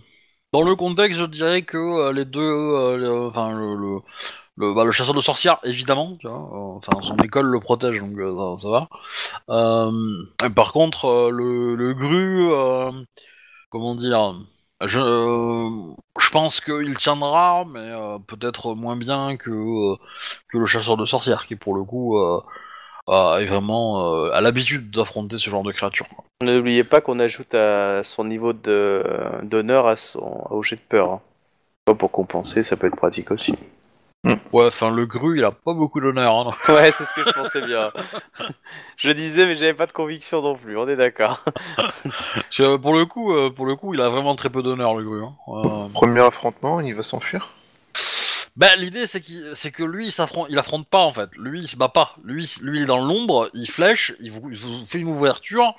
[0.53, 4.01] dans le contexte, je dirais que euh, les deux, euh, le- enfin le le,
[4.59, 8.01] le, bah, le chasseur de sorcières, évidemment, tu vois, euh, enfin son école le protège,
[8.01, 8.19] donc
[8.61, 8.89] ça, va.
[9.51, 12.93] Euh, par contre, le, le gru, euh,
[13.70, 14.37] comment dire,
[14.85, 15.01] je
[16.19, 17.91] je pense qu'il tiendra, mais
[18.27, 19.97] peut-être moins bien que
[20.49, 22.41] que le chasseur de sorcières, qui pour le coup euh,
[23.09, 26.07] euh, est vraiment euh, à l'habitude d'affronter ce genre de créatures.
[26.43, 29.05] N'oubliez pas qu'on ajoute à son niveau de
[29.43, 31.11] d'honneur à son au jet de peur.
[31.11, 31.20] hein.
[31.85, 33.55] Pas Pour compenser, ça peut être pratique aussi.
[34.53, 36.33] Ouais, enfin le gru, il a pas beaucoup d'honneur.
[36.37, 36.55] Hein.
[36.73, 37.91] Ouais, c'est ce que je pensais bien.
[38.97, 40.77] je disais, mais j'avais pas de conviction non plus.
[40.79, 41.43] On est d'accord.
[41.77, 44.95] Parce que, pour le coup, euh, pour le coup, il a vraiment très peu d'honneur
[44.95, 45.24] le gru.
[45.24, 45.33] Hein.
[45.49, 47.49] Euh, Premier affrontement, il va s'enfuir?
[48.55, 51.31] Ben, l'idée c'est qu'il, c'est que lui, il s'affronte, il affronte pas en fait.
[51.37, 52.16] Lui, il se bat pas.
[52.23, 55.74] Lui, lui, il est dans l'ombre, il flèche, il vous, il vous fait une ouverture,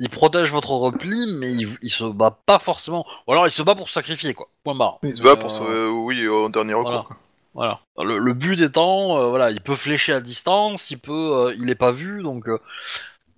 [0.00, 3.06] il protège votre repli, mais il, il se bat pas forcément.
[3.26, 4.48] Ou alors, il se bat pour se sacrifier, quoi.
[4.64, 4.98] Point barre.
[5.04, 5.88] Il se bat Euh, pour se...
[5.88, 6.90] Oui, au dernier recours.
[6.90, 7.04] voilà.
[7.04, 7.16] quoi.
[7.54, 7.80] Voilà.
[7.98, 11.70] Le, le but étant, euh, voilà, il peut flécher à distance, il peut, euh, il
[11.70, 12.58] est pas vu, donc euh,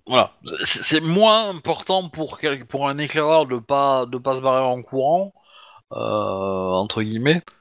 [0.07, 0.31] voilà.
[0.63, 4.81] C'est moins important pour quel- pour un éclaireur de pas de pas se barrer en
[4.81, 5.33] courant,
[5.93, 7.58] euh, entre guillemets, euh,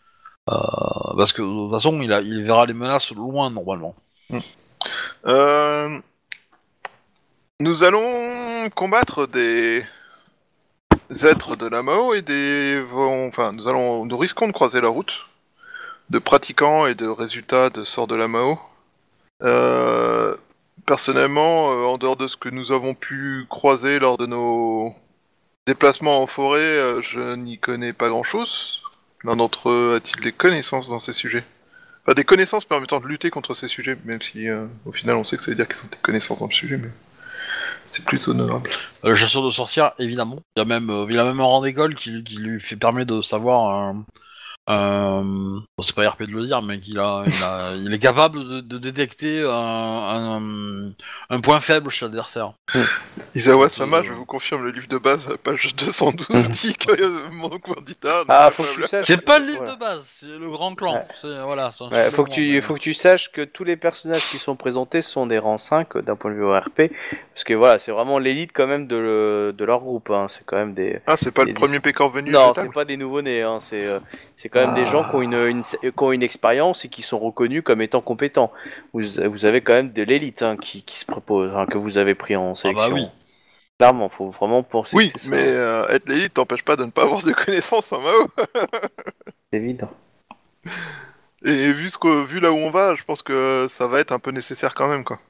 [1.16, 3.94] parce que de toute façon, il verra les menaces loin normalement.
[5.26, 5.98] Euh,
[7.60, 9.84] Nous allons combattre des
[11.22, 12.82] êtres de la Mao et des...
[12.92, 14.06] Enfin, nous allons...
[14.06, 15.26] Nous risquons de croiser la route
[16.10, 18.58] de pratiquants et de résultats de sorts de la Mao.
[19.42, 20.36] Euh,
[20.86, 24.94] Personnellement, euh, en dehors de ce que nous avons pu croiser lors de nos
[25.66, 28.80] déplacements en forêt, euh, je n'y connais pas grand-chose.
[29.24, 31.44] L'un d'entre eux a-t-il des connaissances dans ces sujets?
[32.06, 35.24] Enfin, des connaissances permettant de lutter contre ces sujets, même si euh, au final on
[35.24, 36.90] sait que ça veut dire qu'ils ont des connaissances dans le sujet, mais
[37.86, 38.70] c'est plus honorable.
[39.04, 40.42] Euh, chasseur de sorcières, évidemment.
[40.56, 42.76] Il y a même, euh, il a même un rang d'école qui, qui lui fait
[42.76, 43.94] permet de savoir.
[44.68, 45.22] Euh, euh,
[45.76, 48.38] bon, c'est pas RP de le dire, mais qu'il a, il, a, il est capable
[48.46, 50.90] de, de détecter un, un,
[51.30, 52.52] un point faible chez l'adversaire.
[53.34, 57.30] Isawa Sama, Euh, je vous confirme le livre de base, page 212, dit que euh,
[57.32, 58.24] mon candidat.
[58.28, 58.88] Ah, n'est faut pas que tu faible.
[58.88, 59.06] saches.
[59.06, 59.74] C'est pas le livre Voilà.
[59.74, 60.94] de base, c'est le grand clan.
[60.94, 61.04] Ouais.
[61.20, 61.70] C'est voilà.
[61.72, 64.28] c'est un Ouais, faut que tu, mais- faut que tu saches que tous les personnages
[64.30, 66.90] qui sont présentés sont des rangs 5 d'un point de vue ORP,
[67.34, 70.10] parce que voilà, c'est vraiment l'élite quand même de, le- de leur groupe.
[70.10, 70.26] Hein.
[70.28, 71.00] C'est quand même des.
[71.06, 73.42] Ah, c'est pas le premier des- pécor venu Non, c'est pas des nouveaux-nés.
[73.42, 73.58] Hein.
[73.60, 73.98] C'est, euh,
[74.36, 74.90] c'est quand même des Ah.
[74.92, 78.00] gens qui ont une, une, qui ont une expérience et qui sont reconnus comme étant
[78.00, 78.52] compétents.
[78.92, 81.98] Vous, vous avez quand même de l'élite hein, qui, qui se propose, hein, que vous
[81.98, 82.88] avez pris en Ah sélection.
[82.88, 83.06] bah oui.
[83.78, 84.96] Clairement, faut vraiment penser.
[84.96, 85.36] Oui, que c'est ça.
[85.36, 88.26] mais euh, être l'élite t'empêche pas de ne pas avoir de connaissances en Mao.
[89.52, 89.90] C'est évident.
[91.44, 94.10] Et vu, ce que, vu là où on va, je pense que ça va être
[94.12, 95.20] un peu nécessaire quand même, quoi.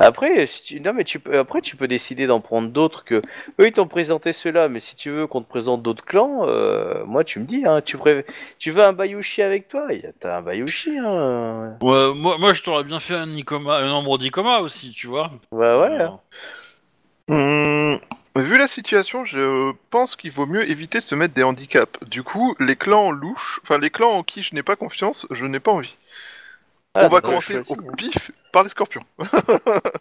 [0.00, 0.80] Après, si tu...
[0.80, 3.16] non mais tu peux, après tu peux décider d'en prendre d'autres que
[3.60, 7.04] eux ils t'ont présenté ceux-là, mais si tu veux qu'on te présente d'autres clans, euh,
[7.04, 8.24] moi tu me dis, hein, tu pré...
[8.58, 11.76] tu veux un Bayushi avec toi, y a- t'as un Bayushi, hein.
[11.82, 15.30] Ouais, moi, moi, je t'aurais bien fait un Nicoma, un nombre d'Icoma aussi, tu vois.
[15.52, 16.02] Bah ouais.
[16.02, 16.20] hein.
[17.28, 18.00] Hum,
[18.36, 21.98] vu la situation, je pense qu'il vaut mieux éviter de se mettre des handicaps.
[22.06, 25.44] Du coup, les clans louches, enfin les clans en qui je n'ai pas confiance, je
[25.44, 25.94] n'ai pas envie.
[26.98, 27.92] Ah, on va donc, commencer au hein.
[27.96, 29.02] pif par les scorpions.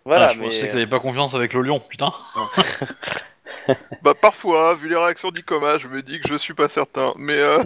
[0.05, 2.11] Voilà, Ah, je mais pensais que t'avais pas confiance avec le lion, putain.
[4.01, 7.13] Bah parfois, vu les réactions d'Icoma, je me dis que je suis pas certain.
[7.17, 7.57] Mais euh,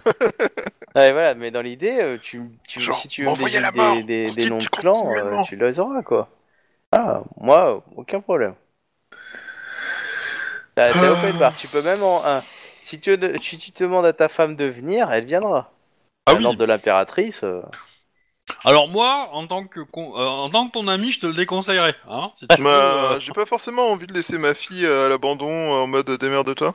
[0.96, 3.96] Ouais, voilà, mais dans l'idée, euh, tu, tu, Genre, si tu veux des, la mort,
[4.04, 6.28] des, des, noms de clans, euh, tu les auras quoi.
[6.92, 8.56] Ah, moi, aucun problème.
[10.76, 11.12] T'as t'as Ah.
[11.12, 12.44] open bar, tu peux même en un.
[12.82, 15.72] Si tu, si tu demandes à ta femme de venir, elle viendra.
[16.26, 16.44] Ah oui.
[16.44, 17.44] l'ordre de l'impératrice.
[18.52, 21.26] Euh, Alors moi, en tant que con- euh, en tant que ton ami, je te
[21.28, 21.96] le déconseillerais.
[22.10, 22.70] Hein, si tu veux, bah,
[23.14, 26.74] euh, j'ai pas forcément envie de laisser ma fille à l'abandon en mode démerde-toi.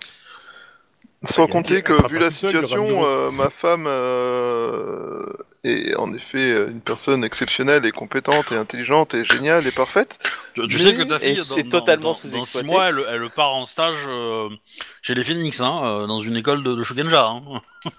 [1.28, 3.30] Sans elle compter que, sera vu pas la toute seule, il y aura situation, euh,
[3.30, 5.24] ma femme euh,
[5.64, 10.18] est en effet euh, une personne exceptionnelle et compétente et intelligente et géniale et parfaite.
[10.54, 12.90] tu, tu mais- sais que ta et fille, c'est dans, totalement dans, dans, six mois,
[12.90, 14.50] elle, elle part en stage euh,
[15.02, 17.26] chez les Phoenix, hein, euh, dans une école de, de Shugenja.
[17.26, 17.42] Hein.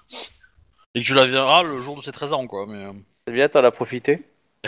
[0.96, 2.66] Et que tu la verras le jour de ses 13 ans, quoi.
[2.68, 2.92] Mais euh,
[3.28, 4.24] C'est bien, t'en as profité.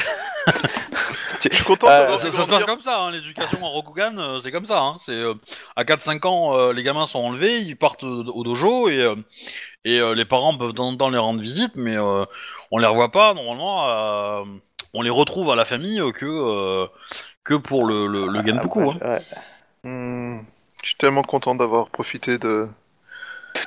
[1.41, 2.65] Je suis content Ah, d'avoir ça, se passe grandir.
[2.65, 4.81] comme ça, hein, l'éducation en Rokugan, euh, c'est comme ça.
[4.81, 5.33] Hein, c'est euh,
[5.77, 9.15] à 4-5 ans, euh, les gamins sont enlevés, ils partent au au dojo et euh,
[9.85, 12.25] et euh, les parents peuvent de temps en temps les rendre visite, mais euh,
[12.71, 13.89] on les revoit pas normalement.
[13.89, 14.43] euh,
[14.93, 16.87] on les retrouve à la famille euh, que euh,
[17.45, 18.81] que pour le le, le Genpuku.
[18.91, 19.19] Après, hein.
[19.85, 19.89] ouais.
[19.89, 20.41] Hmm,
[20.83, 22.67] je suis tellement content d'avoir profité de,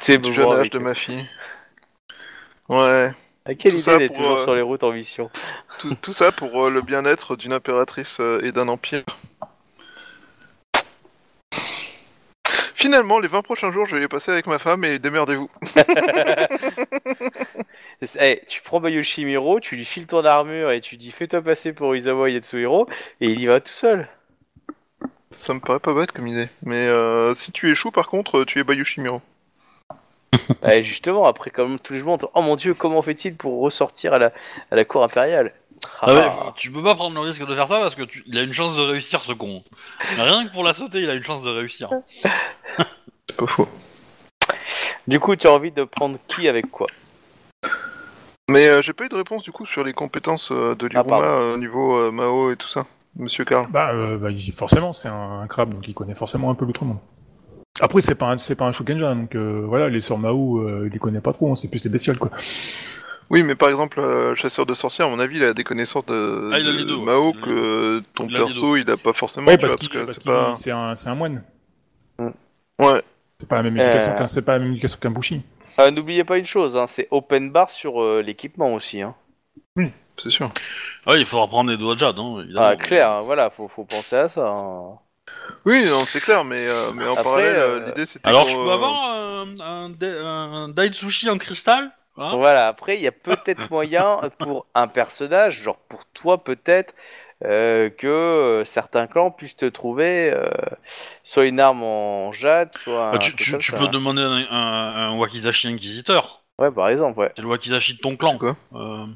[0.07, 1.27] du jeune âge de ma fille.
[2.69, 3.13] Ouais,
[3.47, 5.29] Ah, Quelle tout idée d'être toujours euh, sur les routes en mission.
[5.79, 9.03] tout, tout ça pour euh, le bien-être d'une impératrice euh, et d'un empire.
[12.75, 15.51] Finalement, les 20 prochains jours, je vais les passer avec ma femme et démerdez-vous.
[18.19, 21.73] Eh, tu prends Bayoshi Miro, tu lui files ton armure et tu dis fais-toi passer
[21.73, 22.89] pour Izawa Yatsuhiro
[23.21, 24.09] et il y va tout seul.
[25.31, 26.49] Ça me paraît pas bête comme idée.
[26.65, 26.89] Mais
[27.35, 29.23] si tu échoues, par contre, tu es Bayushimiro.
[30.63, 33.61] Ouais, justement, après, comme tous les jours, on entend, oh mon dieu, comment fait-il pour
[33.61, 34.27] ressortir à la,
[34.71, 35.53] à la cour impériale?
[36.01, 36.55] Ah ouais, Ah.
[36.57, 38.53] tu peux pas prendre le risque de faire ça parce que tu- il a une
[38.53, 39.65] chance de réussir ce con.
[40.17, 41.91] Rien que pour la sauter, il a une chance de réussir.
[42.23, 43.69] C'est pas faux.
[45.09, 46.87] Du coup, tu as envie de prendre qui avec quoi?
[48.49, 51.03] Mais euh, j'ai pas eu de réponse du coup sur les compétences euh, de Ah,
[51.03, 51.27] Liruma pardon.
[51.27, 52.87] euh, au niveau euh, Mao et tout ça.
[53.17, 53.67] Monsieur Karl.
[53.71, 56.65] Bah, euh, bah, il- forcément, c'est un, un crabe, donc il connaît forcément un peu
[56.65, 56.99] l'autre monde.
[57.81, 60.85] Après, c'est pas un, c'est pas un Shugenja, donc euh, voilà, les sorts Mao, euh,
[60.87, 62.31] il les connaît pas trop, hein, c'est plus les bestioles, quoi.
[63.31, 66.05] Oui, mais par exemple, euh, chasseur de sorcières, à mon avis, il a des connaissances
[66.05, 67.05] de, Ah, il a de les deux, ouais.
[67.07, 69.47] Mao que ton Il a les perso, il a pas forcément.
[69.47, 70.55] Ouais, tu parce vois, qu'il parce que c'est qu'il- pas.
[70.61, 71.43] c'est un, c'est un moine.
[72.79, 73.03] Ouais.
[73.39, 74.19] C'est pas la même éducation Euh.
[74.19, 75.43] qu'un c'est pas la même éducation qu'un bouchi.
[75.81, 79.01] Euh, N'oubliez pas une chose, hein, c'est open bar sur euh, l'équipement aussi.
[79.03, 79.15] Hein.
[80.23, 80.53] C'est sûr.
[81.07, 82.67] Ouais, il faudra prendre les doigts de Jade, hein, évidemment.
[82.67, 84.47] Ah, clair, voilà, faut, faut penser à ça.
[84.47, 84.99] hein.
[85.65, 88.29] Oui, non, c'est clair, mais, euh, mais en Après, parallèle, euh, euh, l'idée c'était.
[88.29, 89.93] Alors, je peux euh, avoir un, un,
[90.69, 92.37] un en cristal hein?
[92.37, 96.95] Voilà, après, il y a peut-être moyen pour un personnage, genre pour toi peut-être,
[97.45, 100.49] euh, que euh, certains clans puissent te trouver euh,
[101.25, 103.85] soit une arme en jade, soit un Bah, tu truc tu, comme tu ça, peux
[103.85, 103.89] hein.
[103.89, 106.43] demander un, un, un Wakizashi Inquisiteur.
[106.59, 107.33] Ouais, par exemple, ouais.
[107.35, 108.39] C'est le Wakizashi de ton C'est clan.
[108.39, 108.57] quoi?
[108.75, 109.07] Euh,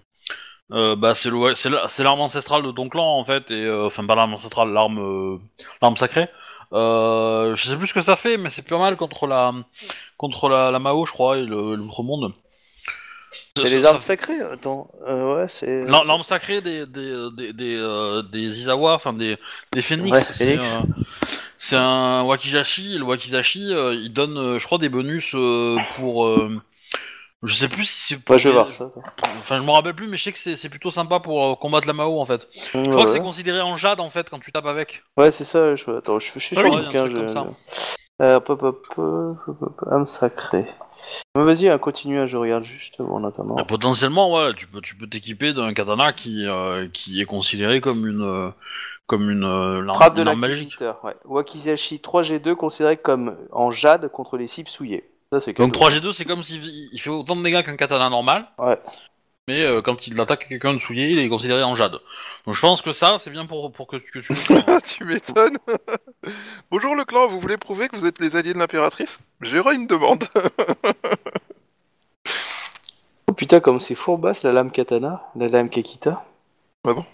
[0.73, 3.51] euh, bah, c'est le wa- c'est la- c'est l'arme ancestrale de ton clan en fait,
[3.51, 5.39] et euh, enfin pas l'arme ancestrale, l'arme euh,
[5.83, 6.29] l'arme sacrée.
[6.73, 9.53] Euh, je sais plus ce que ça fait, mais c'est pas mal contre la
[10.17, 12.33] contre la, la Mao, je crois, et le- l'outre-monde.
[13.57, 15.85] C'est les armes sacrées Attends, euh, ouais, c'est.
[15.85, 19.37] L'ar- L'arme sacrée des des des des, euh, des Izawa, enfin des
[19.73, 20.11] des phénix.
[20.19, 20.25] Ouais,
[21.59, 22.95] c'est un wakizashi.
[22.95, 26.27] Et le wakizashi, il donne, je crois, des bonus euh, pour.
[27.43, 28.31] Je sais plus si c'est.
[28.31, 28.91] Ouais, je vais voir ça.
[29.39, 31.87] Enfin, je me rappelle plus, mais je sais que c'est plutôt sympa pour euh, combattre
[31.87, 32.49] la Mao en fait.
[32.73, 35.03] Je Ouais, crois que c'est considéré en jade en fait quand tu tapes avec.
[35.17, 35.75] Ouais, c'est ça.
[35.77, 35.91] Je...
[35.91, 36.73] Attends, je, je suis Ah sur
[37.07, 37.27] le.
[38.23, 40.67] Euh, hop, hop, hop, âme sacrée.
[41.37, 43.57] Mais Vas-y, hein, continue, hein, je regarde juste en attendant.
[43.57, 47.83] Bah, potentiellement, ouais, tu peux tu peux t'équiper d'un katana qui euh, qui est considéré
[47.83, 48.51] comme une euh,
[49.07, 51.15] comme une euh, Frappe de l'inquisiteur, ouais.
[51.27, 55.05] Wakizashi 3G2 considéré comme en jade contre les cibles souillées.
[55.33, 55.91] Ça, c'est Donc cadeau.
[55.91, 58.47] 3G2, c'est comme s'il il fait autant de dégâts qu'un katana normal.
[58.59, 58.79] Ouais.
[59.49, 61.99] Mais euh, quand il attaque quelqu'un de souillé, il est considéré en jade.
[62.47, 64.35] Donc je pense que ça, c'est bien pour, pour que, que tu...
[64.97, 65.59] tu m'étonnes.
[66.71, 69.21] Bonjour le clan, vous voulez prouver que vous êtes les alliés de l'impératrice?
[69.41, 70.25] J'aurais une demande.
[73.29, 76.25] Oh putain, comme c'est fourbasse la lame katana, la lame Kekita.
[76.85, 77.05] Ah bon?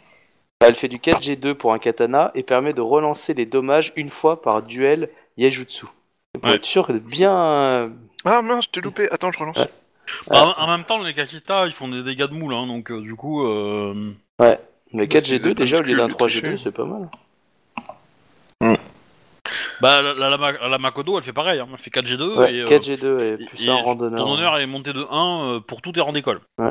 [0.61, 4.11] Bah, Elle fait du 4G2 pour un katana et permet de relancer les dommages une
[4.11, 5.87] fois par duel Yajutsu.
[6.41, 6.57] Pour Ouais.
[6.57, 7.93] être sûr de bien.
[8.25, 9.11] Ah mince, je t'ai loupé.
[9.11, 9.59] Attends, je relance.
[9.59, 9.69] Ouais.
[10.31, 13.01] en, en même temps, les Kakita, ils font des dégâts de moule, hein, donc euh,
[13.01, 13.47] du coup...
[13.47, 14.13] Euh...
[14.39, 14.59] Ouais.
[14.95, 16.57] Mais Bah, c'est 4G2 des déjà au lieu d'un minuscules, 3G2, triché.
[16.57, 17.09] c'est pas mal.
[19.81, 22.61] Bah, la, la, la- la Makodo, elle fait pareil, hein, elle fait 4G2, Ouais, et,
[22.63, 24.25] euh, 4G2 et et- plus et un randonneur.
[24.25, 26.41] ton honneur est monté de 1 euh, pour tous tes rangs d'école.
[26.59, 26.71] Ouais.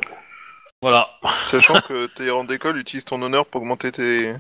[0.82, 1.10] Voilà.
[1.44, 4.34] Sachant que tes rangs d'école utilisent ton honneur pour augmenter tes,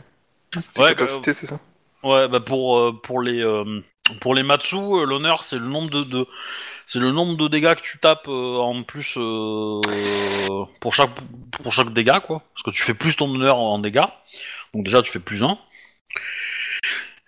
[0.73, 1.59] tes Ouais, capacités, c'est ça?
[2.03, 3.81] Ouais, bah pour euh, pour les euh,
[4.19, 6.27] pour les Matsu, euh, l'honneur c'est le nombre de, de
[6.85, 9.79] c'est le nombre de dégâts que tu tapes euh, en plus euh,
[10.79, 11.11] pour chaque
[11.63, 14.05] pour chaque dégât quoi, parce que tu fais plus ton honneur en dégâts,
[14.73, 15.57] donc déjà tu fais plus 1.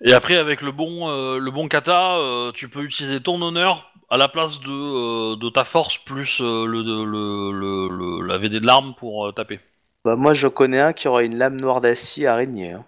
[0.06, 3.92] Et après avec le bon euh, le bon kata, euh, tu peux utiliser ton honneur
[4.10, 8.38] à la place de euh, de ta force plus euh, le, le, le, le- la
[8.38, 9.60] VD de l'arme pour euh, taper.
[10.04, 12.72] Bah moi je connais un qui aura une lame noire d'acier araignée.
[12.74, 12.86] hein.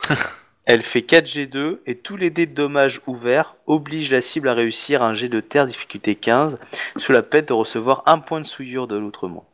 [0.66, 5.02] Elle fait 4G2 et tous les dés de dommages ouverts obligent la cible à réussir
[5.02, 6.58] un jet de terre difficulté 15
[6.96, 9.44] sous la peine de recevoir un point de souillure de l'outre-monde.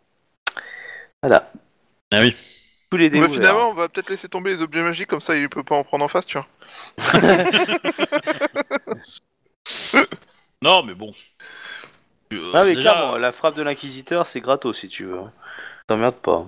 [1.23, 1.51] Voilà.
[2.13, 2.35] Ah oui.
[2.91, 3.35] Tous les dés Bah, ouverts.
[3.35, 5.85] finalement, on va peut-être laisser tomber les objets magiques, comme ça il peut pas en
[5.85, 6.47] prendre en face, tu vois.
[10.63, 11.13] Non mais bon.
[12.33, 15.21] Euh, Ah mais déjà, clairement, la frappe de l'inquisiteur c'est gratos si tu veux.
[15.87, 16.47] T'emmerdes pas.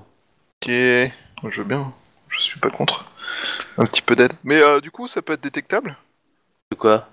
[0.62, 1.11] Ok, je
[1.61, 1.93] veux bien,
[2.31, 3.11] je suis pas contre.
[3.78, 4.32] Un petit peu d'aide.
[4.44, 5.97] Mais euh, du coup, ça peut être détectable?
[6.70, 7.09] De quoi?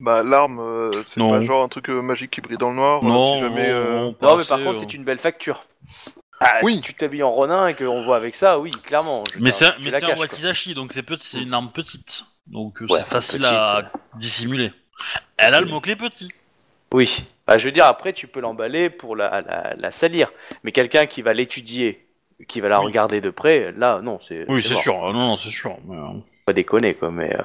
[0.00, 1.28] Bah, l'arme, euh, c'est Non.
[1.28, 3.68] pas genre un truc euh, magique qui brille dans le noir, euh, Non, si jamais...
[3.68, 5.64] non, euh, non, Non pas mais par contre c'est une belle facture.
[6.40, 6.76] Ah, Oui.
[6.76, 9.24] Si tu t'habilles en Ronin et qu'on voit avec ça, oui, clairement.
[9.28, 10.24] je veux Mais dire, c'est tu mais la c'est un caches, quoi.
[10.26, 12.24] wakizashi, donc c'est petit- c'est une arme petite.
[12.46, 14.72] Donc euh, Ouais, c'est facile petite, à dissimuler.
[15.36, 16.30] Elle a le mot-clé petit.
[16.94, 17.22] Oui.
[17.46, 20.32] Bah, je veux dire, après, tu peux l'emballer pour la, la, la salir.
[20.64, 22.06] Mais quelqu'un qui va l'étudier,
[22.48, 22.86] qui va la Oui.
[22.86, 24.44] regarder de près, là, non, c'est.
[24.48, 24.94] Oui, c'est sûr.
[24.96, 25.76] Ah, non, non, c'est sûr.
[25.86, 27.34] Mais, euh, Pas déconner, quoi, mais.
[27.34, 27.42] euh,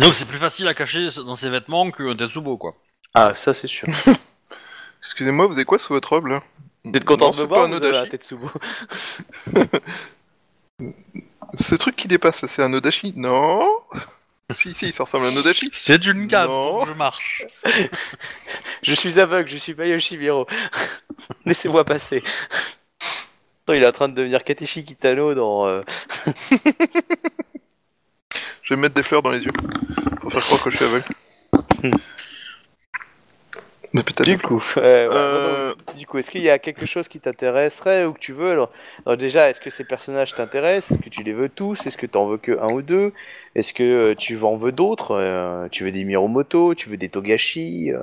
[0.00, 2.74] Donc c'est plus facile à cacher dans ses vêtements qu'un Tetsubo, quoi.
[3.14, 3.88] Ah, ça, c'est sûr.
[5.02, 6.42] Excusez-moi, vous avez quoi sous votre robe, là?
[6.84, 8.10] Vous êtes content Non, de me c'est voir pas un la Odachi.
[8.10, 8.50] Tetsubo?
[11.58, 13.66] Ce truc qui dépasse, c'est un Odachi Non
[14.50, 15.70] Si, si, ça ressemble à un Odachi.
[15.72, 17.44] C'est une donc je marche.
[18.82, 20.46] Je suis aveugle, je suis pas Yoshimiro.
[21.46, 22.22] Laissez-moi passer.
[23.64, 25.66] Attends, il est en train de devenir Kateshi Kitano dans.
[25.66, 25.82] euh,
[28.62, 29.52] Je vais me mettre des fleurs dans les yeux.
[30.20, 31.04] Pour faire croire que je suis aveugle.
[33.92, 34.24] Mais peut-être.
[34.24, 37.20] Du coup, euh, ouais, Euh, donc, du coup, est-ce qu'il y a quelque chose qui
[37.20, 38.50] t'intéresserait ou que tu veux?
[38.52, 38.70] Alors,
[39.04, 40.92] alors déjà, est-ce que ces personnages t'intéressent?
[40.92, 41.86] Est-ce que tu les veux tous?
[41.86, 43.12] Est-ce que tu en veux que un ou deux?
[43.54, 45.10] Est-ce que euh, tu en veux d'autres?
[45.12, 46.74] Euh, Tu veux des Miromoto?
[46.74, 47.92] Tu veux des Togashi?
[47.92, 48.02] Euh,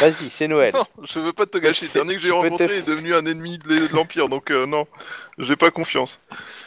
[0.00, 0.72] Vas-y, c'est Noël.
[0.74, 1.86] Non, je veux pas te gâcher.
[1.86, 4.66] Le dernier que j'ai rencontré te- est devenu un ennemi de l'e- l'Empire, donc euh,
[4.66, 4.86] non,
[5.38, 6.20] j'ai pas confiance.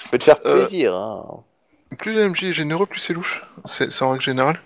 [0.05, 0.95] Je peux te faire Euh, plaisir.
[0.95, 1.43] Hein.
[1.99, 3.41] Plus l'MJ est généreux, plus c'est louche.
[3.65, 4.61] C'est en règle générale.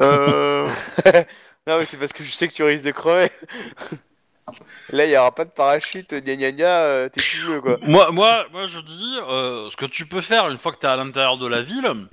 [0.00, 0.68] Euh...
[1.66, 3.30] Non, mais c'est parce que je sais que tu risques de crever.
[4.90, 7.76] Là, il y aura pas de parachute, gna gna gna, euh, t'es tout bleu quoi.
[7.82, 10.86] Moi, moi, moi, je dis, euh, ce que tu peux faire une fois que t'es
[10.88, 12.08] à l'intérieur de la ville,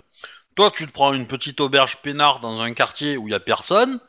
[0.56, 3.40] toi, tu te prends une petite auberge peinard dans un quartier où il y a
[3.40, 4.00] personne,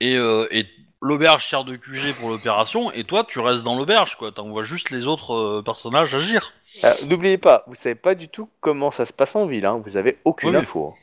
[0.00, 0.66] et, euh, et
[1.00, 4.32] l'auberge sert de QG pour l'opération, et toi, tu restes dans l'auberge, quoi.
[4.32, 6.52] T'envoies juste les autres euh, personnages agir.
[6.82, 9.80] Ah, N'oubliez pas, vous savez pas du tout comment ça se passe en ville, hein.
[9.84, 10.94] vous avez aucune Oui, info.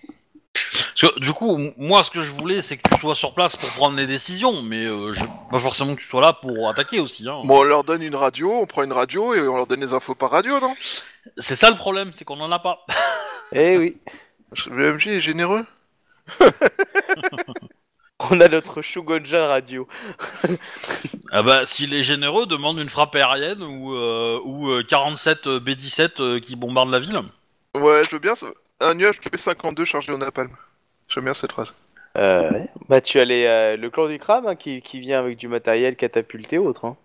[0.54, 3.34] Parce que, du coup, m- moi, ce que je voulais, c'est que tu sois sur
[3.34, 5.22] place pour prendre les décisions, mais euh, je...
[5.52, 7.28] pas forcément que tu sois là pour attaquer aussi.
[7.28, 7.42] Hein.
[7.44, 9.94] Bon, on leur donne une radio, on prend une radio et on leur donne les
[9.94, 10.74] infos par radio, non?
[11.38, 12.86] C'est ça le problème, c'est qu'on en a pas.
[13.52, 13.98] Eh oui,
[14.70, 15.66] Le MJ est généreux.
[18.32, 19.88] on a notre Shugonja radio.
[21.32, 25.60] Ah bah, s'il est généreux, demande une frappe aérienne ou, euh, ou euh, 47 euh,
[25.60, 27.22] B-17 euh, qui bombardent la ville.
[27.76, 28.36] Ouais, je veux bien.
[28.36, 28.48] ça-
[28.80, 30.50] Un nuage P52 chargé au napalm.
[31.10, 31.74] J'aime bien cette phrase.
[32.18, 32.70] Euh, ouais.
[32.88, 35.50] bah tu as les, euh, le clan du crabe hein, qui, qui vient avec du
[35.50, 36.86] matériel catapulté autre.
[36.86, 36.96] Hein.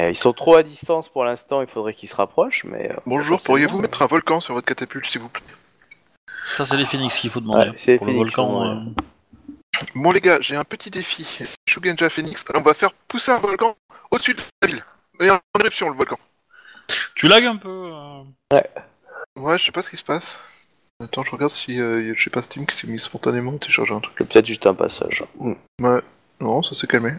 [0.00, 2.90] Euh, ils sont trop à distance pour l'instant, il faudrait qu'ils se rapprochent, mais...
[2.90, 5.44] euh, Bonjour, pourriez-vous mettre un volcan sur votre catapulte, s'il vous plaît?
[6.56, 7.68] Ça, c'est les phoenix qu'il faut demander.
[7.68, 8.60] Ouais, c'est les pour le Phoenix, volcan.
[8.62, 8.68] ouais.
[8.68, 9.02] euh.
[9.94, 11.38] Bon, les gars, j'ai un petit défi.
[11.66, 12.44] Shugenja Phoenix.
[12.54, 13.76] On va faire pousser un volcan
[14.10, 14.84] au-dessus de la ville.
[15.20, 16.18] Et en éruption, le volcan.
[17.14, 18.22] Tu lags un peu euh.
[19.36, 20.38] Ouais, je sais pas ce qui se passe.
[21.02, 23.94] Attends, je regarde si, euh, je sais pas, Steam qui s'est mis spontanément à télécharger
[23.94, 24.16] un truc.
[24.16, 25.24] Peut-être juste un passage.
[25.38, 25.52] Mm.
[25.80, 26.00] Ouais,
[26.40, 27.12] non, ça s'est calmé.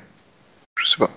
[0.78, 1.10] Je sais pas.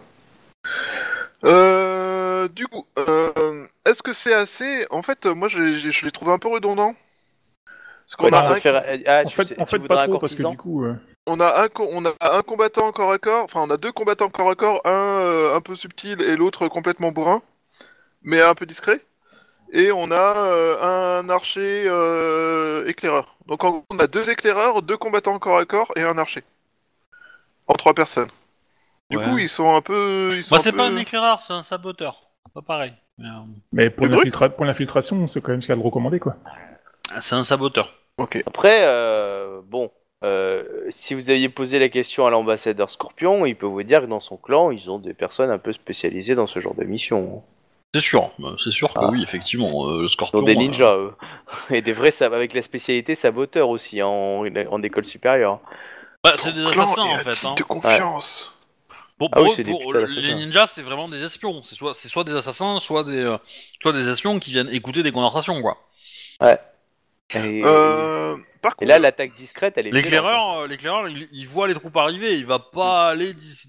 [1.45, 4.87] Euh, du coup, euh, est-ce que c'est assez?
[4.91, 6.95] En fait, euh, moi, je l'ai- je l'ai trouvé un peu redondant.
[8.07, 9.79] Parce qu'on Ouais, a, tu un, préfères- Ah, En tu fait, sais- en tu fait
[9.79, 10.85] voudrais pas un trop, parce que courtisan du coup...
[10.85, 10.95] euh,
[11.27, 13.45] on a un, co- on a un combattant corps à corps.
[13.45, 16.69] Enfin, on a deux combattants corps à corps, un euh, un peu subtil et l'autre
[16.69, 17.43] complètement bourrin,
[18.23, 19.01] mais un peu discret.
[19.73, 23.37] Et on a euh, un archer euh, éclaireur.
[23.47, 26.45] Donc en gros, on a deux éclaireurs, deux combattants corps à corps et un archer.
[27.67, 28.29] En trois personnes.
[29.11, 29.25] Du Ouais.
[29.25, 30.31] coup, ils sont un peu.
[30.35, 32.29] Ils sont Bah, c'est peu- pas un éclaireur, c'est un saboteur.
[32.53, 32.93] Pas pareil.
[33.19, 33.31] Mais, euh,
[33.73, 34.07] Mais pour
[34.65, 36.37] l'infiltration, c'est quand même ce qu'il y a de recommandé, quoi.
[37.21, 37.93] C'est un saboteur.
[38.19, 38.43] Ok.
[38.47, 39.91] Après, euh, bon,
[40.25, 44.07] euh, si vous aviez posé la question à l'ambassadeur Scorpion, il peut vous dire que
[44.07, 47.43] dans son clan, ils ont des personnes un peu spécialisées dans ce genre de mission.
[47.95, 49.09] C'est sûr, euh, c'est sûr que Ah.
[49.13, 49.89] oui, effectivement.
[49.89, 50.41] euh, le Ils scorpion.
[50.41, 51.13] ont des euh, ninjas, eux.
[51.71, 55.61] Et des vrais, sab- avec la spécialité saboteur aussi, hein, en, en école supérieure.
[56.25, 57.47] bah, c'est des assassins en fait.
[57.47, 57.55] hein.
[57.57, 58.51] de confiance.
[59.17, 61.63] Pour, Ah oui, pour- des pour- les ninjas, c'est vraiment des espions.
[61.63, 63.37] C'est soit, c'est soit des assassins, soit des, euh,
[63.81, 65.79] soit des espions qui viennent écouter des conversations, quoi.
[67.35, 69.91] Et, Euh, par et contre, là, l'attaque discrète, elle est.
[69.93, 73.69] L'éclaireur, euh, l'éclaireur, il, il voit les troupes arriver, il va pas aller dis-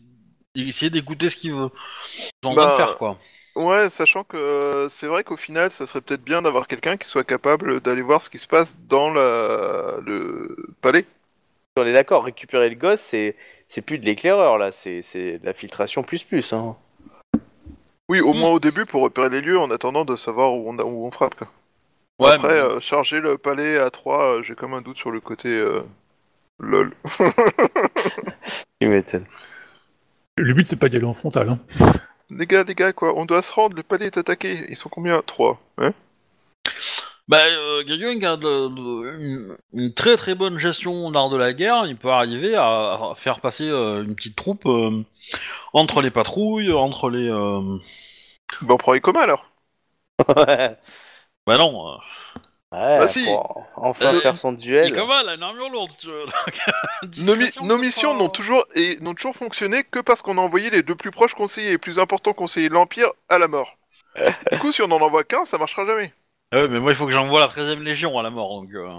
[0.56, 1.69] essayer d'écouter ce qu'ils veut.
[2.44, 3.18] Ils de Bah, faire, quoi.
[3.56, 7.07] ouais, sachant que euh, c'est vrai qu'au final, ça serait peut-être bien d'avoir quelqu'un qui
[7.07, 9.98] soit capable d'aller voir ce qui se passe dans la...
[10.06, 11.06] le palais.
[11.77, 13.36] On est d'accord, récupérer le gosse, c'est
[13.68, 16.53] c'est plus de l'éclaireur là, c'est c'est de la filtration plus plus.
[16.53, 16.77] Hein.
[18.07, 18.40] Oui, au Hmm.
[18.40, 21.11] moins au début pour repérer les lieux en attendant de savoir où on, où on
[21.11, 21.36] frappe.
[21.36, 21.52] quoi.
[22.20, 25.20] Ouais, Après, mais- euh, charger le palais à 3, j'ai comme un doute sur le
[25.20, 25.82] côté euh,
[26.60, 26.94] lol.
[28.82, 29.26] Tu m'étonnes.
[30.38, 31.50] Le but, c'est pas d'y aller en frontal.
[31.50, 31.60] Hein.
[32.30, 34.66] les gars, les gars, quoi, on doit se rendre, le palais est attaqué.
[34.70, 35.22] Ils sont combien?
[35.22, 35.60] 3.
[35.78, 35.94] Hein?
[37.28, 42.12] Bah, euh, de- une, une très très bonne gestion d'art de la guerre, il peut
[42.12, 42.64] arriver à,
[43.12, 45.02] à faire passer euh, une petite troupe euh,
[45.74, 47.30] entre les patrouilles, entre les.
[47.30, 47.78] euh,
[48.62, 49.50] Bah, on prend les communs alors.
[51.48, 51.94] ouais, Bah non.
[51.94, 51.98] euh,
[52.72, 53.26] Bah si.
[53.26, 54.94] pour enfin Euh, faire son duel.
[54.94, 56.26] comment elle a une armure lourde, si tu veux.
[57.04, 60.22] Nos, mi- Discrétion, nos c'est missions pas- n'ont toujours, et, n'ont toujours fonctionné que parce
[60.22, 63.38] qu'on a envoyé les deux plus proches conseillers et plus importants conseillers de l'Empire à
[63.40, 63.78] la mort.
[64.52, 66.14] du coup, si on en envoie qu'un, ça marchera jamais.
[66.52, 68.74] Ah ouais, mais moi il faut que j'envoie la 13ème Légion à la mort, donc.
[68.74, 68.90] euh,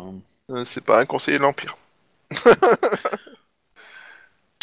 [0.50, 1.76] Euh, c'est pas un conseiller de l'Empire.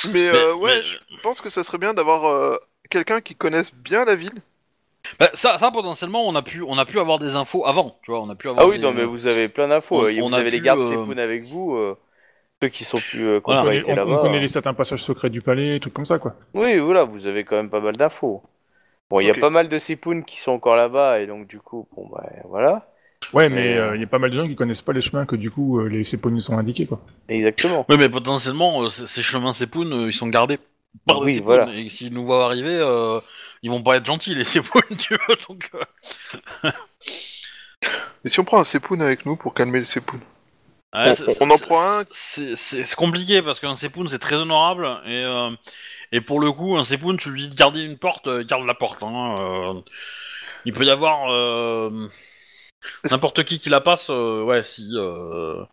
[0.10, 2.58] mais, euh, mais- ouais, mais- je pense que ça serait bien d'avoir euh,
[2.90, 4.42] quelqu'un qui connaisse bien la ville.
[5.20, 8.12] Bah, ça, ça potentiellement on a pu on a pu avoir des infos avant, tu
[8.12, 10.08] vois, on a pu avoir Ah oui, des- non, mais vous avez plein d'infos.
[10.08, 11.96] on- vous les gardes euh, Sepoun avec vous, euh,
[12.62, 13.62] ceux qui sont plus euh, Voilà.
[13.62, 14.18] on, connaît, été on- on là-bas.
[14.22, 16.36] connaît les certains passages secrets du palais, trucs comme ça, quoi.
[16.54, 18.42] Oui, voilà, vous avez quand même pas mal d'infos.
[19.10, 21.60] Bon, il y a pas mal de Sepoun qui sont encore là-bas, et donc du
[21.60, 22.88] coup, bon, bah voilà.
[23.32, 25.26] Ouais, mais Euh, il y a pas mal de gens qui connaissent pas les chemins
[25.26, 27.00] que du coup euh, les Cépones nous ont indiqués, quoi.
[27.30, 27.86] Exactement.
[27.90, 30.58] Oui, mais potentiellement, euh, ces chemins Sepoun, euh, ils sont gardés
[31.06, 31.74] par des Oui, Sepoun, voilà.
[31.74, 33.20] et s'ils nous voient arriver, euh,
[33.64, 35.70] ils vont pas être gentils, les Sepoun, tu vois, donc...
[35.74, 36.72] euh,
[38.26, 40.20] Et si on prend un Sepoun avec nous pour calmer le Sepoun
[40.94, 42.04] Ouais, On- c'est- on en c'est- prend un.
[42.12, 45.50] C'est compliqué parce qu'un Sepoun c'est très honorable et, euh,
[46.12, 48.48] et pour le coup, un Sepoun, tu lui dis de garder une porte, euh, il
[48.48, 49.02] garde la porte.
[49.02, 49.82] Hein, euh.
[50.66, 52.08] il peut y avoir euh,
[53.10, 55.64] n'importe qui qui la passe, euh, ouais, si, euh,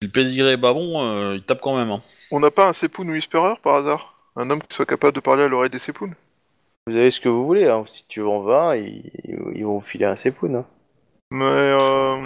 [0.00, 1.90] si le pédigré est pas bon, euh, il tape quand même.
[1.90, 2.00] Hein.
[2.30, 4.14] On n'a pas un Sepoun Whisperer par hasard?
[4.36, 6.14] Un homme qui soit capable de parler à l'oreille des Sepoun
[6.86, 7.82] Vous avez ce que vous voulez, hein.
[7.86, 9.10] si tu en veux un, ils,
[9.54, 10.54] ils vont filer un Sepoun.
[10.54, 10.66] Hein.
[11.32, 12.22] Mais euh,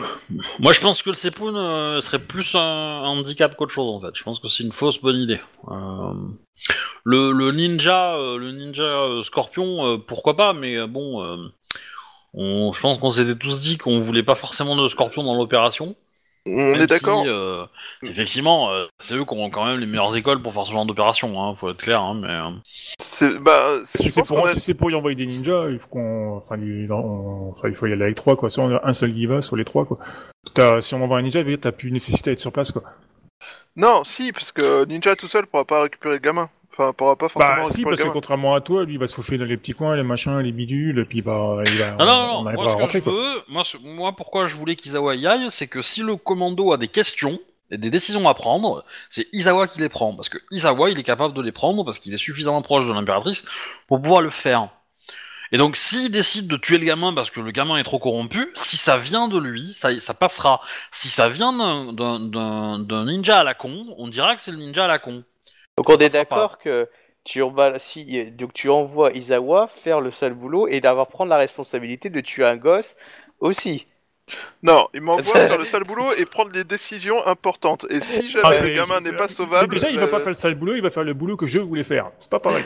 [0.59, 4.01] Moi, je pense que le Sepoun euh, serait plus un, un handicap qu'autre chose en
[4.01, 4.15] fait.
[4.15, 5.41] Je pense que c'est une fausse bonne idée.
[5.69, 6.12] Euh,
[7.05, 11.37] le, le ninja, euh, le ninja euh, scorpion, euh, pourquoi pas, mais euh, bon, euh,
[12.35, 15.97] on, je pense qu'on s'était tous dit qu'on voulait pas forcément de scorpion dans l'opération.
[16.55, 17.23] On même est d'accord.
[17.23, 17.65] si, euh,
[18.03, 20.87] effectivement, euh, c'est eux qui ont quand même les meilleures écoles pour faire ce genre
[20.87, 21.43] d'opération.
[21.43, 22.29] Hein, faut être clair, hein, mais.
[22.29, 22.51] euh,
[22.99, 25.17] C'est bah, c'est- Si je c'est pense pour, qu'on a- si c'est pour y envoyer
[25.17, 28.37] des ninjas, il faut qu'on, enfin, il, on- enfin, il faut y aller avec trois,
[28.37, 28.51] quoi.
[28.51, 29.99] Soit on a un seul qui y va, soit les trois, quoi.
[30.55, 32.83] T'as- si on envoie un ninja, t'as plus nécessité d'être sur place, quoi.
[33.77, 36.51] Non, si, parce que Ninja tout seul pourra pas récupérer le gamin.
[36.73, 39.15] Enfin, pourra pas forcément Bah, si, parce que contrairement à toi, lui, il va se
[39.15, 41.93] faufiler dans les petits coins, les machins, les bidules, et puis il va, il va,
[41.93, 43.13] Non, non, on non, moi ce rentrer, que je quoi.
[43.13, 46.73] veux, moi, ce- moi pourquoi je voulais qu'Izawa y aille, c'est que si le commando
[46.73, 47.39] a des questions
[47.73, 50.15] et des décisions à prendre, c'est Izawa qui les prend.
[50.15, 52.93] Parce que Izawa, il est capable de les prendre parce qu'il est suffisamment proche de
[52.93, 53.45] l'impératrice
[53.89, 54.69] pour pouvoir le faire.
[55.53, 58.53] Et donc s'il décide de tuer le gamin parce que le gamin est trop corrompu,
[58.55, 60.61] si ça vient de lui, ça, ça passera.
[60.93, 64.89] Si ça vient d'un ninja à la con, on dira que c'est le ninja à
[64.89, 65.25] la con.
[65.81, 66.90] Donc on est d'accord que
[67.24, 71.39] tu, emballes- si, donc tu envoies Izawa faire le sale boulot et d'avoir prendre la
[71.39, 72.97] responsabilité de tuer un gosse
[73.39, 73.86] aussi.
[74.62, 77.86] Non, il m'envoie faire le sale boulot et prendre les décisions importantes.
[77.89, 80.28] Et si jamais Ah, le gamin n'est pas sauvable, Déjà, il va euh, pas faire
[80.28, 82.11] le sale boulot, il va faire le boulot que je voulais faire.
[82.19, 82.65] C'est pas pareil.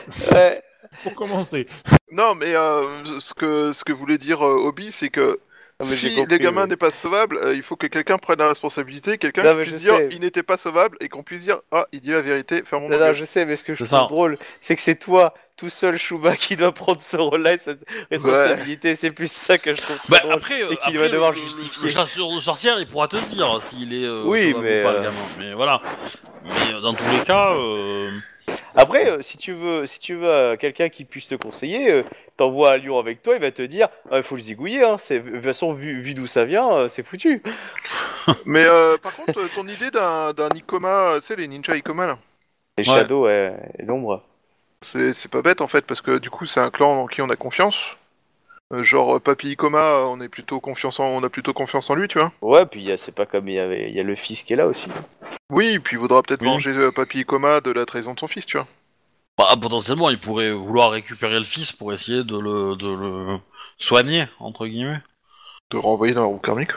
[1.03, 1.67] Pour commencer.
[2.11, 2.83] Non, mais euh,
[3.21, 5.39] ce que ce que voulait dire euh, Obi, c'est que
[5.81, 6.69] mais j'ai si compris, le gamin oui.
[6.69, 9.63] n'est pas sauvable, euh, il faut que quelqu'un prenne la responsabilité, quelqu'un Non, qui mais
[9.63, 10.09] puisse dire sais.
[10.11, 12.89] il n'était pas sauvable et qu'on puisse dire ah il dit la vérité, Non, nos
[12.89, 13.13] non, gueules.
[13.13, 14.13] je sais, mais ce que je C'est trouve ça.
[14.13, 17.81] drôle, c'est que c'est toi, tout seul, Chouba, qui doit prendre ce rôle-là et cette
[18.11, 18.95] responsabilité.
[18.95, 20.33] C'est plus ça que je trouve Bah, drôle.
[20.33, 21.83] après, euh, et qu'il après, va devoir le, justifier.
[21.83, 24.89] Le, chasseur de sorcières, il pourra te dire s'il est euh, Oui, mais, ou pas,
[24.93, 25.17] euh, le gamin.
[25.39, 25.81] Mais voilà.
[26.45, 28.11] Mais euh, dans tous les cas, euh,
[28.75, 32.03] Après, euh, si tu veux, si tu veux euh, quelqu'un qui puisse te conseiller, euh,
[32.37, 34.83] t'envoies à Lyon avec toi, il va te dire, il faut le zigouiller.
[34.83, 34.97] Hein.
[34.97, 37.41] C'est de toute façon vu, vu d'où ça vient, euh, c'est foutu.
[38.45, 42.19] Mais euh, par contre, ton idée d'un d'un Ikoma, tu sais les ninjas Ikoma là,
[42.77, 42.95] Les Ouais.
[42.95, 44.23] shadows et l'ombre.
[44.81, 47.21] c'est c'est pas bête en fait parce que du coup c'est un clan en qui
[47.21, 47.95] on a confiance.
[48.73, 52.07] Euh, genre Papy Ikoma, on est plutôt confiance en, on a plutôt confiance en lui,
[52.07, 52.31] tu vois.
[52.41, 54.15] Ouais, puis il y a- c'est pas comme il y avait, il y a le
[54.15, 54.87] fils qui est là aussi.
[55.51, 56.47] Oui, puis il voudra peut-être Oui.
[56.47, 58.67] venger euh, Papy Ikoma de la trahison de son fils, tu vois.
[59.37, 63.37] bah, potentiellement, il pourrait vouloir récupérer le fils pour essayer de le, de le
[63.77, 65.01] soigner, entre guillemets.
[65.71, 66.71] De renvoyer dans la roue karmique.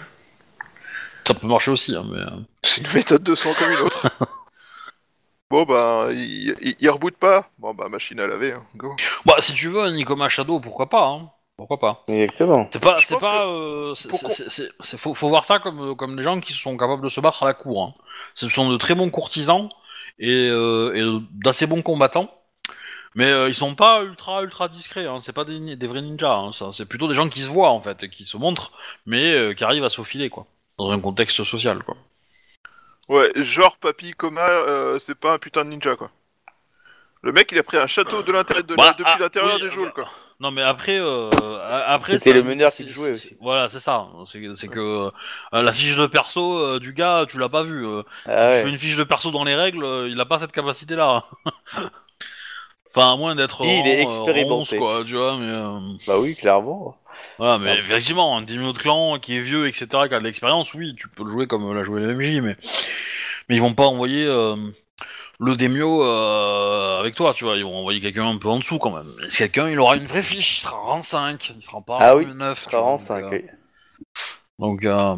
[1.27, 2.19] Ça peut marcher aussi, hein, mais...
[2.19, 4.07] euh, C'est une méthode de soin comme une autre.
[5.51, 7.49] bon bah, il, il, il reboot pas.
[7.59, 8.63] Bon bah, machine à laver, hein.
[8.77, 8.95] go.
[9.25, 12.69] Bah, si tu veux un Nikoma Shadow, pourquoi pas, hein Pourquoi pas Exactement.
[12.73, 15.29] C'est pas, Je c'est pense pas, euh, c'est- pour qu'on- c'est- c'est- c'est- faut, faut
[15.29, 17.53] voir ça comme, euh, comme des gens qui sont capables de se battre à la
[17.53, 17.83] cour.
[17.83, 17.95] Hein.
[18.35, 19.69] Ce sont de très bons courtisans
[20.21, 22.33] et, euh, et d'assez bons combattants,
[23.17, 25.07] mais euh, ils sont pas ultra ultra discrets.
[25.07, 25.19] Hein.
[25.21, 26.33] C'est pas des, ni- des vrais ninjas.
[26.33, 26.53] Hein.
[26.53, 28.71] ça, C'est plutôt des gens qui se voient en fait, et qui se montrent,
[29.05, 30.47] mais euh, qui arrivent à se faufiler quoi,
[30.79, 31.97] dans un contexte social quoi.
[33.09, 36.11] Ouais, genre Papy euh, c'est pas un putain de ninja, quoi.
[37.23, 39.63] Le mec, il a pris un château de l'intérieur de Bah, depuis ah, l'intérieur oui,
[39.63, 40.09] des geôles, bah, quoi.
[40.41, 41.29] Non mais après, euh,
[41.69, 43.37] après C'était le meneur qui le jouait aussi.
[43.41, 44.07] Voilà, c'est ça.
[44.25, 45.11] C'est c'est que euh,
[45.53, 47.85] la fiche de perso euh, du gars, tu l'as pas vu.
[47.85, 48.03] euh.
[48.25, 48.63] Ah Tu ouais.
[48.63, 51.25] fais une fiche de perso dans les règles, euh, il a pas cette capacité-là.
[52.95, 53.65] enfin, à moins d'être.
[53.65, 54.79] Il est rang, euh, expérimenté.
[54.79, 55.47] rang 11, quoi, tu vois, mais.
[55.47, 56.97] euh, Bah oui, clairement.
[57.39, 60.73] Voilà, mais effectivement, un Dimio de clan qui est vieux, etc., qui a de l'expérience,
[60.75, 62.57] oui, tu peux le jouer comme l'a joué l'MJ, mais.
[63.49, 64.57] Mais ils vont pas envoyer euh,
[65.41, 68.79] le Demio euh, avec toi, tu vois, ils vont envoyer quelqu'un un peu en dessous
[68.79, 69.13] quand même.
[69.25, 71.99] Et ce quelqu'un, il aura une vraie fiche, il sera rang 5, il sera pas
[72.01, 72.69] Ah rang oui, 9.
[72.71, 73.45] Ça rend 5.
[74.59, 75.17] Donc, euh,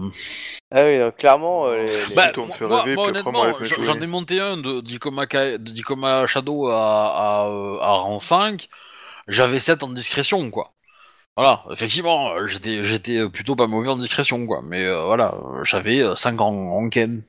[0.71, 3.45] Ah oui, donc clairement, euh, les- les- Bah, on moi, fait moi- rêver, moi, honnêtement,
[3.83, 8.19] j'en ai monté un de d'Ikoma Ka- de d'Ikoma Shadow à, à, euh, à rang
[8.21, 8.69] 5.
[9.29, 10.73] J'avais 7 en discrétion, quoi.
[11.37, 14.61] Voilà, effectivement, euh, j'étais plutôt pas mauvais en discrétion, quoi.
[14.63, 17.23] Mais euh, voilà, euh, j'avais 5 en, en Ken.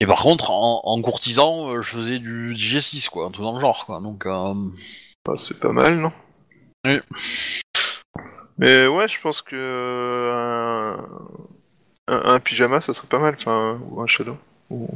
[0.00, 3.44] Et par contre, en, en courtisan, euh, je faisais du, du G6, quoi, un truc
[3.44, 4.00] dans le genre, quoi.
[4.00, 4.54] Donc, euh,
[5.26, 6.12] Bah, c'est pas mal, non?
[6.86, 7.00] Oui.
[8.58, 10.96] Mais ouais, je pense que euh,
[12.08, 14.36] un, pyjama, ça serait pas mal, enfin, ou un shadow.
[14.70, 14.88] Ou...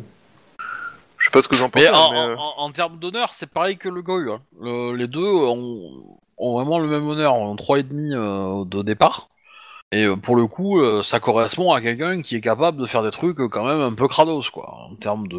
[1.19, 2.99] Je sais pas ce que vous en pensez, Mais en, mais, euh, en- en termes
[2.99, 4.31] d'honneur, c'est pareil que le Gru.
[4.33, 4.41] hein.
[4.61, 9.29] Le- les deux ont, ont vraiment le même honneur, ont 3,5 euh, de départ.
[9.93, 13.03] Et euh, pour le coup, euh, ça correspond à quelqu'un qui est capable de faire
[13.03, 15.37] des trucs euh, quand même un peu crados, quoi, en termes de...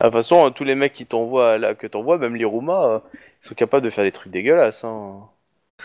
[0.00, 3.02] Ah, De toute façon, tous les mecs qui t'envoient là, que t'envoies, même les Roumas,
[3.14, 4.84] ils sont capables de faire des trucs dégueulasses.
[4.84, 5.28] Hein.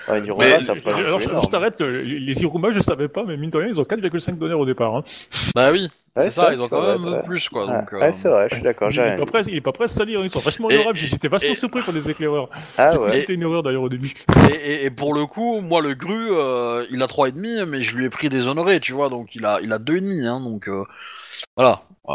[0.07, 3.38] Roumas, Mais- ça peut Alors, je, je t'arrête, le- les, Irumas, je savais pas, mais
[3.38, 4.95] mine de rien, ils ont 4,5 donneurs au départ.
[4.95, 5.03] Hein.
[5.55, 7.23] Bah oui, Ouais, c'est ça, vrai ils ont quand même ouais.
[7.23, 8.89] plus, quoi, euh, ouais, c'est vrai, je suis d'accord.
[8.89, 10.76] Il est, pas prêt, il est pas prêt à se salir, ils sont vachement Et-
[10.76, 10.97] honorables.
[10.97, 12.49] J'étais vachement et- surpris pour les éclaireurs.
[12.77, 13.09] Ah ouais.
[13.11, 14.13] C'était une erreur d'ailleurs au début.
[14.49, 17.57] Et, et- et pour le coup, moi le gru, euh, il a trois et demi,
[17.67, 19.97] mais je lui ai pris des honorés, tu vois, donc il a il a deux
[19.97, 20.84] et demi, hein, donc euh,
[21.57, 21.81] voilà.
[22.07, 22.13] Euh,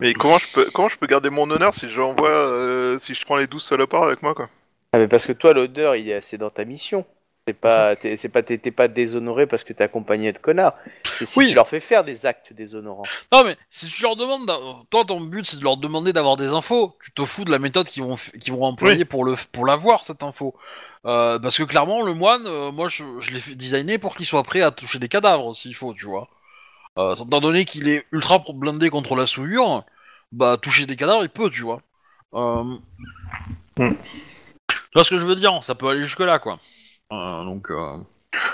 [0.00, 3.24] Mais comment je peux comment je peux garder mon honneur si j'envoie euh, si je
[3.24, 4.48] prends les 12 salopards avec moi quoi?
[4.92, 7.04] Ah, mais parce que toi, l'odeur, il est assez dans ta mission.
[7.46, 10.74] C'est pas, t'es, c'est pas, t'es, t'es pas déshonoré parce que t'es accompagné de connards.
[11.04, 11.48] C'est si Oui.
[11.48, 13.04] tu leur fais faire des actes déshonorants.
[13.32, 14.58] Non mais si tu leur demandes, d'a-
[14.90, 17.58] toi ton but c'est de leur demander d'avoir des infos, tu te fous de la
[17.58, 20.54] méthode qu'ils vont f- qu'ils vont employer pour le pour l'avoir cette info.
[21.06, 24.26] Euh, parce que clairement le moine, euh, moi je, je l'ai fait designer pour qu'il
[24.26, 26.28] soit prêt à toucher des cadavres s'il faut, tu vois.
[26.98, 29.82] Euh, étant donné qu'il est ultra blindé contre la souillure,
[30.30, 31.80] bah toucher des cadavres il peut, tu vois.
[32.34, 32.64] Euh...
[34.90, 36.58] Tu vois ce que je veux dire Ça peut aller jusque là quoi.
[37.12, 37.70] Euh, donc.
[37.70, 37.96] Euh...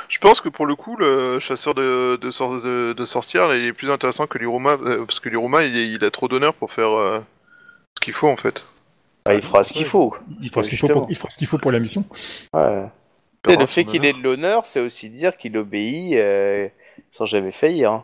[0.08, 3.64] Je pense que pour le coup, le chasseur de, de, sor- de- de sorcières, il
[3.66, 6.90] est plus intéressant que l'Iruma, euh, parce que l'Iruma, il, a trop d'honneur pour faire
[6.92, 7.20] euh,
[7.96, 8.64] ce qu'il faut en fait.
[9.26, 10.16] Ah, il fera ce qu'il faut.
[10.40, 12.04] Il fera ce qu'il faut, pour- il fera ce qu'il faut pour la mission.
[12.54, 12.84] Ouais.
[13.48, 16.68] Et le fait qu'il ait de l'honneur, c'est aussi dire qu'il obéit euh,
[17.10, 18.02] sans jamais faillir.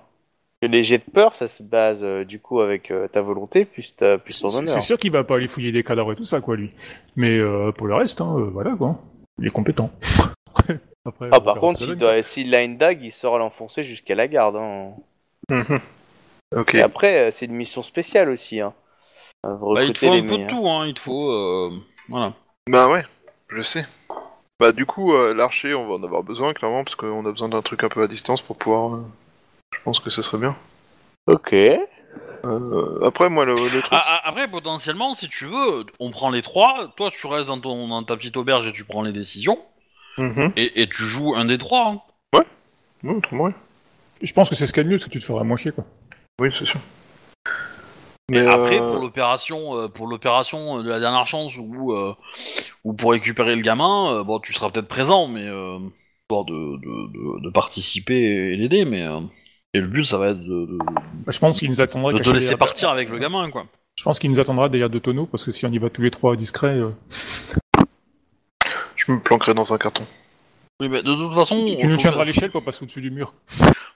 [0.66, 3.96] Les jets de peur, ça se base euh, du coup avec euh, ta volonté plus,
[3.96, 4.68] ta, plus ton honneur.
[4.68, 6.70] c'est sûr qu'il va pas aller fouiller des cadavres et tout ça, quoi, lui.
[7.16, 8.98] Mais euh, pour le reste, hein, euh, voilà, quoi.
[9.38, 9.90] Il est compétent.
[11.04, 11.80] Après, Ah, par contre,
[12.22, 14.56] s'il, a une dague, il saura l'enfoncer jusqu'à la garde.
[14.56, 14.92] hein.
[15.50, 15.80] Mhm.
[16.54, 16.74] Ok.
[16.74, 18.60] Et après, c'est une mission spéciale aussi.
[18.60, 18.74] Hein.
[19.42, 20.86] Bah, il te faut un peu de tout, hein.
[20.86, 21.70] Il te faut, euh...
[22.08, 22.34] voilà.
[22.68, 23.04] Bah ouais,
[23.48, 23.84] je sais.
[24.60, 27.48] Bah du coup, euh, l'archer, on va en avoir besoin clairement, parce qu'on a besoin
[27.48, 29.00] d'un truc un peu à distance pour pouvoir.
[29.72, 30.54] Je pense que ce serait bien.
[31.26, 31.52] Ok.
[31.52, 33.92] Euh, après, moi, le, le truc.
[33.92, 36.92] Ah, ah, après, potentiellement, si tu veux, on prend les trois.
[36.96, 39.58] Toi, tu restes dans, ton, dans ta petite auberge et tu prends les décisions.
[40.18, 40.52] Mhm.
[40.56, 41.88] Et, et tu joues un des trois.
[41.88, 42.00] hein.
[42.34, 43.52] Ouais, autrement, oui.
[44.20, 45.42] Je pense que c'est ce qu'il y a de mieux, parce que tu te feras
[45.42, 45.84] moins chier, quoi.
[46.40, 46.80] Oui, c'est sûr.
[48.30, 52.14] Mais après, euh, pour l'opération, euh, pour l'opération de la dernière chance ou euh,
[52.84, 55.78] ou pour récupérer le gamin, euh, bon, tu seras peut-être présent, mais euh,
[56.22, 58.84] histoire de, de, de, de participer et l'aider.
[58.84, 59.20] Mais euh,
[59.74, 62.18] et le but, ça va être de, de, Bah, je pense qu'il nous attendra de
[62.18, 63.66] te laisser partir avec le gamin, quoi.
[63.96, 66.02] Je pense qu'il nous attendra derrière deux tonneaux, parce que si on y va tous
[66.02, 66.90] les trois discrets, euh,
[68.96, 70.04] je me planquerai dans un carton.
[70.80, 73.34] Oui, mais de toute façon, tu nous tiendras l'échelle pour passer au-dessus du mur.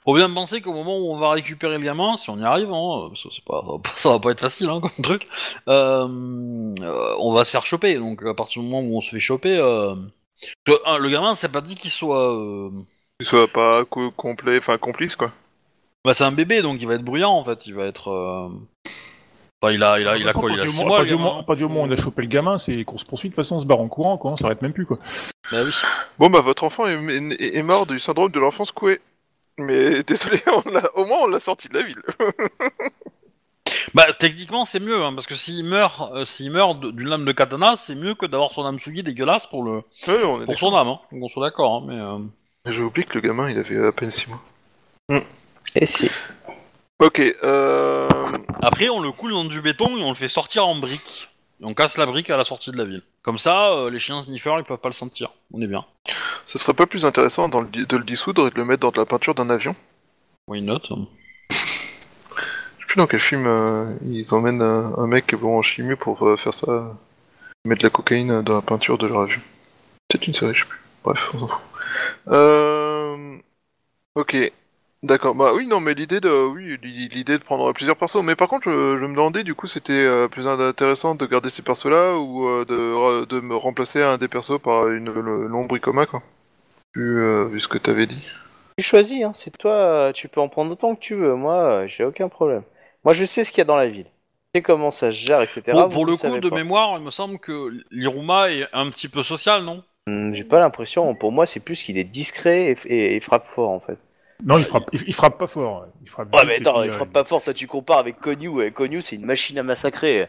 [0.04, 2.70] Faut bien penser qu'au moment où on va récupérer le gamin, si on y arrive,
[2.72, 3.64] hein, parce que c'est pas,
[3.96, 5.26] ça va pas être facile hein, comme truc,
[5.68, 6.06] euh,
[6.80, 7.96] euh, on va se faire choper.
[7.96, 9.96] Donc à partir du moment où on se fait choper, euh,
[10.64, 12.70] que, un, le gamin, c'est pas dit qu'il soit, euh,
[13.18, 15.32] Qu'il soit pas co- complet, enfin complice quoi.
[16.06, 18.48] Bah c'est un bébé, donc il va être bruyant en fait, il va être, euh,
[19.60, 20.96] enfin il a, il a, il a quoi, il a Pas du 6 moment- mois.
[20.96, 22.82] pas le du gamin, moment- pas du moment où on a chopé le gamin, c'est
[22.84, 24.86] course poursuite, de toute façon on se barre en courant, quoi, on s'arrête même plus,
[24.86, 24.96] quoi.
[25.52, 25.72] Bah oui.
[26.18, 29.00] Bon bah votre enfant est, est- est mort du syndrome de l'enfance couée.
[29.58, 32.02] Mais désolé, on l'a- au moins on l'a sorti de la ville.
[33.94, 37.24] Bah techniquement c'est mieux, hein, parce que s'il meurt, euh, s'il meurt de- d'une lame
[37.24, 39.76] de katana, c'est mieux que d'avoir son âme souillée dégueulasse pour le,
[40.06, 40.88] Ouais, on est pour son âme.
[40.88, 41.00] Hein.
[41.12, 41.98] Donc on soit d'accord, hein, mais.
[41.98, 42.18] euh,
[42.72, 45.22] J'ai oublié que le gamin il avait à peine 6 mois.
[45.74, 46.10] Et si.
[46.98, 48.08] Ok, euh...
[48.62, 51.28] Après, on le coule dans du béton et on le fait sortir en briques.
[51.60, 53.02] Et on casse la brique à la sortie de la ville.
[53.22, 55.32] Comme ça, euh, les chiens sniffers, ils peuvent pas le sentir.
[55.52, 55.84] On est bien.
[56.44, 58.80] ça serait pas plus intéressant dans le di- de le dissoudre et de le mettre
[58.80, 59.74] dans de la peinture d'un avion?
[60.48, 60.82] Why not?
[61.50, 65.96] Je sais plus dans quel film euh, ils emmènent un, un mec bon en chimie
[65.96, 66.88] pour euh, faire ça, euh,
[67.64, 69.40] mettre de la cocaïne dans la peinture de leur avion.
[70.10, 70.80] C'est une série, je sais plus.
[71.04, 71.60] Bref, on s'en fout.
[72.28, 73.36] Euh...
[74.14, 74.36] Ok,
[75.06, 75.34] d'accord.
[75.34, 78.22] Bah oui, non, mais l'idée de, oui, l'idée de prendre plusieurs persos.
[78.22, 81.50] Mais par contre, je, je me demandais du coup, c'était euh, plus intéressant de garder
[81.50, 82.64] ces persos-là ou euh,
[83.26, 86.22] de, me remplacer un des persos par une l'ombricoma, quoi.
[86.94, 88.22] Vu, euh, vu ce que t'avais dit.
[88.78, 91.34] Tu choisis, hein, c'est toi, tu peux en prendre autant que tu veux.
[91.34, 92.62] Moi, euh, j'ai aucun problème.
[93.04, 94.06] Moi, je sais ce qu'il y a dans la ville.
[94.54, 95.62] Je sais comment ça se gère, etc.
[95.72, 96.56] Pour, Vous, pour le coup, de pas.
[96.56, 99.82] mémoire, il me semble que l'Iruma est un petit peu social, non?
[100.06, 101.14] Hmm, J'ai pas l'impression.
[101.14, 103.98] Pour moi, c'est plus qu'il est discret et, et- et frappe fort, en fait.
[104.44, 105.86] Non, il frappe, il, il frappe pas fort.
[106.02, 107.42] Il frappe Ouais, mais attends, il euh, frappe pas fort.
[107.42, 108.62] Toi, tu compares avec Konyu.
[108.62, 110.28] Et Konyu, c'est une machine à massacrer.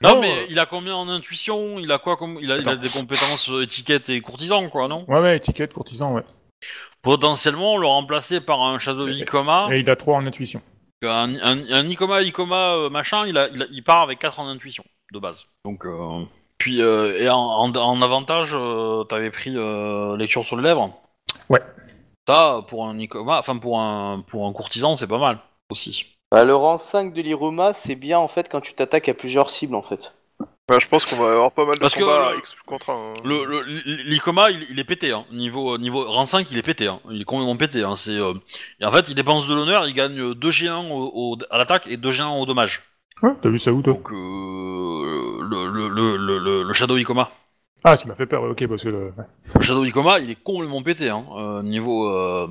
[0.00, 1.78] Non, Non, mais euh, il a combien en intuition?
[1.78, 2.80] Il a quoi comme il a, il a Attends.
[2.80, 5.04] des compétences euh, étiquette et courtisan, quoi, non?
[5.08, 6.22] Ouais, ouais, étiquette, courtisan, ouais.
[7.02, 10.62] Potentiellement, le remplacer par un Shadow Ikoma, Et il a 3 en intuition.
[11.02, 14.48] un, un, un Ikoma Ikoma machin, il, a, il, a- il part avec 4 en
[14.48, 15.44] intuition de base.
[15.64, 16.24] Donc, euh,
[16.58, 20.96] puis euh, et en, en, en avantage, euh, t'avais pris euh, lecture sur les lèvres.
[21.48, 21.60] Ouais.
[22.28, 25.38] Ça, pour un Ikoma, enfin pour un pour un courtisan, c'est pas mal
[25.70, 26.06] aussi.
[26.30, 29.50] Bah, le rang 5 de l'Iruma, c'est bien en fait quand tu t'attaques à plusieurs
[29.50, 30.12] cibles en fait.
[30.68, 32.94] Bah, je pense qu'on va avoir pas mal de Parce que X contre un.
[32.94, 33.20] hein.
[33.24, 33.62] Le, le-
[34.04, 35.24] l'Ikoma, il, il est pété, hein.
[35.32, 37.00] niveau niveau rang 5, il est pété, hein.
[37.10, 37.82] il est complètement pété.
[37.82, 37.96] Hein.
[37.96, 38.34] C'est euh,
[38.80, 41.88] et en fait, il dépense de l'honneur, il gagne 2 géants au, au- à l'attaque
[41.88, 42.82] et 2 géants au dommage.
[43.22, 43.94] Ouais, t'as vu ça où, toi?
[43.94, 44.14] Donc euh,
[45.42, 47.30] le, le, le, le, le- le Shadow Ikoma.
[47.84, 48.88] Ah, tu m'as fait peur, ouais, ok, parce que...
[48.88, 49.24] le- ouais.
[49.56, 52.08] Le Shadow Ikoma, il est complètement pété, hein, euh, niveau.
[52.08, 52.46] euh,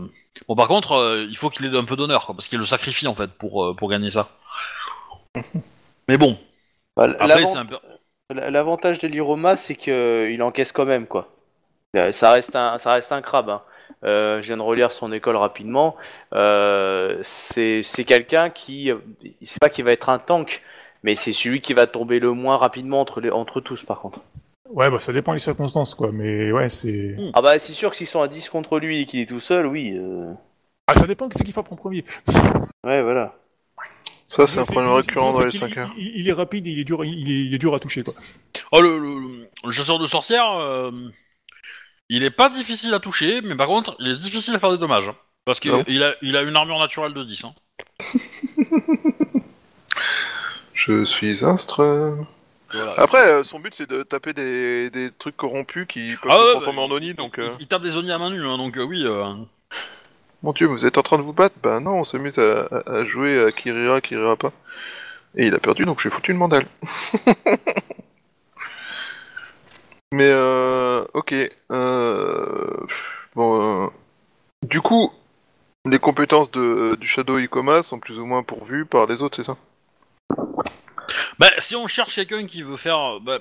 [0.48, 2.66] Bon, par contre, euh, il faut qu'il ait un peu d'honneur, quoi, parce qu'il le
[2.66, 4.30] sacrifie en fait pour euh, pour gagner ça.
[6.10, 6.38] Mais bon,
[6.96, 7.78] Bah, après l'avant- c'est un peu.
[8.34, 11.30] L'avantage de l'Iroma, c'est qu'il encaisse quand même, quoi.
[11.98, 13.50] Euh, Ça reste un, ça reste un crabe.
[13.50, 13.62] hein.
[14.06, 15.96] Euh, je viens de relire son école rapidement.
[16.34, 18.92] Euh, c'est c'est quelqu'un qui,
[19.44, 20.64] c'est pas qu'il va être un tank,
[21.04, 24.22] mais c'est celui qui va tomber le moins rapidement entre, les, entre tous, par contre.
[24.74, 27.16] Ouais, bah ça dépend des circonstances, quoi, mais ouais, c'est...
[27.34, 29.40] Ah bah c'est sûr que s'ils sont à 10 contre lui et qu'il est tout
[29.42, 29.94] seul, oui.
[29.98, 30.32] euh,
[30.88, 32.06] Ah, ça dépend qui c'est qui frappe en premier.
[32.84, 33.36] Ouais, voilà.
[34.28, 35.92] Ça, c'est un C'est- problème c'est- récurrent c'est dans les qu'il- 5 heures.
[35.98, 38.02] Il, il est rapide, et il est dur, il est, il est dur à toucher,
[38.02, 38.14] quoi.
[38.72, 40.90] Oh, le, le, le chasseur de sorcières, euh,
[42.10, 44.78] il est pas difficile à toucher, mais par contre, il est difficile à faire des
[44.78, 45.10] dommages.
[45.10, 45.16] hein.
[45.46, 45.84] parce Non.
[45.84, 47.44] qu'il a, il a une armure naturelle de 10.
[47.46, 47.54] Hein.
[50.74, 52.16] Je suis astre.
[52.74, 52.94] Voilà.
[52.98, 56.42] Après, euh, son but c'est de taper des, des trucs corrompus qui peuvent Ah se
[56.44, 57.34] ouais, transformer bah, en Oni, donc.
[57.38, 59.04] il, euh, il tape des Oni à main nue, hein, donc euh, oui.
[59.06, 59.34] euh,
[60.44, 61.56] Mon dieu, vous êtes en train de vous battre?
[61.62, 64.52] Bah non, on s'amuse à, à- à jouer à qui rira, qui rira pas.
[65.36, 66.66] Et il a perdu, donc je lui ai foutu une mandale.
[70.14, 71.34] Mais euh, ok.
[71.72, 72.78] Euh,
[73.36, 73.88] bon, euh,
[74.68, 75.12] du coup,
[75.86, 79.46] les compétences de, du Shadow Ikoma sont plus ou moins pourvues par les autres, c'est
[79.46, 79.58] ça?
[81.42, 82.98] Bah, si on cherche quelqu'un qui veut faire.
[83.16, 83.40] euh, Bah,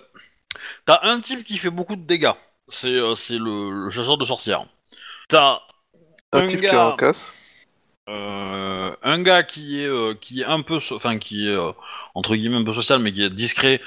[0.85, 2.33] T'as un type qui fait beaucoup de dégâts.
[2.69, 4.67] C'est euh, c'est le, le chasseur de sorcières.
[5.29, 5.61] T'as
[6.33, 7.35] Un Un type qui gars- a un casse.
[8.09, 11.57] euh, un gars qui est euh, qui est un peu so- enfin qui est
[12.15, 13.81] entre guillemets un peu social mais qui est discret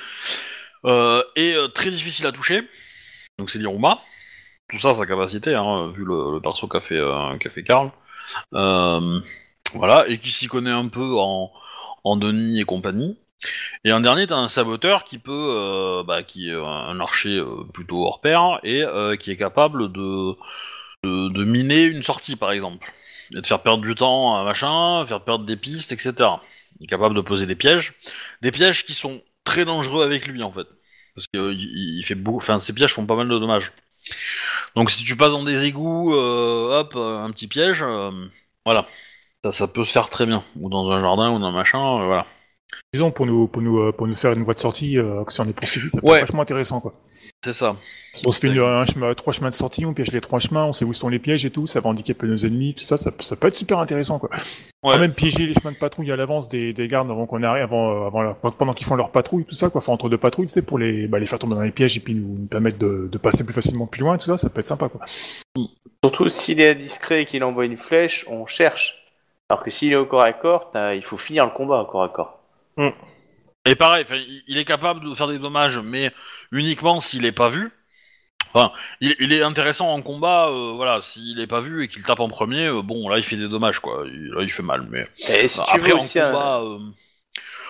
[1.36, 2.62] et très difficile à toucher
[3.40, 4.00] donc c'est l'Iruma
[4.70, 7.02] tout ça sa capacité hein, vu le, le perso qu'a fait
[7.40, 7.92] qu'a fait Karl
[9.74, 11.52] voilà et qui s'y connaît un peu en
[12.06, 13.18] en Denis et compagnie
[13.84, 17.64] et en dernier t'as un saboteur qui peut euh, bah, qui est un archer euh,
[17.74, 20.36] plutôt hors pair et euh, qui est capable de,
[21.04, 22.92] de miner une sortie par exemple
[23.32, 26.14] et de faire perdre du temps à machin, faire perdre des pistes, etc.
[26.80, 27.94] Il est capable de poser des pièges,
[28.42, 30.68] des pièges qui sont très dangereux avec lui en fait,
[31.16, 31.56] parce que
[32.04, 33.72] fait beaucoup, enfin ces pièges font pas mal de dommages.
[34.76, 37.84] Donc si tu passes dans des égouts, hop, un petit piège,
[38.66, 38.88] voilà,
[39.52, 42.26] ça, peut se faire très bien, ou dans un jardin ou dans un machin, voilà.
[42.94, 45.42] Disons, pour nous, pour nous, euh, pour nous faire une voie de sortie, euh, si
[45.42, 46.16] on est poursuivi, ça peut Ouais.
[46.18, 46.94] être vachement intéressant, quoi.
[47.44, 47.76] C'est ça.
[48.26, 50.64] On se fait une- un chemin, trois chemins de sortie, on piège les trois chemins,
[50.66, 52.96] on sait où sont les pièges et tout, ça va handicaper nos ennemis, tout ça,
[52.96, 54.30] ça, ça peut être super intéressant, quoi.
[54.84, 54.94] Ouais.
[54.94, 57.64] Quand même piéger les chemins de patrouille à l'avance des, des gardes avant qu'on arrive,
[57.64, 60.18] avant, euh, avant la- pendant qu'ils font leur patrouille, tout ça, quoi, enfin, entre deux
[60.18, 62.38] patrouilles, tu sais, pour les, bah, les faire tomber dans les pièges et puis nous,
[62.40, 64.88] nous permettre de, de passer plus facilement plus loin, tout ça, ça peut être sympa,
[64.88, 65.02] quoi.
[66.04, 69.00] Surtout s'il est discret et qu'il envoie une flèche, on cherche.
[69.50, 71.86] Alors que s'il est au corps à corps, t'as- il faut finir le combat au
[71.86, 72.40] corps à corps.
[73.66, 74.06] Et pareil,
[74.48, 76.12] il est capable de faire des dommages, mais
[76.52, 77.72] uniquement s'il est pas vu.
[78.54, 78.72] Enfin,
[79.02, 82.20] il, il est intéressant en combat, euh, voilà, s'il est pas vu et qu'il tape
[82.20, 84.04] en premier, euh, bon, là il fait des dommages, quoi.
[84.06, 86.62] Il- là il fait mal, mais Et si tu après veux en aussi un- combat,
[86.62, 86.80] euh,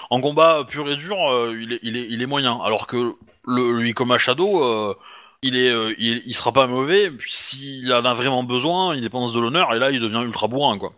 [0.09, 2.59] en combat pur et dur, euh, il, est, il, est, il est moyen.
[2.63, 3.15] Alors que
[3.45, 4.95] le, lui comme à Shadow, euh,
[5.41, 7.11] il est, euh, il, il sera pas mauvais.
[7.11, 10.47] Puis s'il en a vraiment besoin, il dépense de l'honneur et là il devient ultra
[10.47, 10.93] bourrin, quoi.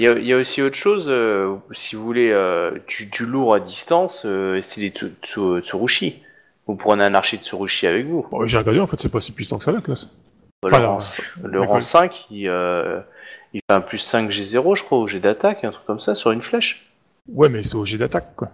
[0.00, 3.06] Il y, a, il y a aussi autre chose, euh, si vous voulez, euh, du,
[3.06, 6.22] du lourd à distance, euh, c'est les Tsu- Tsu- Tsurushi.
[6.66, 8.26] Vous prenez un archer de Tsurushi avec vous.
[8.30, 10.16] Bon, j'ai regardé, en fait, c'est pas si puissant que ça, la classe.
[10.62, 10.98] Le, rang,
[11.42, 11.82] la- le la rang colle.
[11.82, 12.36] 5, il,
[13.54, 16.14] il fait un plus 5 G0, je crois, au jet d'attaque, un truc comme ça,
[16.14, 16.90] sur une flèche.
[17.28, 18.50] Ouais, mais c'est au jet d'attaque, quoi.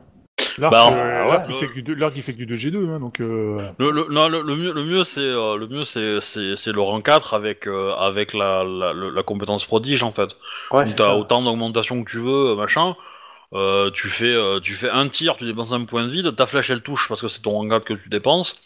[0.59, 1.59] L'arc, Bah, euh, ouais, il ouais.
[1.61, 4.07] fait que du deux- l'arc, il fait que du 2G2, hein, donc, euh, Le, le,
[4.11, 7.01] non, le, le mieux, le mieux c'est euh, le mieux c'est c'est c'est le rang
[7.01, 10.31] 4 avec euh, avec la, la, la compétence prodige en fait.
[10.71, 12.95] Ouais, t'as autant d'augmentation que tu veux, euh, machin.
[13.53, 16.47] Euh, tu fais euh, tu fais un tir, tu dépenses un point de vide, ta
[16.47, 18.61] flèche elle touche parce que c'est ton rang 4 que tu dépenses.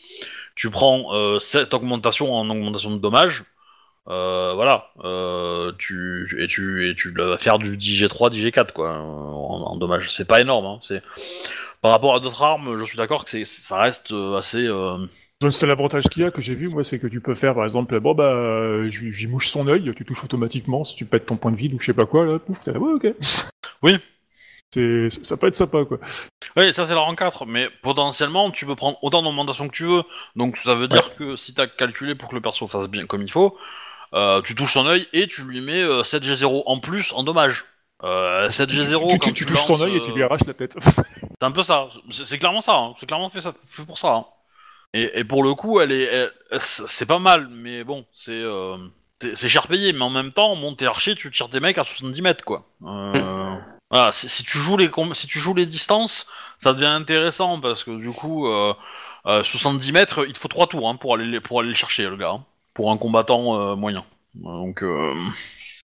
[0.54, 3.44] Tu prends euh, cette augmentation en augmentation de dommages.
[4.08, 9.62] Euh, voilà, euh, tu et tu et tu vas faire du 10G3, 10G4 quoi en,
[9.72, 10.10] en dommages.
[10.10, 10.64] C'est pas énorme.
[10.66, 11.02] Hein, c'est
[11.82, 14.66] par rapport à d'autres armes, je suis d'accord que c'est ça reste euh, assez.
[14.66, 14.96] euh,
[15.42, 17.54] Le seul avantage qu'il y a que j'ai vu, moi, c'est que tu peux faire,
[17.54, 21.36] par exemple, bon, bah, lui mouche son œil, tu touches automatiquement, si tu pètes ton
[21.36, 23.14] point de vide ou je sais pas quoi, là, pouf, t'es là, ouais, ok.
[23.82, 23.96] Oui.
[24.74, 25.98] C'est, ça peut être sympa, quoi.
[26.56, 29.84] Oui, ça c'est le rang 4, mais potentiellement tu peux prendre autant d'augmentation que tu
[29.84, 30.02] veux.
[30.36, 33.22] Donc ça veut dire que si t'as calculé pour que le perso fasse bien comme
[33.22, 33.56] il faut,
[34.14, 37.64] euh, tu touches son œil et tu lui mets euh, 7G0 en plus en dommage.
[38.04, 40.22] Euh, 7G0 tu, tu- quand tu tu touches son lances, œil et tu euh, lui
[40.22, 40.76] arraches la tête.
[40.84, 41.88] C'est un peu ça.
[42.10, 42.76] C'est clairement ça.
[42.76, 42.94] hein.
[42.98, 43.52] C'est clairement fait ça.
[43.70, 44.14] Fait pour ça.
[44.14, 44.26] hein.
[44.94, 46.30] Et, et pour le coup, elle est,
[46.60, 48.76] c'est pas mal, mais bon, c'est, euh,
[49.20, 49.92] c'est cher payé.
[49.92, 52.64] Mais en même temps, monter archer, tu tires des mecs à 70 mètres, quoi.
[52.86, 53.54] Euh,
[53.90, 54.12] voilà.
[54.12, 56.26] Si, si tu joues les, si tu joues les distances,
[56.60, 58.72] ça devient intéressant parce que du coup, euh,
[59.26, 62.08] euh, 70 mètres, il te faut trois tours hein, pour aller, pour aller le chercher,
[62.08, 62.44] le gars, hein,
[62.78, 64.04] pour un combattant euh, moyen.
[64.34, 65.12] Donc, euh,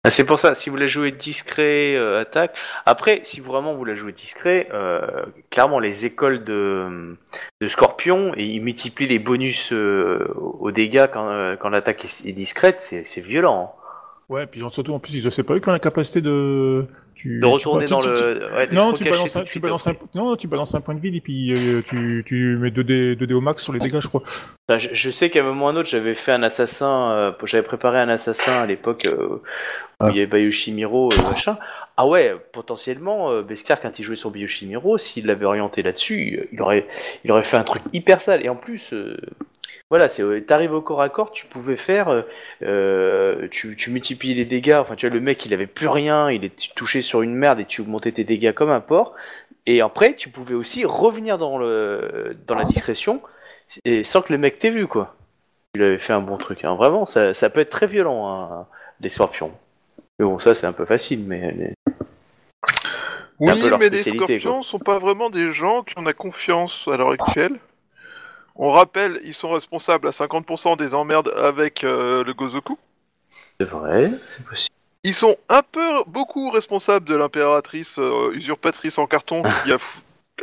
[0.03, 2.55] Ah, C'est pour ça, si vous la jouez discret, euh, attaque.
[2.85, 7.17] Après, si vraiment vous la jouez discret, euh, clairement les écoles de,
[7.61, 12.31] de Scorpion, et ils multiplient les bonus euh, aux dégâts quand, euh, quand l'attaque est,
[12.33, 13.73] discrète, c'est c'est violent.
[13.75, 13.82] hein.
[14.29, 16.85] Ouais, puis surtout en plus, ils sais pas eux qui ont la capacité de.
[17.15, 18.49] Tu, De retourner tu- dans tu- le.
[18.55, 21.53] ouais, Non, balances, un, balances un, non, tu balances un point de vie et puis
[21.53, 24.23] euh, tu, tu mets 2D, 2D au max sur les dégâts, je crois.
[24.67, 27.31] Enfin, je, je sais qu'à un moment ou un autre, j'avais fait un assassin, euh,
[27.43, 29.41] j'avais préparé un assassin à l'époque euh,
[30.01, 31.57] où il y avait Bayoshimiro, euh, machin.
[31.95, 36.61] Ah ouais, potentiellement, euh, Beskar, quand il jouait sur Bayoshimiro, s'il l'avait orienté là-dessus, il
[36.61, 36.87] aurait,
[37.23, 38.43] il aurait fait un truc hyper sale.
[38.43, 39.15] Et en plus, euh,
[39.91, 42.25] voilà, c'est, euh, t'arrives au corps à corps, tu pouvais faire,
[43.51, 44.79] tu, tu multiplies les dégâts.
[44.81, 47.59] Enfin, tu vois, le mec, il avait plus rien, il est touché sur une merde
[47.59, 49.13] et tu augmentais tes dégâts comme un porc.
[49.65, 53.21] Et après, tu pouvais aussi revenir dans le, dans la discrétion
[53.85, 55.15] et sans que le mec t'ait vu quoi.
[55.75, 56.75] Il avait fait un bon truc, hein.
[56.75, 58.67] vraiment, ça, ça peut être très violent, hein,
[59.01, 59.51] les scorpions.
[60.23, 61.73] Mais bon, ça c'est un peu facile, mais
[63.39, 66.13] Oui, un peu leur mais les scorpions sont pas vraiment des gens qui on a
[66.13, 67.59] confiance à l'heure actuelle.
[68.55, 72.77] On rappelle, ils sont responsables à 50% des emmerdes avec euh, le Gozoku.
[73.59, 74.73] c'est vrai, c'est possible.
[75.03, 79.77] Ils sont un peu, beaucoup responsables de l'impératrice euh, usurpatrice en carton, qui a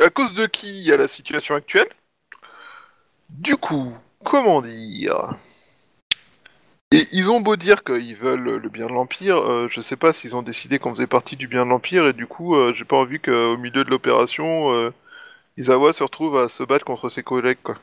[0.05, 1.89] à cause de qui il y a la situation actuelle.
[3.29, 3.93] Du coup,
[4.23, 5.33] comment dire?
[6.93, 10.11] Et ils ont beau dire qu'ils veulent le bien de l'Empire, euh, je sais pas
[10.11, 12.83] s'ils ont décidé qu'on faisait partie du bien de l'Empire, et du coup, euh, j'ai
[12.83, 14.89] pas envie qu'au milieu de l'opération, euh,
[15.57, 17.77] Izawa se retrouve à se battre contre ses collègues, quoi.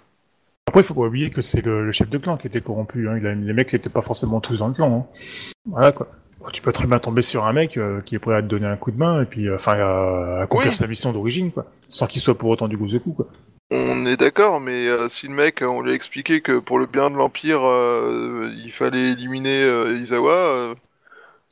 [0.67, 3.09] Après, il faut pas oublier que c'est le, le chef de clan qui était corrompu.
[3.09, 3.17] Hein.
[3.19, 5.09] Il a- les mecs n'étaient pas forcément tous dans le clan.
[5.17, 5.21] hein.
[5.65, 6.09] Voilà quoi.
[6.53, 8.67] Tu peux très bien tomber sur un mec euh, qui est prêt à te donner
[8.67, 10.75] un coup de main et puis enfin à, à accomplir Oui.
[10.77, 13.27] sa mission d'origine quoi, sans qu'il soit pour autant du Gozoku quoi.
[13.71, 16.87] On est d'accord, mais euh, si le mec, on lui a expliqué que pour le
[16.87, 20.75] bien de l'Empire, euh, il fallait éliminer euh, Izawa, euh,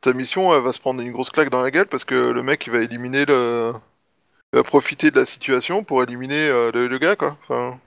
[0.00, 2.42] ta mission, elle va se prendre une grosse claque dans la gueule parce que le
[2.42, 3.72] mec, il va éliminer le...
[4.52, 7.36] Il va profiter de la situation pour éliminer euh, le, le gars, quoi.
[7.42, 7.78] Enfin...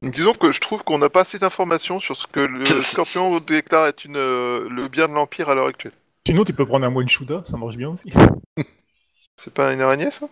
[0.00, 3.40] Donc, Disons que je trouve qu'on n'a pas assez d'informations sur ce que le Scorpion
[3.40, 5.92] déclare être une, euh, le bien de l'Empire à l'heure actuelle.
[6.26, 8.10] Sinon, tu peux prendre un moine Shuda, ça marche bien aussi.
[9.36, 10.28] C'est pas une araignée, ça?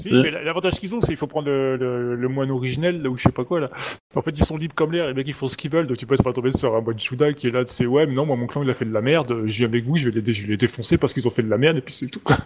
[0.00, 0.20] Si, Oui.
[0.22, 3.16] mais l'avantage qu'ils ont, c'est qu'il faut prendre le, le, le moine originel, là, ou
[3.18, 3.70] je sais pas quoi, là.
[4.14, 5.96] En fait, ils sont libres comme l'air, les mecs, ils font ce qu'ils veulent, donc
[5.96, 8.14] tu peux pas tomber sur un moine Shuda qui est là, de c'est ouais, mais
[8.14, 10.08] non, moi, mon clan, il a fait de la merde, je viens avec vous, je
[10.08, 11.80] vais les, dé- je vais les défoncer parce qu'ils ont fait de la merde, et
[11.80, 12.36] puis c'est tout, quoi.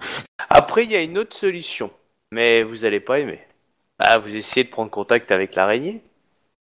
[0.48, 1.90] Après, il y a une autre solution,
[2.30, 3.40] mais vous allez pas aimer.
[3.98, 6.00] Ah, vous essayez de prendre contact avec l'araignée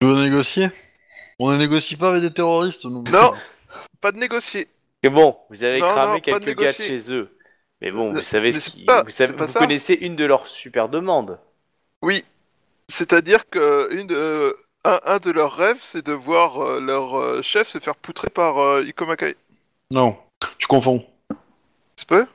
[0.01, 0.69] tu veux négocier?
[1.40, 3.02] On ne négocie pas avec des terroristes, nous.
[3.12, 3.32] Non
[4.01, 4.69] Pas de négocier.
[5.02, 7.28] Mais bon, vous avez Non, cramé non, quelques gars de chez eux.
[7.80, 8.84] Mais bon, vous savez ce c'est qui...
[8.84, 11.38] pas- vous, savez, connaissez une de leurs super demandes.
[12.02, 12.24] Oui,
[12.88, 14.52] c'est-à-dire que une, euh,
[14.84, 18.30] un, un de leurs rêves, c'est de voir euh, leur euh, chef se faire poutrer
[18.30, 19.36] par euh, Ikomakai.
[19.90, 20.16] Non,
[20.59, 21.05] tu confonds.
[21.96, 22.26] C'est peu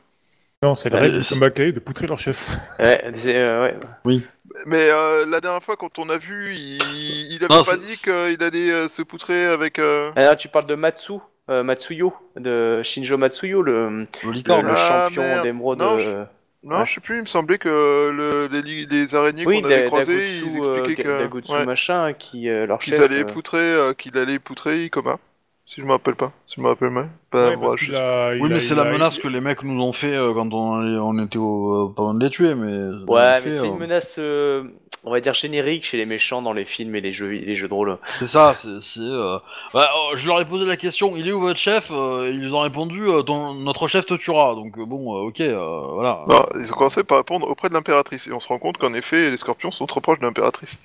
[0.64, 2.50] Non, c'est le rêve de c'est- Komakai de poutrer leur chef.
[2.80, 3.76] Ouais, euh,
[4.06, 4.20] ouais.
[4.66, 7.98] Mais euh, la dernière fois, quand on a vu, il, il avait Non, pas dit
[7.98, 9.80] qu'il allait euh, se poutrer avec.
[9.80, 11.14] euh, Ah, tu parles de Matsu,
[11.50, 14.66] euh, Matsuyo, de Shinjo Matsuyo, le, Le le, licorne.
[14.66, 14.76] le Ah,
[15.08, 15.44] champion merde.
[15.44, 15.80] d'émeraude.
[15.80, 16.26] Non, euh,
[16.64, 16.86] Non, Ouais.
[16.86, 17.18] je sais plus.
[17.18, 17.68] Il me semblait que
[18.10, 18.48] le,
[18.90, 22.48] les, araignées Oui, qu'on avait croisées, Dagutsu, ils euh, expliquaient que Dagutsu ouais, machin, qui
[22.50, 23.04] euh, leur qu'ils chef.
[23.04, 25.18] allaient euh, poutrer, euh, qu'il allait poutrer Ikoma.
[25.66, 26.32] Si je me rappelle pas.
[26.46, 27.10] Si je me rappelle mal.
[27.32, 30.14] Bah, Ouais, je a- Oui, mais c'est la menace que les mecs nous ont fait
[30.16, 32.68] euh, quand on, on était au, euh, pas loin de les tuer, mais.
[33.08, 34.64] Ouais, mais c'est euh, une menace, euh,
[35.06, 37.68] on va dire générique chez les méchants dans les films et les jeux, les jeux
[37.68, 37.98] de rôle.
[38.20, 38.80] C'est ça, c'est.
[38.82, 39.38] c'est, euh,
[39.74, 42.54] bah, euh, je leur ai posé la question, il est où votre chef Euh, Ils
[42.56, 44.56] ont répondu, euh, ton- notre chef te tuera.
[44.56, 46.22] Donc euh, bon, euh, ok, euh, voilà.
[46.28, 48.28] Non, ils ont commencé par répondre auprès de l'impératrice.
[48.28, 50.80] Et on se rend compte qu'en effet, les scorpions sont trop proches de l'impératrice.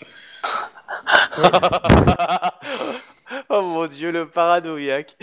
[3.50, 5.16] oh mon dieu, le paranoïaque.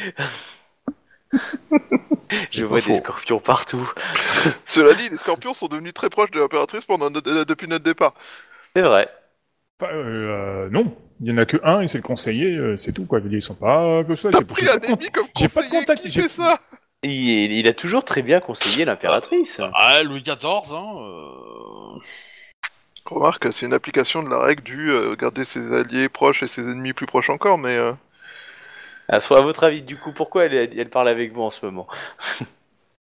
[2.52, 2.96] Je vois des faux.
[2.96, 3.90] scorpions partout.
[4.64, 7.84] Cela dit, les scorpions sont devenus très proches de l'impératrice pendant notre- euh, depuis notre
[7.84, 8.14] départ.
[8.76, 9.10] C'est vrai.
[9.82, 12.92] Enfin, euh, non, il y en a que un et c'est le conseiller, euh, c'est
[12.94, 13.20] tout quoi.
[13.30, 14.30] Ils sont pas que ça.
[14.30, 16.60] T'as j'ai- pris un pas de comme pas contact, qui fait ça
[17.04, 19.62] Il, il a toujours très bien conseillé l'impératrice.
[19.74, 20.96] Ah, Louis XIV, hein.
[20.98, 22.00] euh,
[23.06, 26.62] Remarque, c'est une application de la règle du euh, garder ses alliés proches et ses
[26.62, 27.78] ennemis plus proches encore, mais...
[27.78, 27.92] euh,
[29.10, 31.64] À, so- à votre avis, du coup, pourquoi elle, elle parle avec vous en ce
[31.66, 31.86] moment?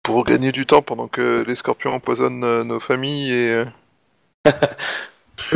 [0.03, 3.63] Pour gagner du temps pendant que les scorpions empoisonnent euh, nos familles et...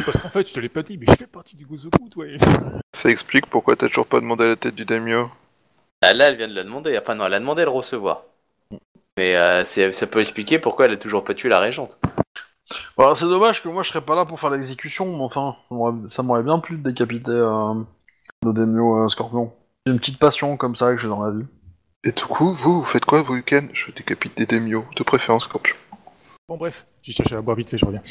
[0.06, 2.26] Parce qu'en fait, je te l'ai pas dit, mais je fais partie du Gozoku, toi.
[2.94, 5.30] Ça explique pourquoi t'as toujours pas demandé la tête du daimyo.
[6.02, 6.98] Ah, Là, elle vient de la demander.
[6.98, 8.24] Enfin, non, elle a demandé à le recevoir.
[9.18, 12.00] Mais euh, c'est- ça peut expliquer pourquoi elle a toujours pas tué la régente.
[12.98, 15.76] Bah, c'est dommage que moi je serais pas là pour faire l'exécution, mais enfin, ça
[15.76, 17.74] m'aurait- ça m'aurait bien plu de décapiter euh,
[18.46, 19.54] le Demio euh, Scorpion.
[19.86, 21.46] C'est une petite passion comme ça que j'ai dans la vie.
[22.04, 25.46] Et du coup, vous, vous faites quoi vos week-ends Je décapite des daimyo, de préférence
[25.46, 25.76] scorpion.
[26.48, 28.04] Bon, bref, j'ai cherché à boire vite fait, je reviens.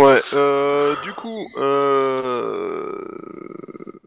[0.00, 3.04] Ouais, euh, du coup, euh...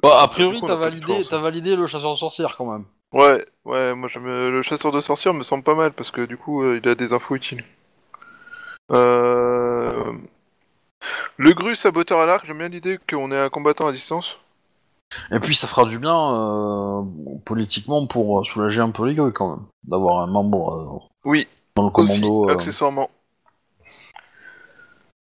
[0.01, 2.85] Bah, a priori, t'as validé, t'as validé le chasseur de sorcières quand même.
[3.13, 4.49] Ouais, ouais, moi je me...
[4.49, 6.95] le chasseur de sorcières me semble pas mal parce que du coup euh, il a
[6.95, 7.63] des infos utiles.
[8.91, 10.13] Euh...
[11.37, 14.39] Le gru saboteur à l'arc, j'aime bien l'idée qu'on ait un combattant à distance.
[15.31, 17.01] Et puis ça fera du bien euh,
[17.45, 21.83] politiquement pour soulager un peu les gueux quand même, d'avoir un membre euh, Oui, dans
[21.83, 22.49] le aussi, commando.
[22.49, 22.53] euh.
[22.53, 23.09] accessoirement.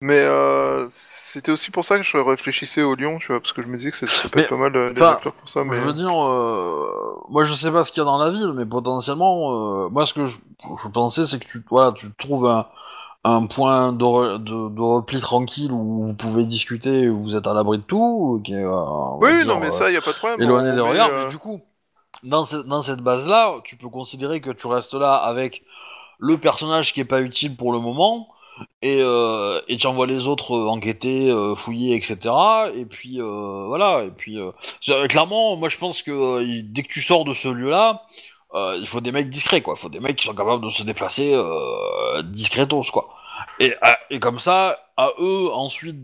[0.03, 3.63] Mais euh, c'était aussi pour ça que je réfléchissais au lion, tu vois, parce que
[3.63, 5.49] je me disais que ça ça peut Mais, être pas mal euh, les acteurs pour
[5.49, 5.77] ça, mais...
[5.77, 8.53] Je veux dire, euh, moi je sais pas ce qu'il y a dans la ville,
[8.57, 10.37] mais potentiellement, euh, moi ce que je,
[10.83, 12.67] je pensais c'est que tu, voilà, tu trouves un,
[13.25, 17.47] un point de, re- de, de repli tranquille où vous pouvez discuter, où vous êtes
[17.47, 18.65] à l'abri de tout, qui est,
[19.21, 20.41] Oui, dire, non, mais ça, y a pas de problème.
[20.41, 21.61] éloigné des regards, mais du coup,
[22.25, 25.63] dans, ce- dans cette base-là, tu peux considérer que tu restes là avec
[26.19, 28.29] le personnage qui est pas utile pour le moment,
[28.83, 32.35] et, euh, et tu envoies les autres euh, enquêter, euh, fouiller, etc.
[32.75, 34.39] Et puis voilà, et puis
[35.09, 38.03] clairement, moi je pense que dès que tu sors de ce lieu-là,
[38.55, 39.75] il faut des mecs discrets, quoi.
[39.77, 41.35] Il faut des mecs qui sont capables de se déplacer
[42.25, 43.09] discretos, quoi.
[43.59, 46.03] Et, à- et comme ça, à eux ensuite,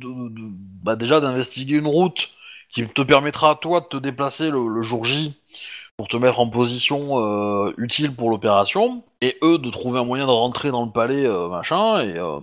[0.83, 2.31] bah, déjà d'investiguer une route
[2.73, 5.35] qui te permettra toi de te déplacer le jour J
[5.99, 10.27] pour te mettre en position euh, utile pour l'opération, et eux de trouver un moyen
[10.27, 12.39] de rentrer dans le palais, euh, machin, et, euh,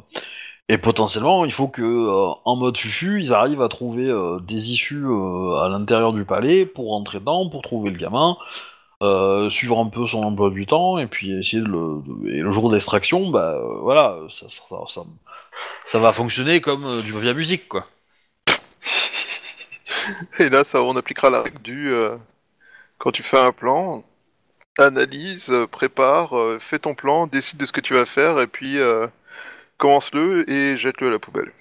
[0.67, 4.13] et potentiellement il faut que euh, en mode fufu, ils arrivent à trouver
[4.45, 8.35] des issues à l'intérieur du palais pour rentrer dedans, pour trouver le gamin,
[9.49, 12.51] suivre un peu son emploi du temps, et puis essayer de le, de- et le
[12.51, 14.47] jour d'extraction, bah voilà, ça,
[15.85, 17.85] ça, va fonctionner comme du via musique, quoi.
[20.39, 21.93] Et là, ça, on appliquera la règle du
[22.97, 24.03] quand tu fais un plan,
[24.77, 28.47] analyse, euh, prépare, euh, fais ton plan, décide de ce que tu vas faire, et
[28.47, 29.07] puis euh,
[29.77, 31.51] commence-le et jette-le à la poubelle.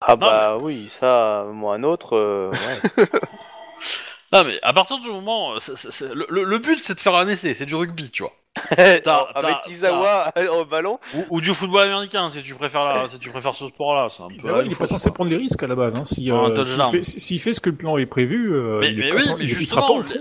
[0.00, 2.16] Ah bah oui, ça, moi un autre.
[2.16, 3.06] euh, ouais.
[4.32, 7.00] Non mais à partir du moment, c'est- c'est- c'est- le, le- le but c'est de
[7.00, 8.32] faire un essai, c'est du rugby, tu vois.
[8.70, 9.28] Avec t'as-
[9.68, 10.98] Izawa au ballon.
[11.14, 14.08] Ou, ou du football américain si tu préfères la, si tu préfères ce sport-là.
[14.38, 15.94] Izawa, il est pas censé prendre les risques à la base.
[15.94, 16.04] Hein.
[16.04, 18.90] Si, Ah, euh, s'il fait, s'il fait ce que le plan est prévu, euh, Mais,
[18.90, 20.14] il, mais est oui, pas, sans- mais il- il sera pas au fond.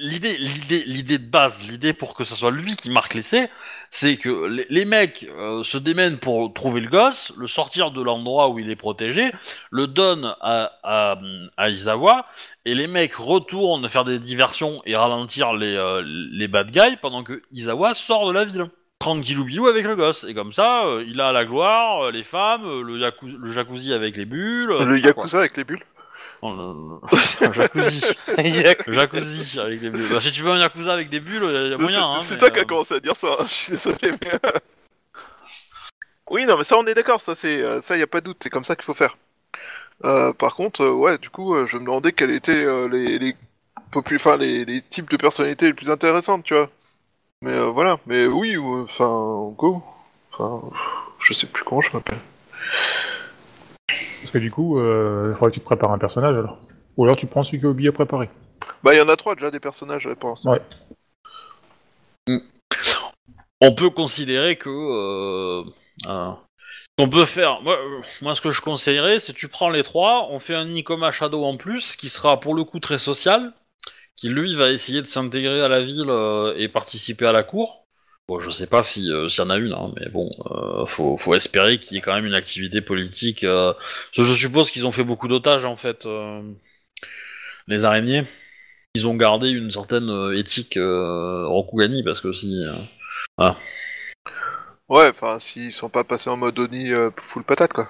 [0.00, 3.48] L'idée, l'idée, l'idée de base, l'idée pour que ce soit lui qui marque l'essai,
[3.96, 8.02] c'est que les, les mecs euh, se démènent pour trouver le gosse, le sortir de
[8.02, 9.30] l'endroit où il est protégé,
[9.70, 11.16] le donnent à, à,
[11.56, 12.26] à Izawa,
[12.64, 17.22] et les mecs retournent faire des diversions et ralentir les, euh, les bad guys pendant
[17.22, 18.66] que Izawa sort de la ville.
[18.98, 20.24] Tranquillou bilou avec le gosse.
[20.24, 24.16] Et comme ça, euh, il a la gloire, les femmes, le, yaku- le jacuzzi avec
[24.16, 24.66] les bulles.
[24.68, 24.98] le.
[24.98, 25.84] Yakuza avec les bulles
[26.52, 28.02] Le jacuzzi.
[28.86, 30.08] Jacuzzi avec les bulles.
[30.12, 31.98] Bah, si tu veux un yakuza avec des bulles, il y a moyen.
[31.98, 33.72] C'est hein, c'est mais, toi qui euh, as commencé à dire ça, hein, je suis
[33.72, 34.34] désolé, mais...
[34.44, 34.58] euh,
[36.30, 38.26] oui, non, mais ça, on est d'accord, ça, c'est, euh, ça, y a pas de
[38.26, 39.16] doute, c'est comme ça qu'il faut faire.
[40.04, 43.18] Euh, par contre, euh, ouais, du coup, euh, je me demandais quels étaient euh, les,
[43.18, 43.36] les,
[43.92, 46.70] popu- enfin, les, les types de personnalités les plus intéressantes, tu vois.
[47.42, 49.82] Mais euh, voilà, mais oui, ou- enfin, go.
[50.32, 50.62] Enfin,
[51.20, 52.18] je sais plus comment je m'appelle.
[53.88, 56.58] Parce que du coup, euh, il faudrait que tu te prépares un personnage alors.
[56.96, 58.30] Ou alors tu prends celui que Obi a préparé.
[58.82, 60.52] Bah, il y en a trois déjà des personnages pour l'instant.
[60.52, 62.40] Ouais.
[63.60, 64.68] On peut considérer que.
[64.68, 65.64] Euh,
[66.08, 66.30] euh,
[66.98, 67.60] on peut faire.
[67.62, 70.66] Moi, euh, moi, ce que je conseillerais, c'est tu prends les trois, on fait un
[70.66, 73.52] Nikoma Shadow en plus, qui sera pour le coup très social,
[74.16, 77.83] qui lui va essayer de s'intégrer à la ville euh, et participer à la cour.
[78.28, 80.86] Bon, je sais pas si euh, s'il y en a une, hein, mais bon, euh,
[80.86, 83.44] faut, faut espérer qu'il y ait quand même une activité politique.
[83.44, 83.74] Euh,
[84.12, 86.40] je suppose qu'ils ont fait beaucoup d'otages en fait, euh,
[87.66, 88.24] les araignées.
[88.94, 92.64] Ils ont gardé une certaine euh, éthique euh, Rokugani parce que si.
[92.64, 92.74] euh,
[94.88, 97.88] Ouais, enfin, s'ils sont pas passés en mode Oni euh, full patate, quoi.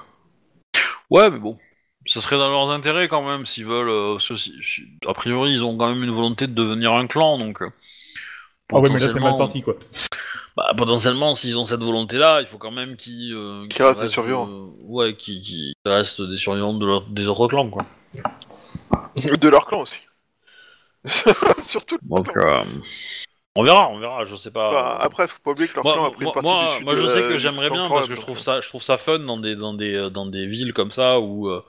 [1.10, 1.58] Ouais, mais bon,
[2.06, 3.88] ce serait dans leurs intérêts quand même s'ils veulent.
[3.88, 4.18] euh,
[5.06, 7.62] a priori, ils ont quand même une volonté de devenir un clan, donc.
[8.72, 9.74] Ah ouais, mais là c'est mal potentiellement- parti quoi.
[10.56, 13.34] Bah, potentiellement, s'ils ont cette volonté-là, il faut quand même qu'ils.
[13.34, 14.48] euh, Qu'ils restent des survivants.
[14.48, 17.84] euh, ouais, qu'ils qu'ils restent des survivants de leur- des autres clans, quoi.
[19.40, 19.96] De leur clan aussi.
[21.62, 21.98] Surtout.
[22.02, 22.62] Donc, euh,
[23.56, 24.24] on verra, on verra.
[24.24, 24.68] Je sais pas.
[24.70, 26.70] Enfin, après, faut pas oublier que leur clan a pris moi, une partie moi- du
[26.76, 26.84] sud.
[26.84, 28.38] moi, je de sais la- que du j'aimerais clan bien parce que je donc, trouve
[28.38, 31.20] ça, je trouve ça fun dans des dans des euh, dans des villes comme ça
[31.20, 31.62] où euh,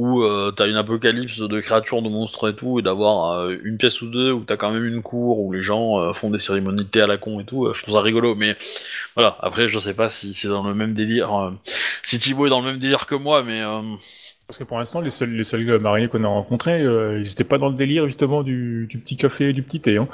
[0.00, 3.76] où euh, t'as une apocalypse de créatures, de monstres et tout, et d'avoir euh, une
[3.76, 6.38] pièce ou deux où t'as quand même une cour où les gens euh, font des
[6.38, 7.66] cérémonies de thé à la con et tout.
[7.66, 8.56] euh, je trouve ça rigolo, mais
[9.14, 9.36] voilà.
[9.40, 11.34] Après, je sais pas si c'est dans le même délire.
[11.34, 11.50] euh,
[12.02, 13.82] si Thibaut est dans le même délire que moi, mais euh,
[14.46, 17.44] Parce que pour l'instant, les seuls, les seuls mariniers qu'on a rencontrés, euh, ils étaient
[17.44, 19.98] pas dans le délire justement du, du petit café et du petit thé.
[19.98, 20.08] Hein.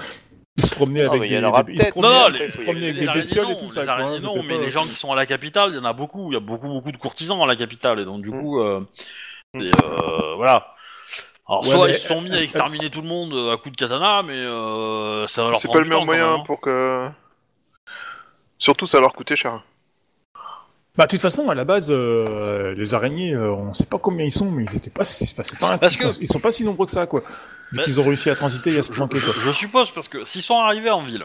[0.59, 3.81] Ils se promenaient Non, avec des, bestioles et non, tout ça.
[3.81, 5.77] les quoi, araignées, hein, non, mais pas- les gens qui sont à la capitale, il
[5.77, 6.31] y en a beaucoup.
[6.33, 8.41] Il y a beaucoup, beaucoup de courtisans à la capitale, et donc du Mm.
[8.41, 8.81] coup, euh,
[9.61, 10.75] c'est, euh, voilà.
[11.49, 13.57] Alors, Ouais, soit mais- ils se sont mis à exterminer tout le monde euh, à
[13.57, 16.43] coup de katana, mais euh, ça va leur C'est pas le meilleur moyen même, hein.
[16.45, 17.09] pour que.
[18.59, 19.63] Surtout, ça leur coûtait cher.
[20.97, 24.25] Bah, de toute façon, à la base, euh, les araignées, euh, on sait pas combien
[24.25, 26.27] ils sont, mais ils étaient pas, si- enfin, pas, un- Parce ils, que- sont, ils
[26.27, 27.21] sont pas si nombreux que ça, quoi.
[27.73, 29.91] Vu Bah, qu'ils ont réussi à transiter et à se Je, planquer, je- je suppose
[29.91, 31.25] parce que s'ils sont arrivés en ville,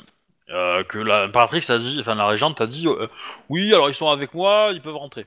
[0.50, 3.08] euh, que la l'impératrice a dit, enfin la régente a dit, euh,
[3.48, 5.26] oui, alors ils sont avec moi, ils peuvent rentrer,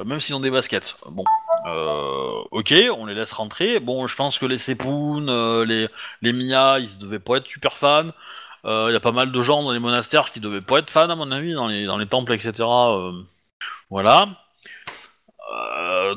[0.00, 0.96] Euh, même s'ils ont des baskets.
[1.08, 1.22] Bon,
[1.74, 3.80] euh, ok, on les laisse rentrer.
[3.80, 5.88] Bon, je pense que les Sepoun, euh, les
[6.22, 8.10] les Mia, ils devaient pas être super fans.
[8.64, 10.90] Euh, Il y a pas mal de gens dans les monastères qui devaient pas être
[10.90, 12.52] fans à mon avis, dans les dans les temples, etc.
[13.90, 14.28] voilà.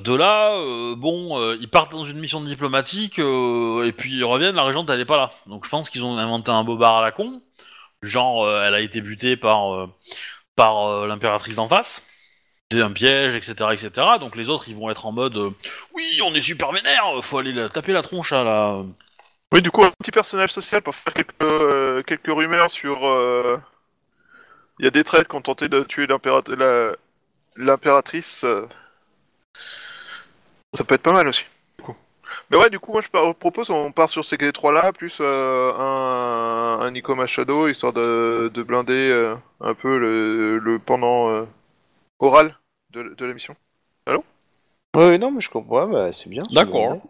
[0.04, 0.56] De là,
[0.96, 4.56] bon, ils partent dans une mission diplomatique et puis ils reviennent.
[4.56, 5.32] La régente, elle est pas là.
[5.48, 7.42] Donc je pense qu'ils ont inventé un bobard à la con,
[8.02, 9.90] genre elle a été butée par
[10.56, 12.11] par l'impératrice d'en face.
[12.74, 14.18] Un piège, etc., etc.
[14.20, 15.50] Donc les autres, ils vont être en mode, euh,
[15.94, 18.84] oui, on est super vénère, faut aller taper la tronche à la.
[19.54, 23.06] Oui, du coup, un petit personnage social pour faire quelques, euh, quelques rumeurs sur.
[23.08, 23.58] euh,
[24.80, 26.08] Il y a des traites qui ont tenté de tuer
[27.58, 28.46] l'impératrice.
[30.74, 31.46] Ça peut être pas mal aussi.
[32.50, 36.92] Mais ouais, du coup, moi je propose on part sur ces trois-là, plus un, un
[36.92, 41.46] Nico Machado, histoire de, de blinder un peu le, pendant
[42.20, 42.56] oral
[42.92, 43.56] de, de la mission.
[44.94, 46.44] Oui, non, mais je comprends, bah, c'est bien.
[46.52, 47.02] D'accord.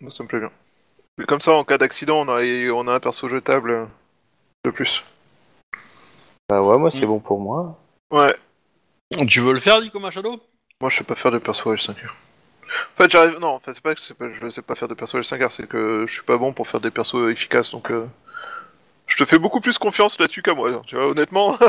[0.00, 0.50] Moi, ça me plaît bien.
[1.20, 2.42] Et comme ça, en cas d'accident, on a,
[2.72, 3.84] on a un perso jetable euh,
[4.64, 5.04] de plus.
[6.48, 7.08] Bah ouais, moi c'est Mm.
[7.08, 7.78] bon pour moi.
[8.10, 8.34] Ouais,
[9.28, 10.40] Tu veux le faire, Nico Machado?
[10.80, 12.10] Moi, je sais pas faire de perso L5R.
[12.12, 13.38] En fait, j'arrive.
[13.40, 14.26] Non, en fait, c'est pas que c'est pas...
[14.32, 16.80] je sais pas faire de perso L5R, c'est que je suis pas bon pour faire
[16.80, 17.90] des persos efficaces, donc.
[17.90, 18.06] euh,
[19.06, 21.58] Je te fais beaucoup plus confiance là-dessus qu'à moi, tu vois, honnêtement.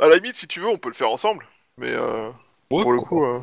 [0.00, 1.46] à la limite, si tu veux, on peut le faire ensemble,
[1.78, 2.30] mais euh,
[2.68, 3.40] pour le coup, euh,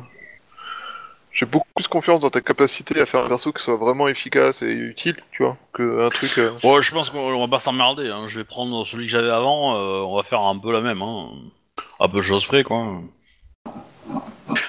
[1.32, 4.62] j'ai beaucoup plus confiance dans ta capacité à faire un perso qui soit vraiment efficace
[4.62, 6.38] et utile, tu vois, que un truc.
[6.38, 8.08] euh, Ouais, je pense qu'on va pas s'emmerder.
[8.08, 8.26] Hein.
[8.28, 9.76] Je vais prendre celui que j'avais avant.
[9.76, 11.02] euh, on va faire un peu la même.
[11.02, 11.30] Hein.
[11.98, 13.00] Un peu de choses près, quoi.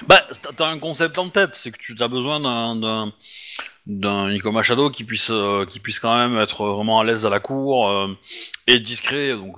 [0.08, 0.22] Bah,
[0.56, 3.12] t'as- un concept en tête, c'est que tu as besoin d'un
[3.86, 5.30] d'un Nico Machado qui puisse
[5.68, 8.08] qui puisse quand même être vraiment à l'aise à la cour
[8.66, 9.30] et discret.
[9.36, 9.56] Donc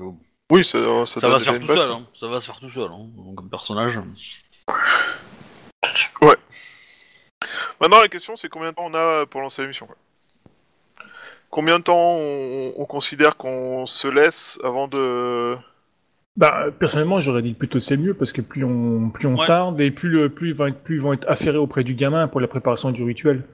[0.51, 1.91] Oui, ça, ça, ça, va se faire tout seul.
[1.91, 2.07] Hein.
[2.15, 2.91] Ça va se faire tout seul.
[2.91, 3.07] Hein.
[3.17, 4.01] Donc, comme personnage.
[7.81, 9.87] Maintenant, la question, c'est combien de temps on a pour lancer la mission.
[9.87, 9.97] quoi.
[11.51, 15.57] Combien de temps on, on considère qu'on se laisse avant de.
[16.37, 19.47] Bah, personnellement, j'aurais dit plutôt c'est mieux parce que plus on, plus on Ouais.
[19.47, 21.95] tarde et plus, le, plus, ils vont être, plus ils vont être affairés auprès du
[21.95, 23.45] gamin pour la préparation du rituel.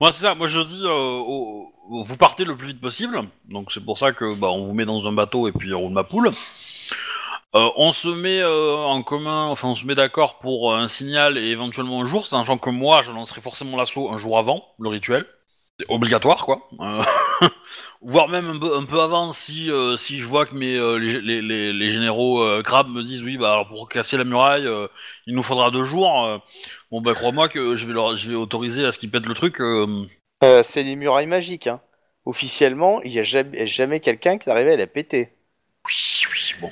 [0.00, 0.34] Moi, c'est ça.
[0.34, 1.22] Moi, je dis, euh,
[1.88, 3.20] vous partez le plus vite possible.
[3.48, 5.80] Donc, c'est pour ça que bah, on vous met dans un bateau et puis on
[5.80, 6.30] roule ma poule.
[7.56, 11.38] Euh, on se met euh, en commun, enfin, on se met d'accord pour un signal
[11.38, 14.88] et éventuellement un jour, sachant que moi, je lancerai forcément l'assaut un jour avant le
[14.90, 15.26] rituel.
[15.80, 16.68] C'est obligatoire, quoi.
[16.80, 17.02] Euh,
[18.02, 21.40] voire même un peu, avant si euh, si je vois que mes euh, les,
[21.72, 24.68] les, généraux euh, me disent oui, bah alors pour casser la muraille,
[25.26, 26.40] il nous faudra deux jours.
[26.90, 29.34] Bon, bah crois-moi que je vais leur, je vais autoriser à ce qu'ils pètent le
[29.34, 29.60] truc.
[29.60, 30.06] euh,
[30.44, 31.80] Euh, c'est des murailles magiques, hein.
[32.24, 35.32] Officiellement, il y a jamais, jamais quelqu'un qui arrivé à la péter.
[35.86, 36.70] Oui, oui, bon,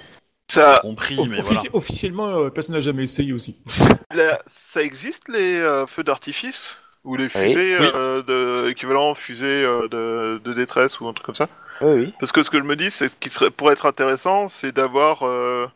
[0.51, 1.63] Ça, compris, mais offici- voilà.
[1.73, 3.59] Officiellement, euh, personne n'a jamais essayé aussi.
[4.13, 6.83] la- ça existe les euh, feux d'artifice?
[7.05, 7.87] Ou les fusées, Oui.
[7.95, 11.49] euh, de, équivalent fusées euh, de, de détresse ou un truc comme ça?
[11.81, 12.15] Oui, oui.
[12.19, 14.73] Parce que ce que je me dis, c'est ce qui serait, pour être intéressant, c'est
[14.73, 15.69] d'avoir euh,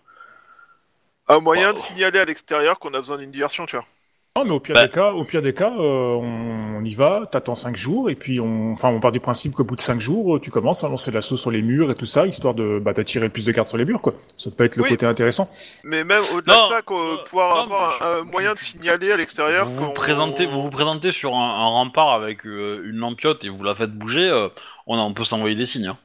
[1.29, 3.87] un moyen Bah, de signaler à l'extérieur qu'on a besoin d'une diversion, tu vois.
[4.39, 4.85] Non, mais au pire Bah.
[4.86, 8.15] des cas, au pire des cas, euh, on, on y va, t'attends 5 jours, et
[8.15, 10.85] puis on, enfin, on part du principe qu'au bout de 5 jours, euh, tu commences
[10.85, 13.44] à lancer l'assaut sur les murs et tout ça, histoire de, bah, d'attirer le plus
[13.44, 14.15] de cartes sur les murs, quoi.
[14.36, 14.90] Ça peut être le Oui.
[14.90, 15.51] côté intéressant.
[15.82, 18.59] Mais même au-delà de ça, qu'on- non, pouvoir non, avoir un, je- un moyen de
[18.59, 22.47] signaler à l'extérieur Vous vous, qu'on- présentez, vous vous présentez sur un, un rempart avec
[22.47, 24.48] euh, une lampiote et vous la faites bouger, euh,
[24.86, 25.89] on, a, on peut s'envoyer des signes.
[25.89, 25.98] hein.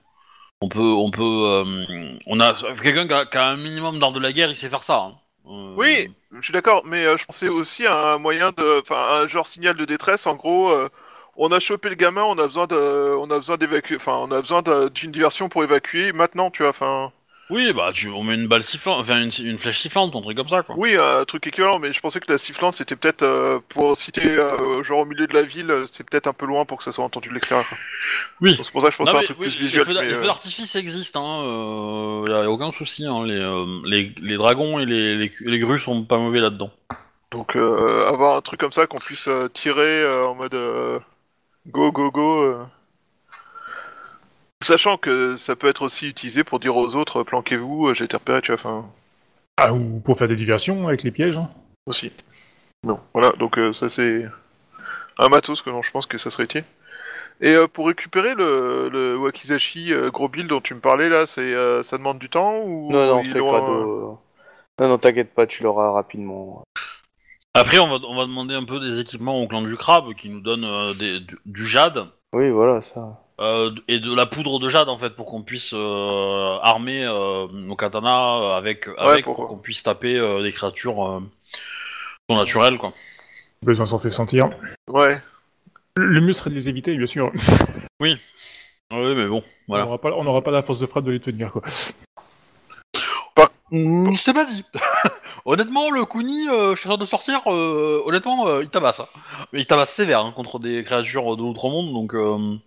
[0.61, 4.13] On peut, on peut, euh, on a quelqu'un qui a, qui a un minimum d'art
[4.13, 4.97] de la guerre, il sait faire ça.
[4.97, 5.15] hein.
[5.45, 8.95] Euh, Oui, je suis d'accord, mais euh, je pensais aussi à un moyen de, enfin,
[9.23, 10.25] un genre signal de détresse.
[10.27, 10.89] En gros, euh,
[11.35, 14.41] on a chopé le gamin, on a besoin on a besoin d'évacuer, enfin, on a
[14.41, 17.11] besoin d'une diversion pour évacuer maintenant, tu vois, enfin.
[17.51, 20.35] Oui, bah tu, on met une balle sifflante, enfin une, une flèche sifflante, un truc
[20.35, 20.73] comme ça quoi.
[20.77, 24.27] Oui, un truc équivalent, mais je pensais que la sifflante c'était peut-être euh, pour citer
[24.27, 26.83] euh, genre au milieu de la ville, euh, c'est peut-être un peu loin pour que
[26.83, 27.67] ça soit entendu de l'extérieur.
[27.67, 27.77] quoi.
[28.41, 28.57] Oui.
[28.61, 29.85] C'est pour ça que je pensais à un truc oui, plus les visuel.
[29.85, 33.05] feux d'a- mais, les feux euh, d'artifice existent, hein, euh, y a aucun souci.
[33.05, 36.71] Hein, les, euh, les, les dragons et les, les, les grues sont pas mauvais là-dedans.
[37.31, 40.99] Donc euh, avoir un truc comme ça qu'on puisse euh, tirer euh, en mode euh,
[41.67, 42.41] go go go.
[42.43, 42.63] euh.
[44.63, 48.05] Sachant que ça peut être aussi utilisé pour dire aux autres euh, planquez-vous, euh, j'ai
[48.05, 48.85] été repéré, tu vois, enfin
[49.57, 51.37] Ah, ou pour faire des diversions avec les pièges.
[51.37, 51.49] hein.
[51.85, 52.11] aussi.
[52.83, 54.25] Bon, voilà, donc euh, ça c'est
[55.19, 56.63] un matos que non, je pense que ça serait utile.
[57.41, 61.25] Et euh, pour récupérer le, le Wakizashi euh, gros build dont tu me parlais là,
[61.25, 64.15] c'est euh, ça demande du temps ou Non, non, c'est pas de...
[64.77, 66.63] Non, non, t'inquiète pas, tu l'auras rapidement.
[67.53, 70.29] Après, on va, on va demander un peu des équipements au clan du crabe qui
[70.29, 73.21] nous donne euh, des, du, du jade Oui, voilà, ça.
[73.39, 77.47] Euh, et de la poudre de jade en fait pour qu'on puisse euh, armer euh,
[77.51, 78.87] nos katanas avec,
[79.23, 81.19] pour qu'on puisse taper euh, des créatures euh,
[82.29, 82.93] sont naturelles quoi.
[83.63, 84.49] Besoin s'en fait sentir.
[84.87, 85.19] Ouais.
[85.97, 87.31] Le mieux serait de les éviter, bien sûr.
[88.01, 88.17] Oui,
[88.91, 91.51] mais bon, On n'aura pas, on n'aura pas la force de frappe de les tenir,
[91.51, 91.63] quoi.
[93.71, 94.63] Hmm, c'est pas dit.
[95.45, 98.99] honnêtement, le Kuni, euh, train de sortir, euh, honnêtement, euh, il tabasse.
[98.99, 99.07] hein.
[99.53, 102.57] Il tabasse sévère hein, contre des créatures de l'outre-monde, donc euh,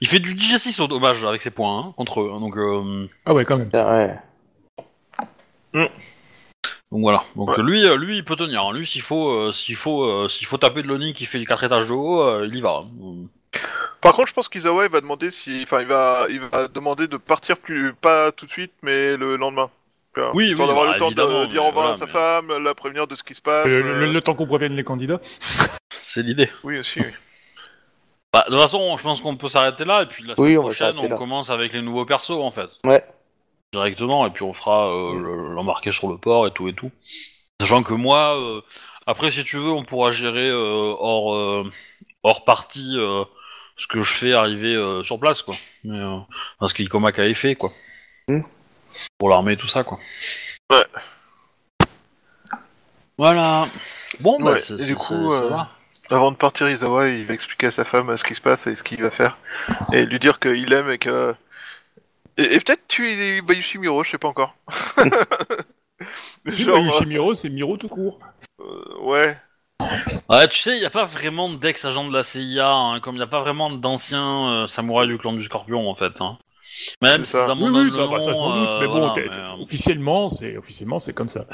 [0.00, 2.30] il fait du digestif au dommage avec ses points hein, contre eux.
[2.34, 3.70] hein, donc, euh, Ah ouais, quand même.
[3.74, 4.16] Ah,
[5.74, 5.90] Ouais.
[6.90, 7.24] donc voilà.
[7.36, 7.62] Donc Ouais.
[7.62, 8.62] lui, euh, lui, il peut tenir.
[8.62, 8.72] hein.
[8.72, 11.64] Lui, s'il faut, euh, s'il faut, euh, s'il faut taper de l'Oni qui fait 4
[11.64, 12.84] étages de haut, euh, il y va.
[12.84, 13.26] hein.
[14.00, 17.08] Par contre, je pense qu'Izawa il va demander si, enfin, il va, il va demander
[17.08, 19.70] de partir plus, pas tout de suite, mais le lendemain.
[20.16, 21.94] Vois, Oui, histoire oui, d'avoir bah, le temps évidemment, de dire mais au revoir voilà,
[21.94, 23.66] à sa mais- femme, la prévenir de ce qui se passe.
[23.66, 25.20] Le, le- euh, le temps qu'on prévienne les candidats.
[25.90, 26.48] C'est l'idée.
[26.64, 27.00] Oui aussi.
[27.00, 27.06] Oui.
[28.32, 30.58] Bah, de toute façon, je pense qu'on peut s'arrêter là, et puis la Oui, semaine
[30.58, 31.16] on prochaine, on là.
[31.16, 32.68] commence avec les nouveaux persos en fait.
[32.84, 33.04] Ouais.
[33.72, 36.90] directement et puis on fera euh, le- l'embarquer sur le port et tout et tout.
[37.60, 38.60] Sachant que moi, euh,
[39.06, 41.70] après si tu veux, on pourra gérer euh, hors euh,
[42.22, 43.24] hors partie euh,
[43.76, 45.54] ce que je fais arriver euh, sur place quoi.
[45.84, 46.16] Mais, euh,
[46.58, 47.72] enfin, ce qu'Ikomak avait fait quoi.
[48.28, 48.40] Hmm.
[49.18, 49.98] Pour l'armée et tout ça quoi.
[50.72, 50.84] Ouais.
[53.16, 53.68] Voilà.
[54.20, 55.70] Bon bah Ouais, et du coup, ça va.
[56.10, 58.74] Avant de partir, Izawa, il va expliquer à sa femme ce qui se passe et
[58.74, 59.36] ce qu'il va faire,
[59.92, 61.34] et lui dire qu'il aime et que.
[62.38, 64.54] Et, et peut-être tuer Bayushi Miro, je sais pas encore.
[66.46, 67.06] Genre, Genre...
[67.06, 68.20] Miro, c'est Miro tout court.
[68.60, 69.36] euh, ouais.
[70.28, 73.18] Ouais, tu sais, il n'y a pas vraiment d'ex-agent de la CIA, hein, comme il
[73.18, 76.20] n'y a pas vraiment d'anciens euh, samouraïs du clan du Scorpion en fait.
[76.20, 76.38] Hein.
[77.02, 77.54] Même si ça.
[77.54, 78.68] Oui, oui, ça, bah, ça je doute.
[78.68, 81.46] euh, Mais bon, voilà, t'es- mais, officiellement, c'est officiellement c'est comme ça.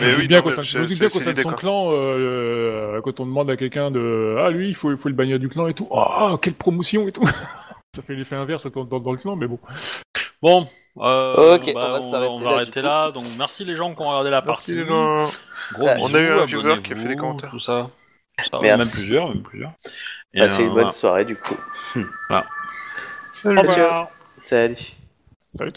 [0.00, 1.24] Mais oui, bien non, qu'au mais sein, c'est- je me doute c'est- bien qu'au c'est
[1.24, 4.68] sein de l'idée, son clan, euh, euh, quand on demande à quelqu'un de ah lui
[4.68, 7.24] il faut il faut le bannir du clan et tout, oh quelle promotion et tout.
[7.94, 9.58] ça fait l'effet inverse dans, dans, dans le clan, mais bon.
[10.42, 13.10] Bon, euh, Ok, bah, on va s'arrêter on là, va arrêter là.
[13.12, 14.74] Donc merci les gens qui ont regardé la partie.
[14.76, 15.36] Merci.
[15.74, 17.50] Gros Ah, bisous, on a eu un viewer qui a fait des commentaires.
[17.50, 17.90] Tout ça.
[18.40, 18.78] Ça, Merci.
[18.78, 19.72] Même plusieurs, même plusieurs.
[20.34, 20.88] Et, Passez euh, une bonne voilà.
[20.90, 21.56] soirée du coup.
[23.32, 23.58] Salut.
[23.58, 24.08] Au revoir.
[24.44, 24.76] Salut.
[25.48, 25.76] Salut tout